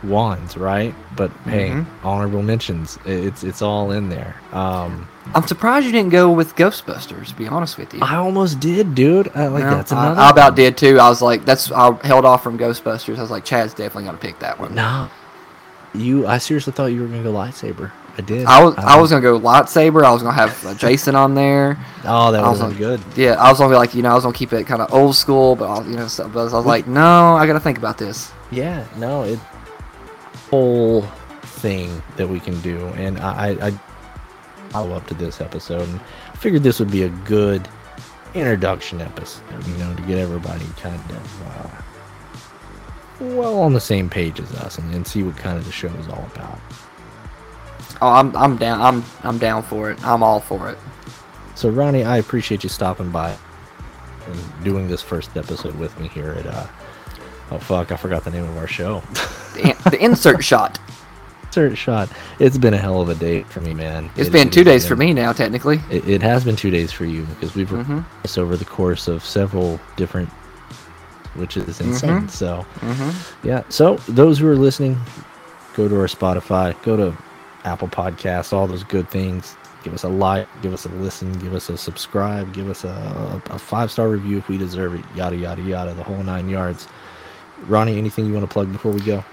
wands, 0.03 0.55
right? 0.55 0.93
But 1.15 1.31
hey, 1.45 1.69
Mhm. 1.71 1.85
honorable 2.03 2.43
mentions. 2.43 2.99
It's 3.05 3.43
it's 3.43 3.61
all 3.61 3.91
in 3.91 4.09
there. 4.09 4.35
Um, 4.53 5.07
I'm 5.33 5.45
surprised 5.47 5.85
you 5.87 5.91
didn't 5.91 6.11
go 6.11 6.31
with 6.31 6.55
Ghostbusters. 6.55 7.27
To 7.29 7.35
be 7.35 7.47
honest 7.47 7.77
with 7.77 7.93
you, 7.93 7.99
I 8.01 8.15
almost 8.15 8.59
did, 8.59 8.93
dude. 8.95 9.29
I, 9.35 9.47
like 9.47 9.63
No, 9.63 9.71
that's 9.71 9.91
I- 9.91 10.05
another. 10.05 10.21
I, 10.21 10.29
about 10.29 10.55
did 10.55 10.77
too. 10.77 10.99
I 10.99 11.09
was 11.09 11.21
like, 11.21 11.45
that's 11.45 11.71
I 11.71 11.91
held 12.05 12.25
off 12.25 12.43
from 12.43 12.57
Ghostbusters. 12.59 13.17
I 13.17 13.21
was 13.21 13.31
like, 13.31 13.43
Chad's 13.43 13.73
definitely 13.73 14.05
gonna 14.05 14.17
pick 14.19 14.39
that 14.39 14.59
one. 14.59 14.75
No, 14.75 15.09
you. 15.95 16.27
I 16.27 16.37
seriously 16.37 16.73
thought 16.73 16.87
you 16.87 17.01
were 17.01 17.07
gonna 17.07 17.23
go 17.23 17.33
lightsaber. 17.33 17.91
I 18.17 18.21
did. 18.21 18.45
I 18.47 18.63
was 18.63 18.75
I 18.77 18.95
Um, 18.95 19.01
was 19.01 19.11
gonna 19.11 19.21
go 19.21 19.39
lightsaber. 19.39 20.03
I 20.03 20.11
was 20.11 20.23
gonna 20.23 20.33
have 20.35 20.65
uh, 20.65 20.73
Jason 20.73 21.15
on 21.15 21.35
there. 21.35 21.77
Oh, 22.03 22.31
that 22.31 22.41
was 22.41 22.59
good. 22.73 22.99
Yeah, 23.15 23.33
I 23.33 23.49
was 23.49 23.59
gonna 23.59 23.71
be 23.73 23.77
like, 23.77 23.93
you 23.93 24.01
know, 24.01 24.09
I 24.09 24.15
was 24.15 24.23
gonna 24.23 24.35
keep 24.35 24.53
it 24.53 24.65
kind 24.65 24.81
of 24.81 24.91
old 24.93 25.15
school, 25.15 25.55
but 25.55 25.69
I, 25.69 25.83
you 25.85 25.95
know, 25.95 26.07
so, 26.07 26.27
but 26.27 26.39
I 26.39 26.43
was 26.55 26.65
like, 26.65 26.87
no, 26.87 27.35
I 27.35 27.45
gotta 27.45 27.59
think 27.59 27.77
about 27.77 27.97
this. 27.97 28.31
Yeah, 28.49 28.85
no, 28.97 29.23
it 29.23 29.39
whole 30.49 31.01
thing 31.43 32.01
that 32.15 32.27
we 32.27 32.39
can 32.39 32.59
do, 32.61 32.87
and 32.95 33.19
I, 33.19 33.49
I, 33.49 33.67
I 33.67 33.71
follow 34.69 34.95
up 34.95 35.05
to 35.07 35.13
this 35.13 35.41
episode, 35.41 35.87
and 35.87 35.99
I 36.33 36.35
figured 36.37 36.63
this 36.63 36.79
would 36.79 36.89
be 36.91 37.03
a 37.03 37.09
good 37.09 37.67
introduction 38.33 39.01
episode, 39.01 39.43
you 39.67 39.75
know, 39.77 39.93
to 39.95 40.01
get 40.03 40.17
everybody 40.17 40.65
kind 40.81 40.99
of 41.11 41.47
uh, 41.47 43.25
well 43.35 43.59
on 43.59 43.73
the 43.73 43.79
same 43.81 44.09
page 44.09 44.39
as 44.39 44.51
us, 44.55 44.77
and, 44.77 44.93
and 44.95 45.05
see 45.05 45.23
what 45.23 45.35
kind 45.37 45.57
of 45.57 45.65
the 45.65 45.71
show 45.71 45.87
is 45.89 46.07
all 46.07 46.25
about. 46.33 46.59
Oh, 48.01 48.09
I'm 48.09 48.35
I'm 48.35 48.57
down. 48.57 48.81
I'm 48.81 49.03
I'm 49.23 49.37
down 49.37 49.63
for 49.63 49.91
it. 49.91 50.03
I'm 50.05 50.21
all 50.23 50.39
for 50.39 50.69
it. 50.69 50.77
So, 51.55 51.69
Ronnie, 51.69 52.03
I 52.03 52.17
appreciate 52.17 52.63
you 52.63 52.69
stopping 52.69 53.09
by 53.09 53.35
and 54.27 54.63
doing 54.63 54.87
this 54.87 55.01
first 55.01 55.35
episode 55.37 55.75
with 55.75 55.97
me 55.99 56.07
here 56.07 56.31
at. 56.33 56.45
Uh, 56.45 56.67
oh 57.51 57.57
fuck, 57.59 57.91
I 57.91 57.95
forgot 57.95 58.23
the 58.23 58.31
name 58.31 58.43
of 58.43 58.57
our 58.57 58.67
show. 58.67 59.01
The, 59.55 59.75
the 59.91 60.03
insert 60.03 60.43
shot. 60.51 60.79
Insert 61.47 61.77
shot. 61.77 62.09
It's 62.39 62.57
been 62.57 62.73
a 62.75 62.77
hell 62.77 63.01
of 63.01 63.09
a 63.09 63.15
day 63.15 63.41
for 63.43 63.61
me, 63.61 63.73
man. 63.73 64.11
It's 64.15 64.27
It- 64.29 64.31
been 64.33 64.49
two 64.51 64.59
has 64.59 64.65
days 64.83 64.87
for 64.87 64.95
me 64.95 65.13
now, 65.13 65.31
technically. 65.33 65.81
It, 65.89 66.07
it 66.07 66.21
has 66.21 66.43
been 66.43 66.55
two 66.55 66.69
days 66.69 66.91
for 66.91 67.05
you 67.05 67.23
because 67.23 67.55
we've 67.55 67.69
Mhm. 67.69 67.77
recorded 67.79 68.05
this 68.21 68.37
over 68.37 68.55
the 68.57 68.65
course 68.65 69.07
of 69.07 69.23
several 69.25 69.79
different, 69.95 70.29
which 71.35 71.57
is 71.57 71.79
insane. 71.81 72.23
Mhm. 72.23 72.29
So, 72.29 72.65
Mm-hmm. 72.81 73.47
yeah. 73.47 73.63
So 73.69 73.95
those 74.07 74.37
who 74.37 74.47
are 74.49 74.55
listening, 74.57 74.99
go 75.75 75.87
to 75.87 75.95
our 75.99 76.07
Spotify, 76.07 76.75
go 76.83 76.95
to 76.97 77.17
Apple 77.67 77.87
Podcasts, 77.87 78.53
all 78.53 78.65
those 78.67 78.83
good 78.83 79.09
things. 79.09 79.55
give 79.83 79.93
us 79.93 80.03
a 80.03 80.09
like, 80.09 80.47
give 80.61 80.73
us 80.73 80.85
a 80.85 80.89
listen, 80.89 81.31
give 81.39 81.53
us 81.53 81.69
a 81.69 81.77
subscribe, 81.77 82.53
give 82.53 82.69
us 82.69 82.83
a, 82.83 83.41
a 83.49 83.59
five 83.59 83.91
star 83.91 84.09
review 84.09 84.37
if 84.37 84.47
we 84.47 84.57
deserve 84.57 84.95
it. 84.95 85.05
Yada 85.15 85.35
yada 85.35 85.61
yada, 85.61 85.93
the 85.93 86.03
whole 86.03 86.23
nine 86.23 86.49
yards. 86.49 86.87
Ronnie, 87.67 87.97
anything 87.97 88.25
you 88.25 88.33
want 88.33 88.43
to 88.43 88.51
plug 88.51 88.71
before 88.71 88.91
we 88.91 89.01
go? 89.01 89.23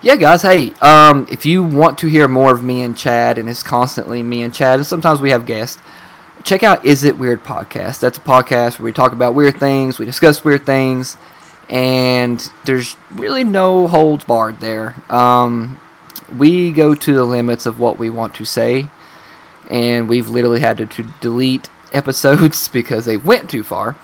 Yeah, 0.00 0.16
guys. 0.16 0.42
Hey, 0.42 0.72
um, 0.80 1.26
if 1.30 1.44
you 1.44 1.62
want 1.62 1.98
to 1.98 2.06
hear 2.06 2.28
more 2.28 2.52
of 2.52 2.62
me 2.62 2.82
and 2.82 2.96
Chad, 2.96 3.38
and 3.38 3.48
it's 3.48 3.62
constantly 3.62 4.22
me 4.22 4.42
and 4.42 4.54
Chad, 4.54 4.78
and 4.78 4.86
sometimes 4.86 5.20
we 5.20 5.30
have 5.30 5.44
guests, 5.44 5.80
check 6.44 6.62
out 6.62 6.84
Is 6.84 7.04
It 7.04 7.18
Weird 7.18 7.42
podcast. 7.42 8.00
That's 8.00 8.18
a 8.18 8.20
podcast 8.20 8.78
where 8.78 8.84
we 8.84 8.92
talk 8.92 9.12
about 9.12 9.34
weird 9.34 9.58
things, 9.58 9.98
we 9.98 10.06
discuss 10.06 10.44
weird 10.44 10.64
things, 10.64 11.16
and 11.68 12.40
there's 12.64 12.96
really 13.10 13.44
no 13.44 13.88
holds 13.88 14.24
barred 14.24 14.60
there. 14.60 14.94
Um, 15.10 15.80
we 16.36 16.72
go 16.72 16.94
to 16.94 17.14
the 17.14 17.24
limits 17.24 17.66
of 17.66 17.78
what 17.78 17.98
we 17.98 18.10
want 18.10 18.34
to 18.36 18.44
say, 18.44 18.88
and 19.70 20.08
we've 20.08 20.28
literally 20.28 20.60
had 20.60 20.78
to, 20.78 20.86
to 20.86 21.02
delete 21.20 21.68
episodes 21.92 22.68
because 22.72 23.04
they 23.04 23.16
went 23.16 23.50
too 23.50 23.62
far. 23.62 23.96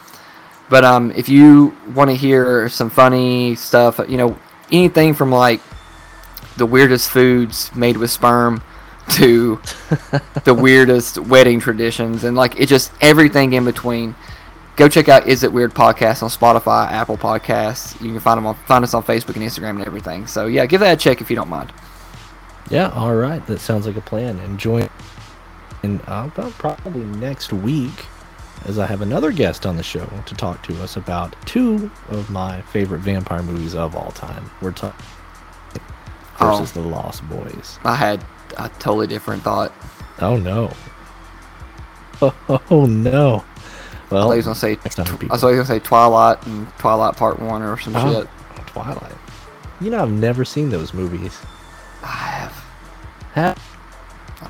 But 0.70 0.85
um, 0.85 1.12
if 1.12 1.29
you 1.29 1.77
want 1.95 2.11
to 2.11 2.16
hear 2.16 2.68
some 2.68 2.91
funny 2.91 3.55
stuff, 3.55 4.01
you 4.09 4.16
know, 4.16 4.39
anything 4.72 5.14
from 5.14 5.31
like 5.31 5.61
the 6.57 6.66
weirdest 6.66 7.11
foods 7.11 7.75
made 7.75 7.97
with 7.97 8.11
sperm 8.11 8.62
to 9.11 9.61
the 10.45 10.55
weirdest 10.59 11.18
wedding 11.18 11.61
traditions 11.61 12.25
and 12.25 12.37
like 12.37 12.59
it 12.59 12.66
just 12.66 12.93
everything 13.01 13.53
in 13.53 13.64
between. 13.64 14.14
Go 14.77 14.89
check 14.89 15.09
out 15.09 15.29
Is 15.29 15.45
It 15.45 15.53
Weird 15.53 15.72
podcast 15.72 16.22
on 16.22 16.31
Spotify, 16.31 16.91
Apple 16.91 17.16
Podcasts. 17.16 18.01
You 18.01 18.11
can 18.11 18.18
find 18.18 18.39
them 18.39 18.47
on 18.47 18.57
find 18.66 18.83
us 18.83 18.95
on 18.95 19.05
Facebook 19.05 19.37
and 19.37 19.45
Instagram 19.45 19.70
and 19.70 19.85
everything. 19.85 20.27
So 20.27 20.47
yeah, 20.47 20.66
give 20.66 20.81
that 20.81 20.95
a 20.95 20.97
check 20.97 21.20
if 21.20 21.31
you 21.31 21.37
don't 21.37 21.49
mind. 21.49 21.72
Yeah, 22.70 22.88
all 22.90 23.14
right. 23.14 23.44
That 23.46 23.60
sounds 23.60 23.86
like 23.86 23.96
a 23.96 24.00
plan. 24.00 24.38
Enjoy. 24.40 24.88
And 25.82 26.00
uh, 26.08 26.28
about 26.32 26.52
probably 26.52 27.04
next 27.04 27.52
week, 27.52 28.06
as 28.64 28.78
I 28.78 28.86
have 28.86 29.02
another 29.02 29.32
guest 29.32 29.66
on 29.66 29.76
the 29.76 29.82
show 29.82 30.08
to 30.26 30.34
talk 30.34 30.62
to 30.64 30.82
us 30.82 30.96
about 30.96 31.36
two 31.46 31.90
of 32.08 32.30
my 32.30 32.62
favorite 32.62 33.00
vampire 33.00 33.42
movies 33.42 33.74
of 33.74 33.94
all 33.94 34.10
time. 34.12 34.50
We're 34.62 34.72
talking 34.72 35.04
versus 36.38 36.72
the 36.72 36.80
Lost 36.80 37.26
Boys. 37.28 37.78
I 37.84 37.94
had 37.94 38.24
a 38.58 38.68
totally 38.78 39.06
different 39.06 39.42
thought. 39.42 39.72
Oh 40.20 40.36
no. 40.36 40.72
Oh, 42.70 42.86
no. 42.86 43.44
Well, 44.10 44.30
he 44.30 44.36
was 44.36 44.46
gonna 44.46 44.54
say 44.54 44.76
tw- 44.76 45.00
I 45.00 45.26
was 45.34 45.42
gonna 45.42 45.64
say 45.66 45.80
Twilight 45.80 46.46
and 46.46 46.66
Twilight 46.78 47.16
Part 47.16 47.40
One 47.40 47.60
or 47.62 47.76
some 47.78 47.94
Oh, 47.96 48.22
shit. 48.22 48.28
Twilight. 48.68 49.12
You 49.80 49.90
know, 49.90 50.02
I've 50.02 50.10
never 50.10 50.44
seen 50.44 50.70
those 50.70 50.94
movies. 50.94 51.38
I 52.05 52.07
have. 52.07 52.64
Ha- 53.34 53.57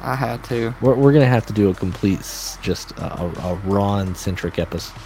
I 0.03 0.15
had 0.15 0.43
to. 0.45 0.75
We're, 0.81 0.95
we're 0.95 1.13
gonna 1.13 1.27
have 1.27 1.47
to 1.47 1.53
do 1.53 1.71
a 1.71 1.75
complete, 1.75 2.21
just 2.63 2.91
a, 2.93 3.23
a, 3.23 3.27
a 3.27 3.55
Ron-centric 3.65 4.59
episode. 4.59 4.99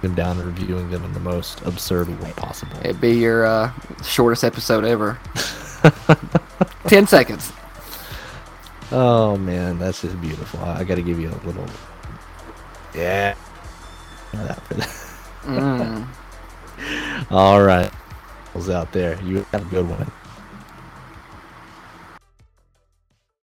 Them 0.00 0.14
down 0.14 0.38
and 0.38 0.46
reviewing 0.46 0.90
them 0.90 1.04
in 1.04 1.12
the 1.12 1.20
most 1.20 1.60
absurd 1.62 2.08
way 2.22 2.30
possible. 2.32 2.78
It'd 2.84 3.00
be 3.00 3.14
your 3.14 3.44
uh, 3.44 3.72
shortest 4.04 4.44
episode 4.44 4.84
ever. 4.84 5.18
Ten 6.86 7.08
seconds. 7.08 7.52
Oh 8.92 9.36
man, 9.36 9.78
that's 9.80 10.02
just 10.02 10.20
beautiful. 10.20 10.60
I, 10.60 10.78
I 10.80 10.84
got 10.84 10.94
to 10.94 11.02
give 11.02 11.18
you 11.18 11.30
a 11.30 11.40
little. 11.46 11.66
Yeah. 12.94 13.34
That 14.32 14.60
for 14.62 14.74
that. 14.74 14.88
Mm. 15.44 16.06
All 17.30 17.62
right. 17.62 17.90
Was 18.54 18.70
out 18.70 18.92
there. 18.92 19.20
You 19.22 19.44
have 19.52 19.66
a 19.66 19.70
good 19.70 19.88
one. 19.88 20.10